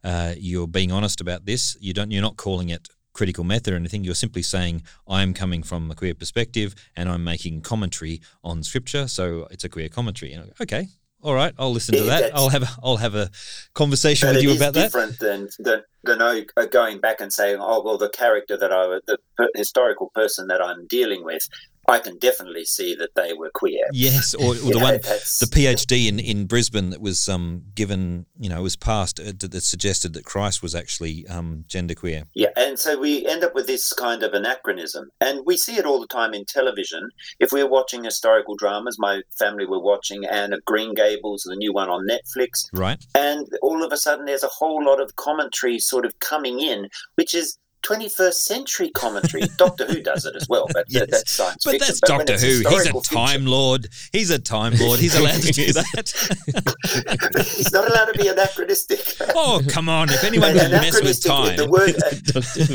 uh, 0.03 0.35
you're 0.37 0.67
being 0.67 0.91
honest 0.91 1.21
about 1.21 1.45
this. 1.45 1.77
You 1.81 1.93
don't. 1.93 2.11
You're 2.11 2.23
not 2.23 2.37
calling 2.37 2.71
it 2.71 2.89
critical 3.13 3.45
method 3.45 3.75
or 3.75 3.77
anything. 3.77 4.05
You're 4.05 4.15
simply 4.15 4.43
saying 4.43 4.83
I'm 5.07 5.35
coming 5.35 5.63
from 5.63 5.91
a 5.91 5.95
queer 5.95 6.15
perspective 6.15 6.75
and 6.97 7.09
I'm 7.09 7.25
making 7.25 7.63
commentary 7.63 8.21
on 8.43 8.63
scripture. 8.63 9.09
So 9.09 9.47
it's 9.51 9.65
a 9.65 9.69
queer 9.69 9.89
commentary. 9.89 10.33
And 10.33 10.45
I 10.45 10.47
go, 10.47 10.53
okay, 10.63 10.89
all 11.23 11.35
right, 11.35 11.55
I'll 11.57 11.73
listen 11.73 11.95
to 11.95 12.03
Yeah, 12.03 12.21
that. 12.21 12.35
I'll 12.35 12.49
have 12.49 12.65
a, 12.65 12.69
I'll 12.83 12.97
have 12.97 13.15
a 13.15 13.31
conversation 13.75 14.29
with 14.31 14.43
you 14.43 14.57
about 14.57 14.75
that. 14.75 14.85
different 14.85 15.19
than, 15.21 15.49
than, 15.61 15.83
than 16.03 16.21
uh, 16.21 16.67
going 16.71 16.99
back 16.99 17.21
and 17.21 17.33
saying, 17.33 17.59
oh, 17.61 17.83
well, 17.85 17.97
the 17.97 18.09
character 18.09 18.57
that 18.57 18.73
I, 18.73 18.99
the 19.07 19.19
historical 19.55 20.11
person 20.15 20.49
that 20.49 20.61
I'm 20.61 20.87
dealing 20.89 21.25
with, 21.25 21.49
I 21.93 21.99
can 21.99 22.17
definitely 22.19 22.65
see 22.65 22.95
that 22.95 23.15
they 23.15 23.35
were 23.35 23.51
queer. 23.51 23.85
Yes, 23.93 24.33
or, 24.35 24.53
or 24.53 24.55
the 24.55 24.71
know, 24.79 24.81
one 24.81 24.95
the 24.95 25.51
PhD 25.53 26.09
in, 26.09 26.19
in 26.19 26.47
Brisbane 26.47 26.89
that 26.89 27.03
was 27.03 27.29
um, 27.29 27.65
given, 27.75 28.25
you 28.41 28.49
know, 28.49 28.63
was 28.63 28.77
passed 28.77 29.21
uh, 29.21 29.33
that 29.39 29.63
suggested 29.63 30.15
that 30.15 30.25
Christ 30.25 30.63
was 30.63 30.75
actually 30.75 31.27
um, 31.29 31.65
genderqueer. 31.69 32.25
Yeah, 32.35 32.49
and 32.57 32.79
so 32.79 32.99
we 32.99 33.27
end 33.27 33.45
up 33.45 33.55
with 33.55 33.67
this 33.67 33.93
kind 33.93 34.23
of 34.23 34.33
anachronism. 34.33 35.11
And 35.21 35.45
we 35.45 35.59
see 35.59 35.77
it 35.77 35.85
all 35.85 36.01
the 36.01 36.07
time 36.07 36.33
in 36.33 36.47
television. 36.47 37.11
If 37.41 37.53
we're 37.53 37.69
watching 37.69 38.05
historical 38.05 38.57
dramas, 38.57 38.97
my 38.99 39.21
family 39.39 39.67
were 39.67 39.79
watching 39.79 40.25
Anne 40.25 40.55
of 40.55 40.65
Green 40.65 40.95
Gables, 40.95 41.43
the 41.43 41.57
new 41.57 41.75
one 41.75 41.91
on 41.91 42.09
Netflix, 42.09 42.69
Right? 42.73 43.05
and 43.15 43.47
all 43.61 43.85
of 43.85 43.93
a 43.93 43.99
sudden 43.99 44.25
there's 44.25 44.43
a 44.43 44.49
whole 44.49 44.83
lot 44.83 44.99
of 44.99 45.17
commentary 45.17 45.79
sort 45.79 46.07
of 46.07 46.19
coming 46.21 46.61
in, 46.61 46.89
which 47.17 47.35
is 47.35 47.59
21st 47.83 48.33
century 48.35 48.91
commentary. 48.91 49.43
Doctor 49.57 49.87
Who 49.87 50.01
does 50.01 50.25
it 50.25 50.37
as 50.37 50.49
well, 50.49 50.67
but 50.73 50.85
Yes. 50.89 51.07
that's 51.11 51.31
science 51.33 51.65
But 51.65 51.73
fiction. 51.73 51.89
that's 52.01 52.01
when 52.11 52.19
Doctor 52.27 52.39
Who. 52.39 52.47
He's 52.69 52.87
a 52.87 52.93
time 52.93 53.27
fiction- 53.29 53.47
lord. 53.47 53.89
He's 54.13 54.31
a 54.31 54.39
time 54.39 54.75
lord. 54.79 55.01
He's 55.01 55.15
allowed 55.17 55.41
to 55.43 55.53
do 55.53 55.73
that. 55.73 57.45
He's 57.57 57.73
not 57.73 57.91
allowed 57.91 58.13
to 58.13 58.19
be 58.19 58.29
anachronistic. 58.29 59.01
oh, 59.35 59.63
come 59.69 59.89
on. 59.89 60.11
If 60.11 60.25
anyone 60.25 60.55
can 60.55 60.71
mess 60.71 61.01
with 61.03 61.23
time. 61.25 61.57
The 61.57 61.69
word, 61.69 61.89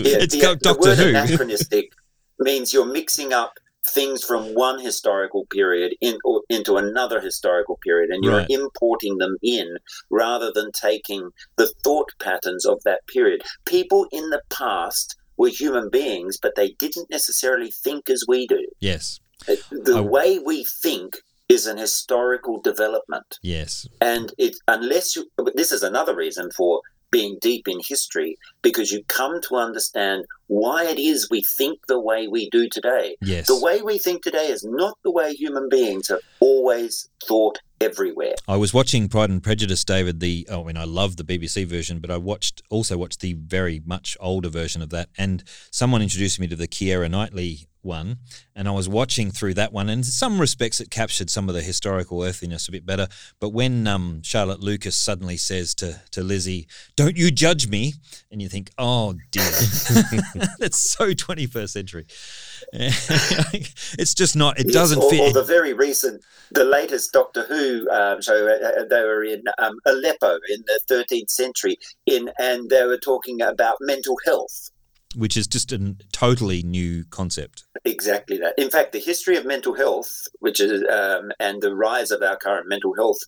Yeah, 0.06 0.18
It's 0.24 0.34
the, 0.36 0.42
got 0.42 0.60
the 0.60 0.70
Doctor 0.74 0.90
word 0.90 0.98
Who. 0.98 1.10
anachronistic 1.10 1.92
means 2.40 2.74
you're 2.74 2.86
mixing 2.86 3.34
up 3.34 3.54
things 3.90 4.24
from 4.24 4.54
one 4.54 4.80
historical 4.80 5.46
period 5.48 5.96
in, 6.02 6.18
or, 6.24 6.42
into 6.50 6.76
another 6.78 7.20
historical 7.20 7.78
period, 7.84 8.10
and 8.10 8.24
you're 8.24 8.38
Right. 8.38 8.50
importing 8.50 9.18
them 9.18 9.38
in 9.42 9.78
rather 10.10 10.52
than 10.54 10.72
taking 10.72 11.32
the 11.58 11.68
thought 11.84 12.10
patterns 12.20 12.66
of 12.66 12.82
that 12.84 13.06
period. 13.08 13.42
People 13.66 14.08
in 14.12 14.30
the 14.30 14.42
past 14.50 15.16
were 15.38 15.50
human 15.50 15.90
beings, 15.90 16.38
but 16.42 16.56
they 16.56 16.70
didn't 16.80 17.10
necessarily 17.10 17.72
think 17.72 18.10
as 18.10 18.24
we 18.28 18.48
do. 18.48 18.66
Yes. 18.80 19.20
Uh, 19.48 19.56
the 19.72 19.98
I- 19.98 20.02
way 20.02 20.40
we 20.40 20.64
think 20.64 21.18
is 21.48 21.66
an 21.66 21.78
historical 21.78 22.60
development 22.60 23.38
Yes. 23.42 23.88
and 24.02 24.34
it 24.38 24.56
unless 24.68 25.16
you 25.16 25.30
this 25.56 25.72
is 25.72 25.82
another 25.82 26.14
reason 26.14 26.52
for 26.52 26.82
being 27.10 27.38
deep 27.40 27.70
in 27.70 27.80
history 27.88 28.38
because 28.62 28.92
you 28.92 29.02
come 29.08 29.40
to 29.44 29.56
understand 29.56 30.26
why 30.48 30.86
it 30.86 31.00
is 31.00 31.28
we 31.30 31.42
think 31.42 31.86
the 31.88 32.00
way 32.00 32.28
we 32.28 32.50
do 32.50 32.68
today 32.70 33.16
Yes. 33.22 33.48
the 33.48 33.60
way 33.60 33.82
we 33.82 33.98
think 33.98 34.24
today 34.24 34.48
is 34.48 34.64
not 34.64 34.98
the 35.04 35.12
way 35.12 35.34
human 35.34 35.68
beings 35.70 36.08
have 36.08 36.20
always 36.40 37.10
thought 37.28 37.60
everywhere 37.82 38.34
I 38.48 38.56
was 38.56 38.74
watching 38.74 39.08
Pride 39.08 39.30
and 39.30 39.44
Prejudice, 39.44 39.84
David. 39.84 40.20
The 40.20 40.48
oh, 40.50 40.64
I 40.64 40.68
mean, 40.68 40.78
I 40.78 40.86
love 40.86 41.18
the 41.18 41.24
BBC 41.24 41.66
version, 41.68 42.00
but 42.00 42.10
I 42.10 42.18
watched 42.18 42.62
also 42.70 42.98
watched 42.98 43.20
the 43.20 43.34
very 43.34 43.82
much 43.86 44.18
older 44.20 44.50
version 44.50 44.82
of 44.82 44.90
that. 44.92 45.10
And 45.18 45.44
someone 45.70 46.02
introduced 46.02 46.40
me 46.40 46.48
to 46.48 46.56
the 46.56 46.68
Keira 46.68 47.10
Knightley 47.10 47.68
one, 47.84 48.18
and 48.56 48.68
I 48.68 48.72
was 48.72 48.90
watching 48.90 49.32
through 49.32 49.54
that 49.56 49.72
one. 49.74 49.90
And 49.90 50.00
in 50.00 50.04
some 50.04 50.42
respects, 50.42 50.80
it 50.82 50.90
captured 50.90 51.30
some 51.30 51.50
of 51.50 51.56
the 51.56 51.62
historical 51.62 52.24
earthiness 52.24 52.68
a 52.68 52.72
bit 52.72 52.86
better. 52.86 53.08
But 53.40 53.50
when 53.50 53.86
um, 53.88 54.22
Charlotte 54.24 54.60
Lucas 54.62 54.96
suddenly 54.96 55.38
says 55.38 55.76
to 55.76 56.02
to 56.12 56.24
Lizzie, 56.24 56.68
"Don't 56.96 57.18
you 57.18 57.30
judge 57.32 57.68
me," 57.68 57.94
and 58.32 58.42
you 58.42 58.50
think, 58.50 58.72
"Oh 58.78 59.14
dear, 59.32 59.44
That's 60.60 60.80
so 60.80 61.12
21st 61.12 61.70
century. 61.70 62.06
it's 62.74 64.14
just 64.14 64.36
not. 64.36 64.60
It 64.60 64.66
Yes, 64.68 64.74
doesn't 64.74 65.02
or, 65.04 65.10
fit. 65.10 65.20
or 65.22 65.34
the 65.34 65.44
very 65.44 65.74
recent, 65.74 66.22
the 66.52 66.64
latest 66.66 67.14
Doctor 67.14 67.44
Who 67.44 67.90
um, 67.90 68.22
show. 68.22 68.48
Uh, 68.48 68.82
uh, 68.82 68.86
they 68.90 69.02
were 69.04 69.24
in 69.24 69.44
um, 69.58 69.78
Aleppo 69.86 70.36
in 70.50 70.64
the 70.68 70.80
13th 70.90 71.30
century, 71.30 71.78
in 72.06 72.30
and 72.40 72.70
they 72.70 72.86
were 72.86 72.98
talking 72.98 73.42
about 73.42 73.78
mental 73.82 74.18
health. 74.26 74.70
which 75.16 75.38
is 75.38 75.48
just 75.48 75.72
a 75.72 75.96
totally 76.12 76.62
new 76.64 77.06
concept. 77.10 77.64
Exactly 77.86 78.38
that. 78.40 78.54
In 78.58 78.70
fact, 78.70 78.92
the 78.92 79.00
history 79.00 79.38
of 79.38 79.46
mental 79.46 79.74
health, 79.74 80.28
which 80.40 80.60
is 80.60 80.84
um, 80.92 81.32
and 81.40 81.62
the 81.62 81.74
rise 81.76 82.12
of 82.12 82.22
our 82.22 82.36
current 82.38 82.68
mental 82.68 82.94
health 82.96 83.20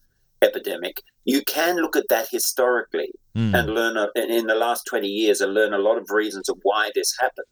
epidemic, 0.42 1.02
you 1.26 1.42
can 1.44 1.78
look 1.78 1.96
at 1.96 2.08
that 2.10 2.28
historically 2.32 3.12
Mm. 3.38 3.54
and 3.58 3.74
learn 3.76 3.96
a, 3.96 4.08
in 4.16 4.32
in 4.32 4.48
the 4.48 4.56
last 4.56 4.86
20 4.88 5.08
years 5.08 5.40
and 5.40 5.54
learn 5.54 5.72
a 5.72 5.78
lot 5.78 5.98
of 6.00 6.10
reasons 6.10 6.50
of 6.50 6.58
why 6.64 6.90
this 6.96 7.16
happened. 7.20 7.46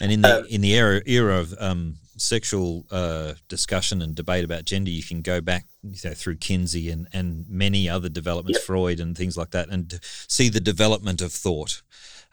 And 0.00 0.10
in 0.10 0.22
the 0.22 0.38
Um, 0.38 0.46
in 0.48 0.62
the 0.62 0.74
era 0.74 1.02
era 1.06 1.38
of 1.38 1.54
um, 1.60 1.96
sexual 2.16 2.86
uh, 2.90 3.34
discussion 3.46 4.00
and 4.02 4.14
debate 4.14 4.42
about 4.44 4.64
gender, 4.64 4.90
you 4.90 5.02
can 5.02 5.20
go 5.20 5.40
back 5.42 5.66
you 5.82 6.00
know, 6.02 6.14
through 6.14 6.36
Kinsey 6.36 6.88
and, 6.90 7.06
and 7.12 7.44
many 7.48 7.88
other 7.90 8.08
developments, 8.08 8.58
Yep. 8.58 8.66
Freud 8.66 9.00
and 9.00 9.16
things 9.16 9.36
like 9.36 9.50
that, 9.50 9.68
and 9.68 10.00
see 10.26 10.48
the 10.48 10.60
development 10.60 11.20
of 11.20 11.30
thought. 11.32 11.82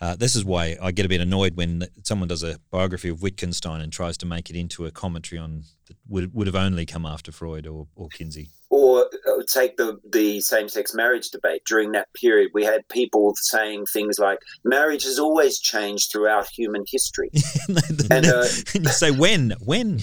Uh, 0.02 0.16
this 0.16 0.36
is 0.36 0.43
why 0.43 0.78
I 0.82 0.91
get 0.91 1.06
a 1.06 1.10
bit 1.10 1.22
annoyed 1.22 1.56
when 1.56 1.88
someone 2.04 2.28
does 2.28 2.43
a 2.43 2.60
biography 2.70 3.10
of 3.10 3.22
Wittgenstein 3.22 3.80
and 3.80 3.93
tries 3.93 4.18
to 4.18 4.26
make 4.26 4.50
it 4.50 4.56
into 4.56 4.86
a 4.86 4.91
commentary 4.91 5.39
on 5.39 5.64
that 5.88 5.96
would 6.08 6.34
would 6.34 6.48
have 6.48 6.56
only 6.56 6.86
come 6.86 7.06
after 7.06 7.32
Freud 7.32 7.66
or, 7.66 7.88
or 7.96 8.10
Kinsey. 8.10 8.50
Or 8.70 9.06
uh, 9.06 9.43
take 9.48 9.78
the, 9.78 10.00
the 10.12 10.41
same 10.41 10.68
sex 10.68 10.93
marriage 10.93 11.30
debate. 11.30 11.62
During 11.66 11.93
that 11.93 12.12
period, 12.14 12.52
we 12.54 12.66
had 12.66 12.86
people 12.89 13.36
saying 13.36 13.86
things 13.86 14.20
like, 14.20 14.39
marriage 14.66 15.06
has 15.06 15.18
always 15.18 15.60
changed 15.60 16.12
throughout 16.12 16.48
human 16.48 16.84
history. 16.88 17.30
And, 18.12 18.26
uh, 18.26 18.46
and 18.76 18.86
you 18.86 18.91
say 18.91 19.12
when 19.12 19.52
when 19.64 20.02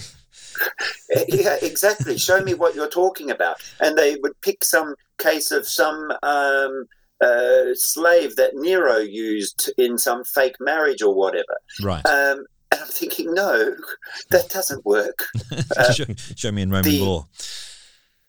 yeah, 1.29 1.57
exactly. 1.63 2.19
Show 2.19 2.43
me 2.43 2.55
what 2.55 2.75
you're 2.75 2.89
talking 2.89 3.31
about. 3.31 3.57
And 3.81 3.97
they 3.97 4.17
would 4.17 4.41
pick 4.41 4.65
some 4.65 4.95
case 5.19 5.51
of 5.51 5.67
some 5.67 6.13
um, 6.23 6.87
uh, 7.23 7.75
slave 7.75 8.37
that 8.37 8.51
Nero 8.55 8.99
used 8.99 9.71
in 9.79 9.97
some 9.99 10.25
fake 10.25 10.57
marriage 10.61 11.03
or 11.03 11.15
whatever. 11.15 11.57
right. 11.83 12.05
Um, 12.07 12.45
and 12.71 12.81
I'm 12.81 12.87
thinking, 12.87 13.33
no, 13.35 13.75
that 14.31 14.49
doesn't 14.49 14.85
work. 14.87 15.25
uh, 15.77 15.93
show, 15.97 16.05
show 16.37 16.51
me 16.53 16.63
in 16.63 16.71
Roman 16.71 16.91
the- 16.91 17.01
law. 17.05 17.29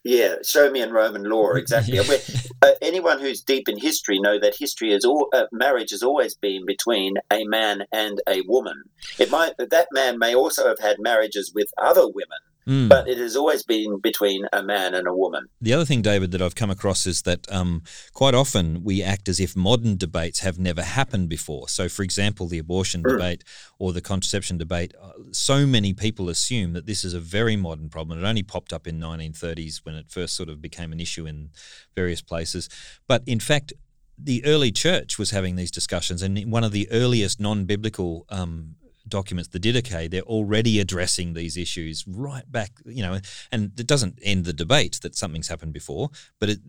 Yeah, 0.05 0.35
show 0.43 0.69
me 0.69 0.81
in 0.81 0.91
Roman 0.91 1.23
law 1.23 1.51
exactly. 1.55 1.95
Yeah. 1.95 2.17
Uh, 2.61 2.71
anyone 2.81 3.21
who's 3.21 3.41
deep 3.41 3.69
in 3.69 3.77
history 3.79 4.19
know 4.19 4.37
that 4.37 4.53
history 4.57 4.91
is 4.91 5.05
all 5.05 5.29
uh, 5.33 5.45
marriage 5.53 5.91
has 5.91 6.03
always 6.03 6.35
been 6.35 6.65
between 6.65 7.13
a 7.31 7.45
man 7.45 7.85
and 7.93 8.21
a 8.27 8.41
woman. 8.41 8.83
It 9.17 9.31
might 9.31 9.53
that 9.57 9.87
man 9.93 10.19
may 10.19 10.35
also 10.35 10.67
have 10.67 10.79
had 10.79 10.97
marriages 10.99 11.53
with 11.55 11.67
other 11.77 12.05
women, 12.05 12.39
Mm. 12.67 12.87
but 12.87 13.09
it 13.09 13.17
has 13.17 13.35
always 13.35 13.61
been 13.63 13.99
between 13.99 14.45
a 14.53 14.63
man 14.63 14.93
and 14.93 15.05
a 15.07 15.13
woman. 15.13 15.47
The 15.59 15.73
other 15.73 15.83
thing, 15.83 16.01
David, 16.01 16.31
that 16.31 16.41
I've 16.41 16.55
come 16.55 16.69
across 16.69 17.05
is 17.05 17.23
that 17.23 17.51
um, 17.51 17.83
quite 18.13 18.33
often 18.33 18.83
we 18.83 19.03
act 19.03 19.27
as 19.27 19.39
if 19.39 19.55
modern 19.55 19.97
debates 19.97 20.39
have 20.39 20.57
never 20.57 20.81
happened 20.81 21.27
before. 21.27 21.67
So, 21.67 21.89
for 21.89 22.03
example, 22.03 22.47
the 22.47 22.59
abortion 22.59 23.03
Mm. 23.03 23.11
debate 23.11 23.43
or 23.79 23.91
the 23.91 24.01
contraception 24.01 24.57
debate, 24.57 24.93
uh, 25.01 25.11
so 25.31 25.65
many 25.65 25.93
people 25.93 26.29
assume 26.29 26.71
that 26.73 26.85
this 26.85 27.03
is 27.03 27.13
a 27.13 27.19
very 27.19 27.57
modern 27.57 27.89
problem. 27.89 28.17
It 28.23 28.27
only 28.27 28.43
popped 28.43 28.71
up 28.71 28.87
in 28.87 28.97
1930s 28.99 29.81
when 29.83 29.95
it 29.95 30.05
first 30.09 30.35
sort 30.35 30.47
of 30.49 30.61
became 30.61 30.93
an 30.93 30.99
issue 31.01 31.25
in 31.25 31.49
various 31.95 32.21
places. 32.21 32.69
But 33.07 33.23
in 33.25 33.39
fact, 33.41 33.73
the 34.17 34.45
early 34.45 34.71
church 34.71 35.17
was 35.19 35.31
having 35.31 35.55
these 35.55 35.71
discussions, 35.71 36.21
and 36.21 36.39
one 36.51 36.63
of 36.63 36.71
the 36.71 36.87
earliest 36.91 37.39
non-biblical 37.39 38.25
um, 38.29 38.75
documents, 39.07 39.49
the 39.49 39.59
Didache, 39.59 40.09
they're 40.09 40.21
already 40.21 40.79
addressing 40.79 41.33
these 41.33 41.57
issues 41.57 42.05
right 42.07 42.49
back, 42.51 42.71
you 42.85 43.03
know, 43.03 43.19
and 43.51 43.71
it 43.77 43.87
doesn't 43.87 44.19
end 44.21 44.45
the 44.45 44.53
debate 44.53 44.99
that 45.03 45.15
something's 45.15 45.47
happened 45.47 45.73
before, 45.73 46.09
but 46.39 46.49
it 46.49 46.59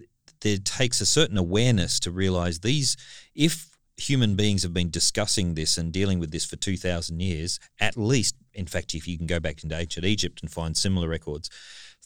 there 0.44 0.58
takes 0.58 1.00
a 1.00 1.06
certain 1.06 1.38
awareness 1.38 1.98
to 1.98 2.10
realize 2.10 2.60
these 2.60 2.96
if 3.34 3.76
human 3.96 4.36
beings 4.36 4.62
have 4.62 4.74
been 4.74 4.90
discussing 4.90 5.54
this 5.54 5.78
and 5.78 5.92
dealing 5.92 6.18
with 6.18 6.30
this 6.30 6.44
for 6.44 6.56
2000 6.56 7.20
years 7.20 7.58
at 7.80 7.96
least 7.96 8.34
in 8.52 8.66
fact 8.66 8.94
if 8.94 9.08
you 9.08 9.16
can 9.16 9.26
go 9.26 9.40
back 9.40 9.62
into 9.62 9.76
ancient 9.76 10.04
egypt 10.04 10.40
and 10.42 10.50
find 10.50 10.76
similar 10.76 11.08
records 11.08 11.48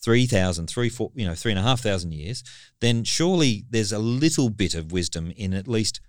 3000 0.01 0.66
three 0.68 0.89
four 0.89 1.11
you 1.14 1.26
know 1.26 1.35
three 1.35 1.51
and 1.51 1.59
a 1.59 1.62
half 1.62 1.81
thousand 1.81 2.12
years 2.12 2.45
then 2.81 3.05
surely 3.05 3.64
there's 3.70 3.93
a 3.93 3.99
little 3.99 4.51
bit 4.51 4.74
of 4.74 4.93
wisdom 4.93 5.33
in 5.37 5.55
at 5.55 5.66
least 5.66 6.01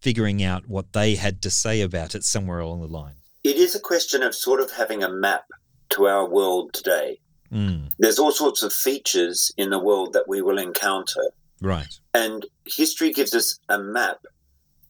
figuring 0.00 0.42
out 0.42 0.68
what 0.68 0.92
they 0.92 1.14
had 1.14 1.40
to 1.40 1.50
say 1.50 1.80
about 1.80 2.14
it 2.14 2.24
somewhere 2.24 2.58
along 2.58 2.80
the 2.80 2.88
line 2.88 3.14
It 3.44 3.56
is 3.56 3.74
a 3.74 3.80
question 3.80 4.22
of 4.22 4.34
sort 4.34 4.60
of 4.60 4.70
having 4.70 5.02
a 5.02 5.10
map 5.10 5.44
to 5.90 6.06
our 6.06 6.28
world 6.28 6.72
today. 6.72 7.18
mm, 7.52 7.90
There's 7.98 8.18
all 8.18 8.32
sorts 8.32 8.62
of 8.62 8.72
features 8.72 9.50
in 9.56 9.70
the 9.70 9.78
world 9.78 10.12
that 10.12 10.28
we 10.28 10.42
will 10.42 10.58
encounter, 10.58 11.22
right 11.60 11.92
and 12.14 12.44
history 12.66 13.12
gives 13.12 13.34
us 13.34 13.58
a 13.68 13.78
map 13.78 14.18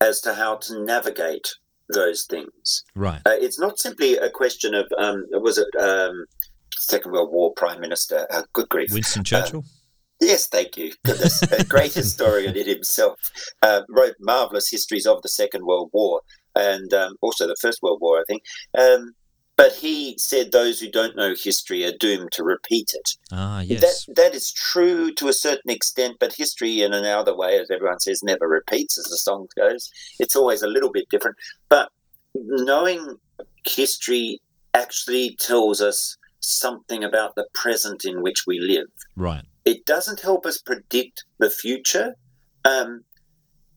as 0.00 0.20
to 0.22 0.34
how 0.34 0.57
to 0.57 0.84
navigate 0.84 1.48
those 1.88 2.24
things. 2.24 2.84
right 2.94 3.20
Uh, 3.26 3.36
it's 3.40 3.59
not 3.59 3.78
simply 3.78 4.16
a 4.16 4.30
question 4.30 4.74
of 4.74 4.86
um, 4.98 5.24
was 5.32 5.59
it 5.59 5.68
um, 5.80 6.24
Second 6.76 7.12
World 7.12 7.30
War 7.32 7.53
Prime 7.55 7.80
Minister? 7.80 8.26
Uh, 8.30 8.42
good 8.53 8.68
grief! 8.68 8.90
winston 8.92 9.24
churchill 9.24 9.64
Yes, 10.20 10.46
thank 10.46 10.76
you. 10.76 10.92
Goodness, 11.05 11.42
a 11.50 11.64
great 11.64 11.92
historian 12.03 12.57
in 12.57 12.68
himself. 12.68 13.18
Uh, 13.61 13.80
wrote 13.88 14.14
marvelous 14.20 14.70
histories 14.70 15.05
of 15.05 15.20
the 15.22 15.28
Second 15.28 15.66
World 15.66 15.90
War 15.92 16.20
and 16.55 16.92
um, 16.94 17.16
also 17.20 17.46
the 17.46 17.57
First 17.61 17.82
World 17.82 18.00
War, 18.00 18.18
I 18.18 18.24
think. 18.26 18.42
Um, 18.76 19.14
but 19.57 19.72
he 19.74 20.16
said 20.18 20.50
those 20.50 20.80
who 20.80 20.90
don't 20.90 21.14
know 21.14 21.34
history 21.40 21.84
are 21.84 21.96
doomed 22.00 22.32
to 22.32 22.42
repeat 22.42 22.92
it. 22.94 23.16
ah 23.30 23.61
yes 23.61 23.80
That 23.80 24.14
that 24.16 24.34
is 24.34 24.50
true 24.53 25.12
to 25.14 25.28
a 25.28 25.32
certain 25.32 25.70
extent, 25.70 26.16
but 26.18 26.34
history 26.34 26.82
in 26.82 26.92
another 26.92 27.36
way, 27.36 27.59
as 27.61 27.70
everyone 27.70 28.00
says, 28.00 28.22
never 28.22 28.48
repeats, 28.48 28.98
as 28.98 29.05
the 29.05 29.18
song 29.18 29.46
goes. 29.57 29.90
It's 30.18 30.36
always 30.36 30.62
a 30.62 30.68
little 30.68 30.90
bit 30.90 31.09
different. 31.11 31.36
But 31.68 31.90
knowing 32.34 33.16
history 33.66 34.40
actually 34.74 35.36
tells 35.36 35.80
us 35.80 36.16
something 36.40 37.05
about 37.05 37.34
the 37.34 37.46
present 37.55 38.05
in 38.05 38.22
which 38.22 38.46
we 38.46 38.59
live. 38.59 38.88
right 39.16 39.44
It 39.64 39.84
doesn't 39.86 40.20
help 40.20 40.44
us 40.46 40.59
predict 40.59 41.24
the 41.38 41.50
future, 41.50 42.16
um, 42.64 43.05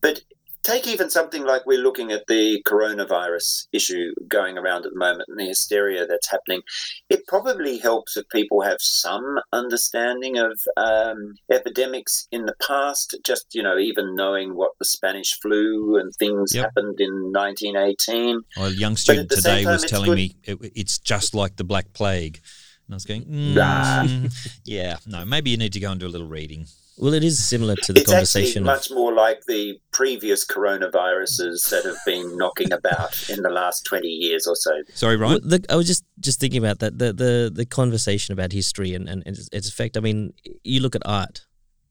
but 0.01 0.21
take 0.65 0.87
even 0.87 1.09
something 1.09 1.43
like 1.45 1.65
we're 1.65 1.77
looking 1.81 2.11
at 2.11 2.25
the 2.27 2.61
coronavirus 2.67 3.67
issue 3.71 4.13
going 4.27 4.57
around 4.57 4.85
at 4.85 4.91
the 4.93 4.97
moment 4.99 5.29
and 5.29 5.39
the 5.39 5.45
hysteria 5.45 6.05
that's 6.07 6.29
happening. 6.29 6.61
It 7.09 7.25
probably 7.27 7.77
helps 7.77 8.17
if 8.17 8.27
people 8.29 8.61
have 8.61 8.77
some 8.81 9.39
understanding 9.53 10.37
of 10.37 10.59
um, 10.75 11.35
epidemics 11.51 12.27
in 12.31 12.45
the 12.45 12.55
past, 12.67 13.15
just, 13.25 13.45
you 13.53 13.61
know, 13.61 13.77
even 13.77 14.15
knowing 14.15 14.55
what 14.55 14.71
the 14.79 14.85
Spanish 14.85 15.39
flu 15.39 15.97
and 15.99 16.11
things 16.15 16.53
Yep. 16.55 16.65
happened 16.65 16.99
in 16.99 17.31
1918. 17.31 18.41
Well, 18.57 18.65
a 18.67 18.69
young 18.71 18.95
student 18.97 19.29
today 19.29 19.63
time, 19.63 19.73
was 19.73 19.83
telling 19.83 20.09
good- 20.09 20.15
me 20.15 20.35
it, 20.43 20.57
it's 20.75 20.97
just 20.99 21.35
like 21.35 21.57
the 21.57 21.63
Black 21.63 21.93
Plague. 21.93 22.39
And 22.87 22.93
I 22.93 22.95
was 22.95 23.05
going, 23.05 23.25
Nah. 23.27 24.03
mm, 24.03 24.33
yeah, 24.65 24.97
no, 25.05 25.25
maybe 25.25 25.51
you 25.51 25.57
need 25.57 25.73
to 25.73 25.79
go 25.79 25.91
and 25.91 25.99
do 25.99 26.07
a 26.07 26.09
little 26.09 26.27
reading. 26.27 26.65
Well, 26.97 27.13
it 27.13 27.23
is 27.23 27.43
similar 27.43 27.75
to 27.75 27.93
the 27.93 28.01
it's 28.01 28.11
actually 28.11 28.41
conversation. 28.43 28.63
of- 28.63 28.67
much 28.67 28.89
more 28.89 29.13
like 29.13 29.45
the 29.47 29.79
previous 29.91 30.45
coronaviruses 30.45 31.69
that 31.69 31.83
have 31.83 31.97
been 32.05 32.37
knocking 32.37 32.71
about 32.71 33.29
in 33.29 33.41
the 33.41 33.49
last 33.49 33.85
20 33.85 34.07
years 34.07 34.47
or 34.47 34.55
so. 34.55 34.71
Sorry, 34.93 35.17
Well, 35.17 35.39
the, 35.41 35.63
I 35.69 35.75
was 35.75 35.87
just 35.87 36.05
just 36.19 36.39
thinking 36.39 36.59
about 36.59 36.79
that 36.79 36.97
the 36.97 37.11
the 37.11 37.51
the 37.53 37.65
conversation 37.65 38.31
about 38.33 38.51
history 38.53 38.93
and 38.93 39.09
and 39.09 39.23
its, 39.25 39.49
its 39.51 39.67
effect. 39.69 39.97
I 39.97 39.99
mean, 39.99 40.33
you 40.63 40.79
look 40.79 40.95
at 40.95 41.01
art, 41.05 41.45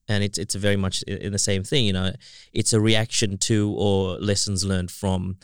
and 0.08 0.24
it's 0.24 0.38
it's 0.38 0.54
very 0.54 0.76
much 0.76 1.02
in 1.02 1.32
the 1.32 1.38
same 1.38 1.64
thing. 1.64 1.84
You 1.84 1.92
know, 1.92 2.12
it's 2.52 2.72
a 2.72 2.80
reaction 2.80 3.36
to 3.38 3.74
or 3.76 4.18
lessons 4.18 4.64
learned 4.64 4.90
from 4.90 5.36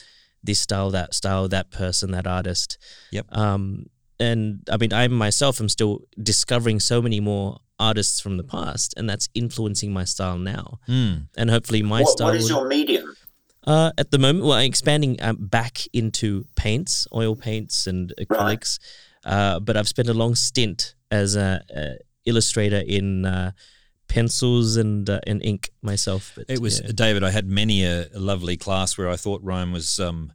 this 0.43 0.61
style, 0.61 0.91
that 0.91 1.13
style, 1.15 1.49
that 1.49 1.71
person, 1.71 2.13
that 2.13 2.27
artist. 2.27 2.79
Yep. 3.13 3.27
Um, 3.37 3.87
and 4.19 4.67
I 4.71 4.77
mean, 4.79 4.93
I 4.93 5.07
myself 5.09 5.61
am 5.61 5.69
still 5.69 6.01
discovering 6.23 6.81
so 6.81 7.03
many 7.03 7.21
more 7.21 7.59
artists 7.81 8.21
from 8.21 8.37
the 8.37 8.45
past, 8.45 8.95
and 8.97 9.09
that's 9.11 9.29
influencing 9.35 9.93
my 9.93 10.05
style 10.05 10.39
now. 10.39 10.79
Mm, 10.89 11.29
And 11.37 11.51
hopefully, 11.51 11.83
my 11.83 12.03
What, 12.03 12.11
style. 12.11 12.29
what 12.29 12.37
is 12.37 12.45
will- 12.45 12.61
your 12.61 12.69
medium? 12.69 13.15
uh, 13.67 13.91
at 13.99 14.11
the 14.11 14.19
moment, 14.19 14.45
well, 14.45 14.55
I'm 14.59 14.67
expanding 14.69 15.17
um, 15.23 15.37
back 15.41 15.79
into 15.93 16.45
paints, 16.57 17.07
oil 17.15 17.35
paints, 17.37 17.87
and 17.87 18.13
acrylics. 18.21 18.79
Uh, 19.25 19.61
but 19.61 19.77
I've 19.77 19.89
spent 19.89 20.09
a 20.09 20.15
long 20.15 20.35
stint 20.35 20.95
as 21.11 21.37
a, 21.37 21.63
a 21.75 21.97
illustrator 22.25 22.83
in 22.87 23.25
uh, 23.27 23.51
pencils 24.09 24.77
and 24.77 25.09
uh, 25.11 25.21
and 25.27 25.45
ink 25.45 25.71
myself. 25.83 26.33
But 26.37 26.47
it 26.49 26.61
was 26.61 26.81
yeah. 26.81 26.93
David. 26.95 27.23
I 27.25 27.31
had 27.31 27.47
many 27.47 27.85
a, 27.85 28.07
a 28.15 28.19
lovely 28.19 28.57
class 28.57 28.97
where 28.99 29.09
I 29.09 29.17
thought 29.17 29.43
Ryan 29.43 29.73
was 29.73 29.99
um, 30.01 30.33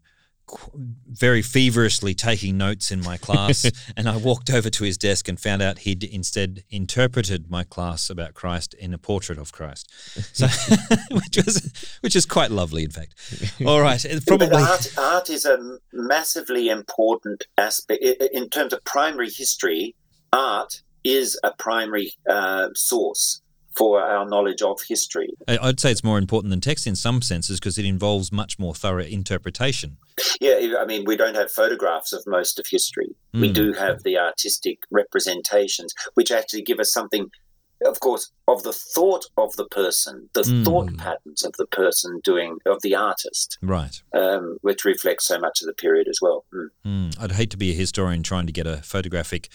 very 1.08 1.42
feverishly 1.42 2.14
taking 2.14 2.58
notes 2.58 2.92
in 2.92 3.02
my 3.02 3.18
class, 3.18 3.70
and 3.98 4.08
I 4.08 4.18
walked 4.18 4.50
over 4.50 4.70
to 4.70 4.84
his 4.84 4.98
desk 4.98 5.28
and 5.28 5.40
found 5.40 5.62
out 5.62 5.80
he'd 5.80 6.04
instead 6.04 6.64
interpreted 6.70 7.50
my 7.50 7.64
class 7.64 8.10
about 8.10 8.34
Christ 8.34 8.74
in 8.74 8.94
a 8.94 8.98
portrait 8.98 9.38
of 9.38 9.52
Christ, 9.52 9.92
so 10.34 10.48
which 11.12 11.38
was 11.38 11.98
which 12.02 12.16
is 12.16 12.26
quite 12.26 12.52
lovely, 12.52 12.84
in 12.84 12.92
fact. 12.92 13.14
All 13.66 13.82
right, 13.82 14.04
probably 14.28 14.62
art, 14.62 14.94
art 14.98 15.30
is 15.30 15.46
a 15.46 15.80
massively 15.94 16.70
important 16.70 17.46
aspect 17.58 18.04
in 18.04 18.50
terms 18.50 18.74
of 18.74 18.84
primary 18.84 19.30
history. 19.30 19.96
Art 20.34 20.82
is 21.04 21.40
a 21.44 21.52
primary 21.52 22.14
uh, 22.28 22.70
source 22.76 23.42
for 23.76 24.02
our 24.02 24.28
knowledge 24.28 24.62
of 24.62 24.82
history. 24.88 25.30
I'd 25.48 25.80
say 25.80 25.92
it's 25.92 26.04
more 26.04 26.18
important 26.18 26.50
than 26.52 26.62
text 26.62 26.88
in 26.88 26.96
some 26.96 27.22
senses 27.22 27.60
because 27.60 27.78
it 27.78 27.86
involves 27.86 28.32
much 28.32 28.58
more 28.58 28.74
thorough 28.74 29.04
interpretation. 29.04 29.98
Yeah, 30.40 30.76
I 30.80 30.86
mean, 30.86 31.04
we 31.06 31.18
don't 31.18 31.36
have 31.36 31.52
photographs 31.52 32.14
of 32.14 32.24
most 32.26 32.60
of 32.60 32.66
history. 32.68 33.16
Mm. 33.34 33.42
We 33.42 33.48
hmm. 33.48 33.54
do 33.54 33.74
have 33.74 34.04
the 34.04 34.18
artistic 34.18 34.80
representations, 34.92 35.94
which 36.14 36.32
actually 36.32 36.62
give 36.62 36.80
us 36.80 36.94
something, 36.94 37.30
of 37.86 38.00
course, 38.00 38.32
of 38.48 38.64
the 38.64 38.72
thought 38.72 39.26
of 39.38 39.56
the 39.58 39.66
person, 39.66 40.30
the 40.34 40.44
mm. 40.44 40.64
thought 40.64 40.96
patterns 40.98 41.44
of 41.44 41.54
the 41.58 41.66
person 41.68 42.22
doing, 42.24 42.58
of 42.66 42.82
the 42.82 42.96
artist. 42.96 43.58
Right. 43.62 44.02
Um, 44.14 44.58
which 44.62 44.86
reflects 44.86 45.28
so 45.28 45.38
much 45.38 45.62
of 45.62 45.68
the 45.68 45.74
period 45.74 46.08
as 46.08 46.20
well. 46.22 46.46
Mm. 46.86 47.20
I'd 47.20 47.34
hate 47.34 47.50
to 47.52 47.58
be 47.58 47.72
a 47.72 47.76
historian 47.76 48.24
trying 48.24 48.46
to 48.46 48.54
get 48.54 48.68
a 48.68 48.78
photographic 48.78 49.50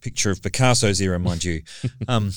picture 0.00 0.30
of 0.30 0.42
Picasso's 0.42 1.00
era, 1.00 1.18
mind 1.18 1.44
you. 1.44 1.62
Um, 2.08 2.32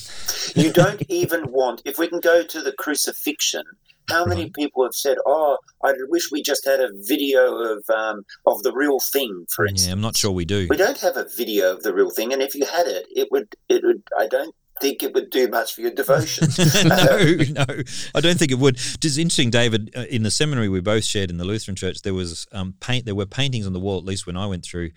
you 0.56 0.74
don't 0.74 1.04
even 1.10 1.52
want, 1.52 1.82
if 1.86 2.00
we 2.00 2.08
can 2.08 2.20
go 2.20 2.42
to 2.44 2.62
the 2.62 2.72
crucifixion, 2.72 3.64
how 4.10 4.26
many 4.26 4.44
right. 4.44 4.54
people 4.54 4.84
have 4.84 4.96
said, 4.96 5.18
"Oh, 5.26 5.58
I 5.84 5.94
wish 6.08 6.32
we 6.32 6.42
just 6.42 6.66
had 6.66 6.80
a 6.80 6.90
video 6.94 7.56
of 7.56 7.84
um, 7.90 8.26
of 8.46 8.64
the 8.64 8.74
real 8.74 9.00
thing"? 9.00 9.46
For 9.50 9.66
instance, 9.66 9.88
yeah, 9.88 9.94
I'm 9.94 10.02
not 10.02 10.18
sure 10.18 10.32
we 10.32 10.46
do. 10.46 10.68
We 10.70 10.78
don't 10.78 11.00
have 11.00 11.18
a 11.18 11.28
video 11.38 11.72
of 11.74 11.84
the 11.84 11.94
real 11.94 12.10
thing, 12.10 12.34
and 12.34 12.42
if 12.42 12.56
you 12.56 12.66
had 12.66 12.88
it, 12.88 13.06
it 13.16 13.32
would 13.32 13.56
it 13.70 13.84
would. 13.84 14.02
I 14.18 14.28
don't 14.28 14.56
think 14.82 15.04
it 15.04 15.14
would 15.14 15.30
do 15.30 15.48
much 15.48 15.76
for 15.76 15.82
your 15.82 15.92
devotion. 15.92 16.48
no, 16.86 17.36
no, 17.52 17.66
I 18.16 18.22
don't 18.22 18.38
think 18.38 18.52
it 18.52 18.60
would. 18.60 18.76
It's 18.76 19.18
interesting, 19.18 19.50
David. 19.50 19.92
Uh, 19.96 20.06
in 20.10 20.24
the 20.24 20.32
seminary 20.32 20.70
we 20.70 20.80
both 20.80 21.04
shared 21.04 21.30
in 21.30 21.38
the 21.38 21.46
Lutheran 21.46 21.76
Church, 21.76 22.02
there 22.02 22.14
was 22.14 22.48
um, 22.52 22.74
paint. 22.80 23.06
There 23.06 23.16
were 23.16 23.26
paintings 23.26 23.68
on 23.68 23.74
the 23.74 23.80
wall, 23.80 23.98
at 23.98 24.06
least 24.06 24.26
when 24.26 24.38
I 24.38 24.48
went 24.48 24.64
through, 24.64 24.92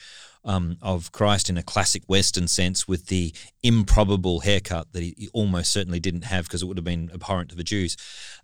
um, 0.44 0.76
of 0.82 1.12
Christ 1.12 1.48
in 1.48 1.56
a 1.56 1.62
classic 1.62 2.02
Western 2.06 2.48
sense 2.48 2.88
with 2.88 3.06
the 3.06 3.32
improbable 3.62 4.40
haircut 4.40 4.92
that 4.92 5.02
he 5.02 5.28
almost 5.32 5.72
certainly 5.72 6.00
didn't 6.00 6.24
have 6.24 6.44
because 6.44 6.62
it 6.62 6.66
would 6.66 6.76
have 6.76 6.84
been 6.84 7.10
abhorrent 7.14 7.50
to 7.50 7.56
the 7.56 7.64
Jews. 7.64 7.96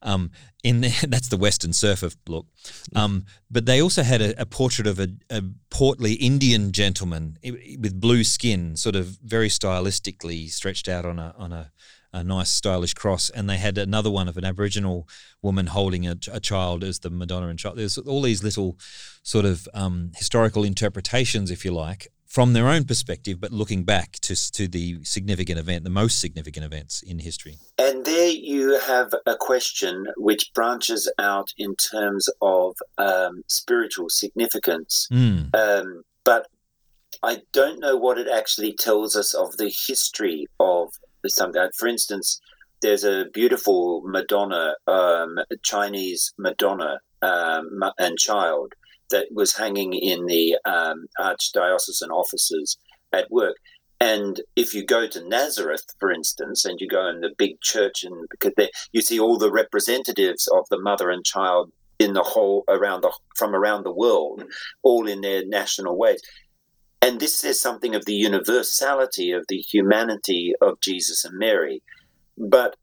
Um, 0.02 0.30
in 0.62 0.80
that's 1.08 1.28
the 1.28 1.36
Western 1.36 1.72
surfer 1.72 2.10
look. 2.26 2.46
Um, 2.94 3.26
but 3.50 3.66
they 3.66 3.80
also 3.80 4.02
had 4.02 4.20
a, 4.20 4.40
a 4.40 4.46
portrait 4.46 4.86
of 4.86 4.98
a, 4.98 5.08
a, 5.30 5.42
portly 5.70 6.14
Indian 6.14 6.72
gentleman 6.72 7.38
with 7.42 8.00
blue 8.00 8.24
skin, 8.24 8.76
sort 8.76 8.96
of 8.96 9.18
very 9.22 9.48
stylistically 9.48 10.48
stretched 10.48 10.88
out 10.88 11.04
on 11.04 11.18
a 11.18 11.34
on 11.36 11.52
a 11.52 11.72
a 12.12 12.24
nice 12.24 12.50
stylish 12.50 12.94
cross, 12.94 13.30
and 13.30 13.48
they 13.48 13.56
had 13.56 13.78
another 13.78 14.10
one 14.10 14.28
of 14.28 14.36
an 14.36 14.44
Aboriginal 14.44 15.08
woman 15.42 15.66
holding 15.66 16.06
a, 16.06 16.16
a 16.32 16.40
child 16.40 16.82
as 16.82 17.00
the 17.00 17.10
Madonna 17.10 17.48
and 17.48 17.58
child. 17.58 17.76
There's 17.76 17.98
all 17.98 18.22
these 18.22 18.42
little 18.42 18.78
sort 19.22 19.44
of 19.44 19.68
um, 19.74 20.12
historical 20.16 20.64
interpretations, 20.64 21.50
if 21.50 21.64
you 21.64 21.72
like, 21.72 22.08
from 22.26 22.52
their 22.52 22.68
own 22.68 22.84
perspective, 22.84 23.40
but 23.40 23.52
looking 23.52 23.84
back 23.84 24.12
to 24.20 24.36
to 24.52 24.68
the 24.68 25.02
significant 25.02 25.58
event, 25.58 25.84
the 25.84 25.90
most 25.90 26.20
significant 26.20 26.64
events 26.64 27.02
in 27.02 27.18
history. 27.18 27.58
And 27.78 28.04
there 28.04 28.28
you 28.28 28.78
have 28.80 29.14
a 29.26 29.36
question 29.36 30.06
which 30.16 30.52
branches 30.54 31.10
out 31.18 31.48
in 31.56 31.74
terms 31.76 32.28
of 32.40 32.76
um, 32.98 33.42
spiritual 33.48 34.08
significance, 34.08 35.08
mm. 35.10 35.54
um, 35.54 36.02
but 36.24 36.46
I 37.22 37.38
don't 37.52 37.80
know 37.80 37.96
what 37.96 38.18
it 38.18 38.28
actually 38.28 38.74
tells 38.74 39.16
us 39.16 39.34
of 39.34 39.56
the 39.56 39.72
history 39.88 40.46
of 40.60 40.90
For 41.74 41.88
instance, 41.88 42.40
there's 42.80 43.04
a 43.04 43.26
beautiful 43.32 44.02
Madonna, 44.04 44.74
um, 44.86 45.38
Chinese 45.62 46.32
Madonna 46.38 47.00
um, 47.22 47.82
and 47.98 48.18
child 48.18 48.74
that 49.10 49.26
was 49.32 49.56
hanging 49.56 49.94
in 49.94 50.26
the 50.26 50.56
um, 50.64 51.06
archdiocesan 51.18 52.10
offices 52.10 52.76
at 53.12 53.30
work. 53.30 53.56
And 54.00 54.40
if 54.54 54.74
you 54.74 54.84
go 54.84 55.08
to 55.08 55.28
Nazareth, 55.28 55.84
for 55.98 56.12
instance, 56.12 56.64
and 56.64 56.80
you 56.80 56.86
go 56.86 57.08
in 57.08 57.20
the 57.20 57.34
big 57.36 57.60
church, 57.60 58.04
and 58.04 58.28
because 58.30 58.52
there, 58.56 58.68
you 58.92 59.00
see 59.00 59.18
all 59.18 59.38
the 59.38 59.50
representatives 59.50 60.46
of 60.48 60.66
the 60.70 60.78
mother 60.78 61.10
and 61.10 61.24
child 61.24 61.72
in 61.98 62.12
the 62.12 62.22
whole 62.22 62.62
around 62.68 63.00
the 63.00 63.12
from 63.36 63.56
around 63.56 63.82
the 63.82 63.92
world, 63.92 64.44
all 64.82 65.08
in 65.08 65.20
their 65.20 65.44
national 65.46 65.98
ways. 65.98 66.22
And 67.00 67.20
this 67.20 67.38
says 67.38 67.60
something 67.60 67.94
of 67.94 68.04
the 68.04 68.14
universality 68.14 69.30
of 69.30 69.44
the 69.48 69.58
humanity 69.58 70.52
of 70.60 70.80
Jesus 70.80 71.24
and 71.24 71.38
Mary. 71.38 71.82
But 72.36 72.76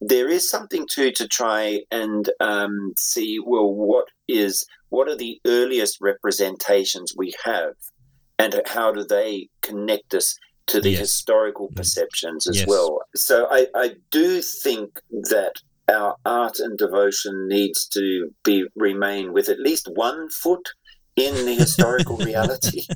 there 0.00 0.28
is 0.28 0.48
something 0.48 0.86
too 0.90 1.12
to 1.12 1.28
try 1.28 1.80
and 1.90 2.30
um, 2.40 2.92
see 2.96 3.38
well 3.44 3.72
what 3.72 4.06
is 4.28 4.64
what 4.88 5.08
are 5.08 5.16
the 5.16 5.40
earliest 5.46 5.98
representations 6.00 7.14
we 7.16 7.34
have 7.44 7.74
and 8.38 8.60
how 8.66 8.90
do 8.90 9.04
they 9.04 9.48
connect 9.60 10.14
us 10.14 10.38
to 10.66 10.80
the 10.80 10.90
yes. 10.90 11.00
historical 11.00 11.68
mm. 11.68 11.76
perceptions 11.76 12.46
as 12.46 12.60
yes. 12.60 12.66
well 12.66 13.00
so 13.14 13.46
I, 13.50 13.66
I 13.74 13.96
do 14.10 14.40
think 14.40 15.00
that 15.10 15.54
our 15.88 16.16
art 16.24 16.60
and 16.60 16.78
devotion 16.78 17.48
needs 17.48 17.86
to 17.88 18.32
be 18.44 18.64
remain 18.76 19.32
with 19.32 19.48
at 19.48 19.58
least 19.58 19.88
one 19.94 20.30
foot 20.30 20.70
in 21.26 21.46
the 21.46 21.54
historical 21.54 22.16
reality. 22.30 22.86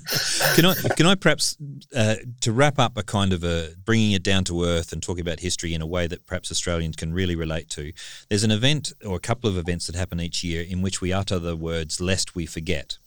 can 0.54 0.64
I 0.64 0.74
can 0.96 1.06
I 1.06 1.14
perhaps 1.14 1.56
uh, 1.94 2.16
to 2.40 2.52
wrap 2.52 2.78
up 2.78 2.96
a 2.96 3.02
kind 3.02 3.32
of 3.32 3.44
a 3.44 3.70
bringing 3.84 4.12
it 4.12 4.22
down 4.22 4.44
to 4.44 4.64
earth 4.64 4.92
and 4.92 5.02
talking 5.02 5.20
about 5.20 5.40
history 5.40 5.74
in 5.74 5.82
a 5.82 5.86
way 5.86 6.06
that 6.06 6.26
perhaps 6.26 6.50
Australians 6.50 6.96
can 6.96 7.12
really 7.12 7.36
relate 7.36 7.68
to? 7.70 7.92
There's 8.28 8.44
an 8.44 8.50
event 8.50 8.92
or 9.04 9.16
a 9.16 9.20
couple 9.20 9.48
of 9.48 9.56
events 9.56 9.86
that 9.86 9.96
happen 9.96 10.20
each 10.20 10.42
year 10.42 10.64
in 10.66 10.82
which 10.82 11.00
we 11.00 11.12
utter 11.12 11.38
the 11.38 11.56
words 11.56 12.00
"lest 12.00 12.34
we 12.34 12.46
forget." 12.46 12.98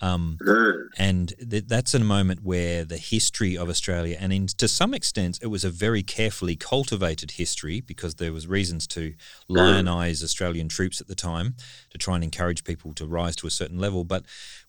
Um, 0.00 0.38
mm. 0.40 0.88
And 0.96 1.34
th- 1.50 1.66
that's 1.66 1.94
a 1.94 1.98
moment 1.98 2.42
where 2.42 2.84
the 2.84 2.96
history 2.96 3.56
of 3.56 3.68
Australia, 3.68 4.16
and 4.18 4.32
in, 4.32 4.46
to 4.46 4.66
some 4.66 4.94
extent, 4.94 5.38
it 5.42 5.48
was 5.48 5.64
a 5.64 5.70
very 5.70 6.02
carefully 6.02 6.56
cultivated 6.56 7.32
history 7.32 7.80
because 7.80 8.14
there 8.14 8.32
was 8.32 8.46
reasons 8.46 8.86
to 8.88 9.10
mm. 9.10 9.14
lionize 9.48 10.22
Australian 10.22 10.68
troops 10.68 11.00
at 11.00 11.08
the 11.08 11.14
time 11.14 11.54
to 11.90 11.98
try 11.98 12.14
and 12.14 12.24
encourage 12.24 12.64
people 12.64 12.94
to 12.94 13.06
rise 13.06 13.36
to 13.36 13.46
a 13.46 13.50
certain 13.50 13.78
level. 13.78 14.04
But 14.04 14.24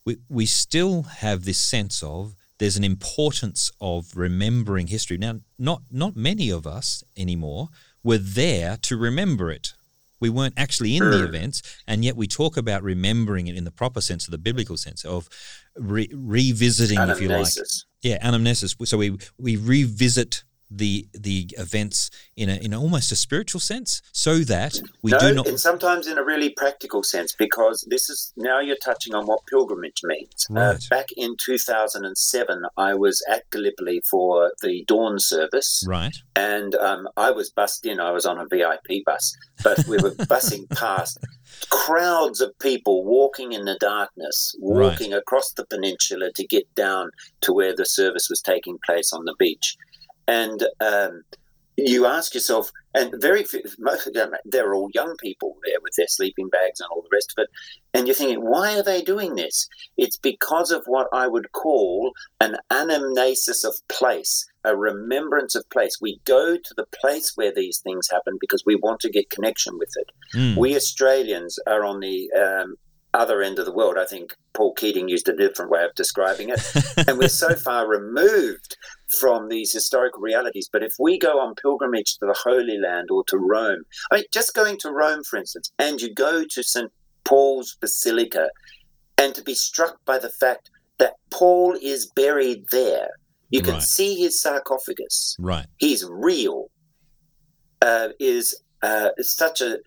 we, 0.05 0.17
we 0.29 0.45
still 0.45 1.03
have 1.03 1.45
this 1.45 1.59
sense 1.59 2.03
of 2.03 2.35
there's 2.57 2.77
an 2.77 2.83
importance 2.83 3.71
of 3.81 4.15
remembering 4.15 4.87
history. 4.87 5.17
Now, 5.17 5.39
not 5.57 5.81
not 5.89 6.15
many 6.15 6.51
of 6.51 6.67
us 6.67 7.03
anymore 7.17 7.69
were 8.03 8.19
there 8.19 8.77
to 8.83 8.97
remember 8.97 9.49
it 9.49 9.73
we 10.21 10.29
weren't 10.29 10.53
actually 10.55 10.95
in 10.95 11.03
the 11.03 11.23
events, 11.23 11.61
and 11.87 12.05
yet 12.05 12.15
we 12.15 12.27
talk 12.27 12.55
about 12.55 12.83
remembering 12.83 13.47
it 13.47 13.55
in 13.55 13.65
the 13.65 13.71
proper 13.71 13.99
sense 13.99 14.27
of 14.27 14.31
the 14.31 14.37
biblical 14.37 14.77
sense 14.77 15.03
of 15.03 15.27
re- 15.75 16.09
revisiting, 16.13 16.97
anamnesis. 16.97 17.11
if 17.11 17.21
you 17.21 17.27
like. 17.27 17.47
Yeah, 18.01 18.27
anamnesis. 18.29 18.87
So 18.87 18.97
we 18.97 19.17
we 19.37 19.57
revisit 19.57 20.43
the 20.71 21.07
the 21.13 21.49
events 21.57 22.09
in 22.35 22.49
a 22.49 22.55
in 22.55 22.73
almost 22.73 23.11
a 23.11 23.15
spiritual 23.15 23.59
sense, 23.59 24.01
so 24.11 24.39
that 24.39 24.79
we 25.03 25.11
no, 25.11 25.19
do 25.19 25.33
not. 25.33 25.47
And 25.47 25.59
sometimes 25.59 26.07
in 26.07 26.17
a 26.17 26.23
really 26.23 26.49
practical 26.49 27.03
sense, 27.03 27.33
because 27.37 27.85
this 27.89 28.09
is 28.09 28.33
now 28.37 28.59
you're 28.59 28.77
touching 28.83 29.13
on 29.13 29.25
what 29.25 29.45
pilgrimage 29.47 30.01
means. 30.03 30.47
Uh, 30.49 30.53
right. 30.53 30.75
Uh, 30.75 30.79
back 30.89 31.07
in 31.17 31.35
2007, 31.37 32.61
I 32.77 32.93
was 32.93 33.21
at 33.29 33.49
Gallipoli 33.51 34.01
for 34.09 34.51
the 34.61 34.85
dawn 34.87 35.19
service. 35.19 35.83
Right. 35.87 36.15
And 36.35 36.75
um, 36.75 37.07
I 37.17 37.31
was 37.31 37.49
bussed 37.49 37.85
in. 37.85 37.99
I 37.99 38.11
was 38.11 38.25
on 38.25 38.39
a 38.39 38.47
VIP 38.47 39.03
bus, 39.05 39.35
but 39.63 39.85
we 39.87 39.97
were 39.97 40.11
bussing 40.31 40.69
past 40.69 41.19
crowds 41.69 42.41
of 42.41 42.57
people 42.59 43.03
walking 43.03 43.51
in 43.51 43.65
the 43.65 43.77
darkness, 43.79 44.55
walking 44.59 45.11
right. 45.11 45.19
across 45.19 45.51
the 45.53 45.65
peninsula 45.65 46.31
to 46.33 46.47
get 46.47 46.73
down 46.75 47.11
to 47.41 47.53
where 47.53 47.75
the 47.75 47.85
service 47.85 48.29
was 48.29 48.41
taking 48.41 48.77
place 48.85 49.11
on 49.13 49.25
the 49.25 49.35
beach 49.37 49.75
and 50.27 50.63
um, 50.79 51.23
you 51.77 52.05
ask 52.05 52.33
yourself, 52.33 52.71
and 52.93 53.13
very 53.21 53.45
most 53.79 54.07
of 54.07 54.13
them, 54.13 54.31
they're 54.45 54.73
all 54.73 54.89
young 54.93 55.15
people 55.17 55.57
there 55.65 55.79
with 55.81 55.93
their 55.97 56.07
sleeping 56.07 56.49
bags 56.49 56.79
and 56.79 56.87
all 56.91 57.01
the 57.01 57.15
rest 57.15 57.33
of 57.35 57.43
it, 57.43 57.49
and 57.93 58.07
you're 58.07 58.15
thinking, 58.15 58.41
why 58.41 58.77
are 58.77 58.83
they 58.83 59.01
doing 59.01 59.35
this? 59.35 59.67
It's 59.97 60.17
because 60.17 60.71
of 60.71 60.83
what 60.85 61.07
I 61.13 61.27
would 61.27 61.51
call 61.53 62.11
an 62.39 62.57
anamnesis 62.69 63.63
of 63.63 63.75
place, 63.87 64.45
a 64.63 64.75
remembrance 64.75 65.55
of 65.55 65.69
place. 65.69 65.97
We 66.01 66.19
go 66.25 66.57
to 66.57 66.73
the 66.75 66.85
place 67.01 67.33
where 67.35 67.53
these 67.53 67.79
things 67.79 68.09
happen 68.09 68.37
because 68.39 68.63
we 68.65 68.75
want 68.75 68.99
to 69.01 69.09
get 69.09 69.29
connection 69.29 69.77
with 69.77 69.91
it. 69.95 70.11
Mm. 70.35 70.57
We 70.57 70.75
Australians 70.75 71.57
are 71.67 71.83
on 71.83 72.01
the 72.01 72.29
um, 72.33 72.75
other 73.13 73.41
end 73.41 73.59
of 73.59 73.65
the 73.65 73.73
world. 73.73 73.97
I 73.97 74.05
think 74.05 74.33
Paul 74.53 74.73
Keating 74.73 75.09
used 75.09 75.27
a 75.27 75.35
different 75.35 75.69
way 75.71 75.83
of 75.83 75.93
describing 75.95 76.49
it. 76.49 76.61
and 77.07 77.17
we're 77.17 77.27
so 77.27 77.55
far 77.55 77.87
removed 77.87 78.77
from 79.19 79.49
these 79.49 79.71
historical 79.73 80.21
realities. 80.21 80.69
But 80.71 80.83
if 80.83 80.93
we 80.99 81.19
go 81.19 81.39
on 81.39 81.55
pilgrimage 81.55 82.17
to 82.19 82.25
the 82.25 82.37
Holy 82.43 82.77
Land 82.77 83.09
or 83.11 83.23
to 83.27 83.37
Rome, 83.37 83.83
I 84.11 84.15
mean, 84.15 84.23
just 84.31 84.53
going 84.53 84.77
to 84.79 84.91
Rome, 84.91 85.23
for 85.23 85.37
instance, 85.37 85.71
and 85.77 85.99
you 86.01 86.13
go 86.13 86.45
to 86.49 86.63
St. 86.63 86.91
Paul's 87.25 87.75
Basilica, 87.79 88.49
and 89.17 89.35
to 89.35 89.43
be 89.43 89.53
struck 89.53 89.97
by 90.05 90.17
the 90.17 90.29
fact 90.29 90.69
that 90.97 91.13
Paul 91.29 91.77
is 91.81 92.07
buried 92.15 92.63
there. 92.71 93.09
You 93.49 93.61
can 93.61 93.75
Right. 93.75 93.83
see 93.83 94.15
his 94.15 94.39
sarcophagus. 94.41 95.35
Right. 95.37 95.67
He's 95.77 96.05
real. 96.09 96.71
Uh, 97.81 98.09
is 98.19 98.55
uh, 98.81 99.09
such 99.19 99.59
a 99.61 99.79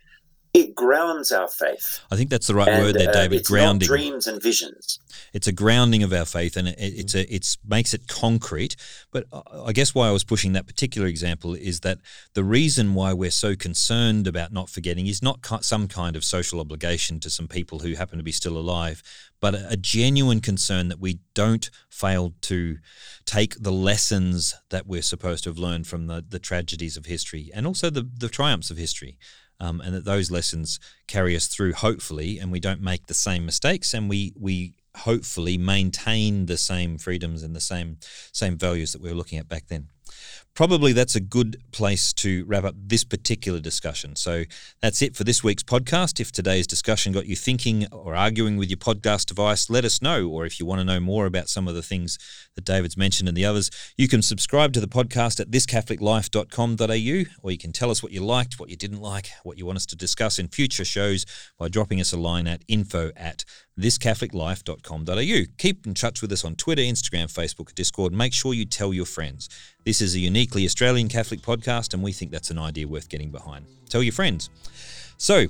it 0.55 0.75
grounds 0.77 1.33
our 1.33 1.49
faith. 1.49 2.01
I 2.13 2.17
think 2.17 2.31
that's 2.31 2.47
the 2.47 2.55
right 2.55 2.69
And, 2.69 2.83
word 2.85 2.95
there, 2.95 3.09
uh, 3.11 3.13
David. 3.13 3.41
it's 3.41 3.49
grounding. 3.51 3.87
dreams 3.87 4.29
and 4.29 4.41
visions. 4.41 5.01
It's 5.33 5.49
a 5.49 5.53
grounding 5.53 6.05
of 6.05 6.13
our 6.13 6.25
faith, 6.25 6.57
and 6.57 6.69
it, 6.69 6.77
it's 6.79 7.15
a 7.15 7.35
it's 7.35 7.59
makes 7.67 7.93
it 7.93 8.07
concrete. 8.07 8.77
But 9.11 9.27
I 9.33 9.73
guess 9.73 9.95
why 9.95 10.09
I 10.09 10.13
was 10.13 10.23
pushing 10.23 10.53
that 10.53 10.67
particular 10.69 11.09
example 11.09 11.55
is 11.55 11.81
that 11.81 11.99
the 12.35 12.45
reason 12.45 12.95
why 12.95 13.13
we're 13.13 13.33
so 13.33 13.57
concerned 13.57 14.29
about 14.29 14.53
not 14.53 14.71
forgetting 14.71 15.09
is 15.09 15.23
not 15.23 15.45
some 15.65 15.89
kind 15.89 16.15
of 16.15 16.23
social 16.23 16.61
obligation 16.61 17.19
to 17.21 17.31
some 17.31 17.49
people 17.49 17.81
who 17.81 17.95
happen 17.95 18.19
to 18.19 18.25
be 18.25 18.33
still 18.33 18.57
alive, 18.57 19.03
but 19.41 19.57
a, 19.57 19.71
a 19.71 19.77
genuine 19.77 20.41
concern 20.41 20.89
that 20.89 21.01
we 21.01 21.19
don't 21.35 21.69
fail 21.91 22.33
to 22.43 22.79
take 23.25 23.61
the 23.61 23.73
lessons 23.73 24.55
that 24.71 24.87
we're 24.87 25.03
supposed 25.03 25.43
to 25.45 25.51
have 25.51 25.59
learned 25.59 25.89
from 25.89 26.07
the, 26.07 26.25
the 26.29 26.39
tragedies 26.39 26.97
of 26.97 27.07
history 27.07 27.51
and 27.53 27.67
also 27.67 27.91
the, 27.91 28.09
the 28.19 28.29
triumphs 28.29 28.71
of 28.71 28.77
history. 28.77 29.19
Um, 29.61 29.81
and 29.81 29.95
that 29.95 30.05
those 30.05 30.31
lessons 30.31 30.81
carry 31.07 31.37
us 31.37 31.47
through, 31.47 31.75
hopefully, 31.75 32.39
and 32.39 32.51
we 32.51 32.61
don't 32.61 32.81
make 32.81 33.07
the 33.07 33.15
same 33.15 33.47
mistakes, 33.47 33.95
and 33.95 34.09
we 34.09 34.33
we 34.39 34.75
hopefully 34.97 35.59
maintain 35.59 36.47
the 36.47 36.57
same 36.57 36.99
freedoms 36.99 37.43
and 37.43 37.55
the 37.55 37.61
same 37.61 37.99
same 38.33 38.57
values 38.57 38.93
that 38.93 39.01
we 39.01 39.09
were 39.09 39.15
looking 39.17 39.39
at 39.39 39.49
back 39.49 39.67
then. 39.69 39.89
Probably 40.55 40.93
that's 40.93 41.17
a 41.17 41.21
good 41.21 41.61
place 41.73 42.13
to 42.13 42.45
wrap 42.45 42.63
up 42.63 42.77
this 42.79 43.03
particular 43.03 43.59
discussion. 43.59 44.15
So 44.15 44.45
that's 44.81 45.03
it 45.03 45.17
for 45.17 45.25
this 45.25 45.43
week's 45.43 45.65
podcast. 45.65 46.21
If 46.21 46.31
today's 46.31 46.69
discussion 46.69 47.13
got 47.13 47.27
you 47.27 47.35
thinking 47.35 47.89
or 47.91 48.15
arguing 48.15 48.57
with 48.57 48.71
your 48.71 48.77
podcast 48.77 49.27
device, 49.27 49.69
let 49.69 49.85
us 49.85 50.01
know. 50.01 50.29
Or 50.29 50.47
if 50.47 50.61
you 50.61 50.67
want 50.67 50.81
to 50.81 50.85
know 50.85 51.01
more 51.01 51.27
about 51.27 51.49
some 51.49 51.67
of 51.67 51.75
the 51.75 51.83
things 51.83 52.19
that 52.55 52.65
David's 52.65 52.97
mentioned 52.97 53.29
and 53.29 53.37
the 53.37 53.45
others, 53.45 53.69
you 53.97 54.07
can 54.07 54.23
subscribe 54.23 54.73
to 54.75 54.81
the 54.81 54.87
podcast 54.87 55.41
at 55.41 55.51
thiscatholiclife.com.au, 55.51 57.31
or 57.43 57.51
you 57.51 57.59
can 57.59 57.73
tell 57.73 57.91
us 57.91 58.01
what 58.01 58.13
you 58.13 58.25
liked, 58.25 58.61
what 58.61 58.71
you 58.71 58.77
didn't 58.77 59.01
like, 59.01 59.31
what 59.43 59.59
you 59.59 59.67
want 59.67 59.77
us 59.77 59.87
to 59.87 59.97
discuss 59.97 60.39
in 60.39 60.47
future 60.47 60.85
shows 60.85 61.27
by 61.59 61.69
dropping 61.69 62.01
us 62.01 62.13
a 62.13 62.17
line 62.17 62.47
at 62.47 62.63
info 62.69 63.11
at 63.17 63.45
thiscatholiclife.com.au. 63.79 65.55
Keep 65.59 65.87
in 65.87 65.95
touch 65.95 66.23
with 66.23 66.33
us 66.33 66.45
on 66.45 66.55
Twitter, 66.57 66.83
Instagram, 66.83 67.33
Facebook, 67.33 67.75
Discord. 67.75 68.13
Make 68.13 68.33
sure 68.33 68.55
you 68.55 68.65
tell 68.65 68.95
your 68.95 69.07
friends. 69.07 69.49
This 69.85 70.01
is 70.01 70.15
a 70.15 70.19
uniquely 70.19 70.65
Australian 70.65 71.09
Catholic 71.09 71.41
podcast, 71.41 71.95
and 71.95 72.03
we 72.03 72.13
think 72.13 72.31
that's 72.31 72.51
an 72.51 72.59
idea 72.59 72.87
worth 72.87 73.09
getting 73.09 73.31
behind. 73.31 73.67
Tell 73.89 74.03
your 74.03 74.13
friends. 74.13 74.51
So, 75.17 75.47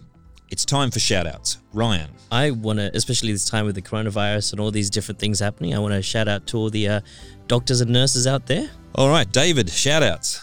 it's 0.50 0.64
time 0.64 0.90
for 0.90 1.00
shout 1.00 1.26
outs. 1.26 1.58
Ryan. 1.72 2.10
I 2.30 2.50
want 2.50 2.78
to, 2.78 2.90
especially 2.94 3.32
this 3.32 3.48
time 3.48 3.66
with 3.66 3.74
the 3.74 3.82
coronavirus 3.82 4.52
and 4.52 4.60
all 4.60 4.70
these 4.70 4.90
different 4.90 5.18
things 5.18 5.40
happening, 5.40 5.74
I 5.74 5.78
want 5.78 5.94
to 5.94 6.02
shout 6.02 6.28
out 6.28 6.46
to 6.48 6.58
all 6.58 6.70
the 6.70 6.88
uh, 6.88 7.00
doctors 7.46 7.80
and 7.80 7.90
nurses 7.90 8.26
out 8.26 8.46
there. 8.46 8.70
All 8.94 9.08
right, 9.08 9.30
David, 9.32 9.70
shout 9.70 10.02
outs. 10.02 10.40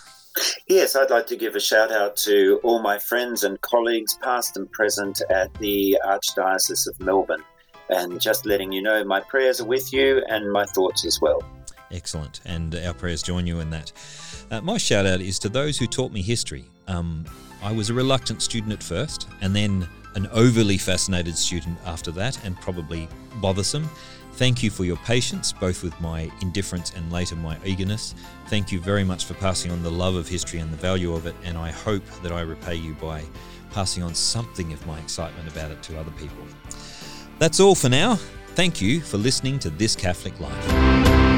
Yes, 0.67 0.95
I'd 0.95 1.09
like 1.09 1.27
to 1.27 1.35
give 1.35 1.55
a 1.55 1.59
shout 1.59 1.91
out 1.91 2.15
to 2.17 2.59
all 2.63 2.81
my 2.81 2.97
friends 2.97 3.43
and 3.43 3.59
colleagues, 3.61 4.17
past 4.21 4.57
and 4.57 4.71
present, 4.71 5.21
at 5.29 5.53
the 5.55 5.97
Archdiocese 6.05 6.87
of 6.87 6.99
Melbourne. 6.99 7.43
And 7.91 8.19
just 8.19 8.45
letting 8.45 8.71
you 8.71 8.81
know, 8.81 9.03
my 9.03 9.19
prayers 9.19 9.61
are 9.61 9.65
with 9.65 9.91
you 9.93 10.23
and 10.29 10.51
my 10.51 10.65
thoughts 10.65 11.05
as 11.05 11.19
well. 11.21 11.43
Excellent. 11.91 12.39
And 12.45 12.73
our 12.75 12.93
prayers 12.93 13.21
join 13.21 13.45
you 13.45 13.59
in 13.59 13.69
that. 13.71 13.91
Uh, 14.49 14.61
my 14.61 14.77
shout 14.77 15.05
out 15.05 15.21
is 15.21 15.37
to 15.39 15.49
those 15.49 15.77
who 15.77 15.87
taught 15.87 16.11
me 16.11 16.21
history. 16.21 16.65
Um, 16.87 17.25
I 17.61 17.71
was 17.71 17.89
a 17.89 17.93
reluctant 17.93 18.41
student 18.41 18.73
at 18.73 18.81
first, 18.81 19.27
and 19.41 19.55
then 19.55 19.87
an 20.15 20.27
overly 20.31 20.77
fascinated 20.77 21.37
student 21.37 21.77
after 21.85 22.11
that, 22.11 22.43
and 22.43 22.59
probably 22.59 23.07
bothersome. 23.35 23.89
Thank 24.33 24.63
you 24.63 24.69
for 24.69 24.85
your 24.85 24.97
patience, 24.97 25.53
both 25.53 25.83
with 25.83 25.99
my 26.01 26.31
indifference 26.41 26.93
and 26.95 27.11
later 27.11 27.35
my 27.35 27.57
eagerness. 27.63 28.15
Thank 28.47 28.71
you 28.71 28.79
very 28.79 29.03
much 29.03 29.25
for 29.25 29.35
passing 29.35 29.71
on 29.71 29.83
the 29.83 29.91
love 29.91 30.15
of 30.15 30.27
history 30.27 30.59
and 30.59 30.71
the 30.71 30.77
value 30.77 31.13
of 31.13 31.27
it, 31.27 31.35
and 31.43 31.57
I 31.57 31.71
hope 31.71 32.03
that 32.23 32.31
I 32.31 32.41
repay 32.41 32.75
you 32.75 32.93
by 32.95 33.23
passing 33.71 34.03
on 34.03 34.15
something 34.15 34.73
of 34.73 34.85
my 34.87 34.99
excitement 34.99 35.49
about 35.51 35.71
it 35.71 35.83
to 35.83 35.99
other 35.99 36.11
people. 36.11 36.43
That's 37.41 37.59
all 37.59 37.73
for 37.73 37.89
now. 37.89 38.19
Thank 38.53 38.83
you 38.83 39.01
for 39.01 39.17
listening 39.17 39.57
to 39.61 39.71
This 39.71 39.95
Catholic 39.95 40.39
Life. 40.39 41.30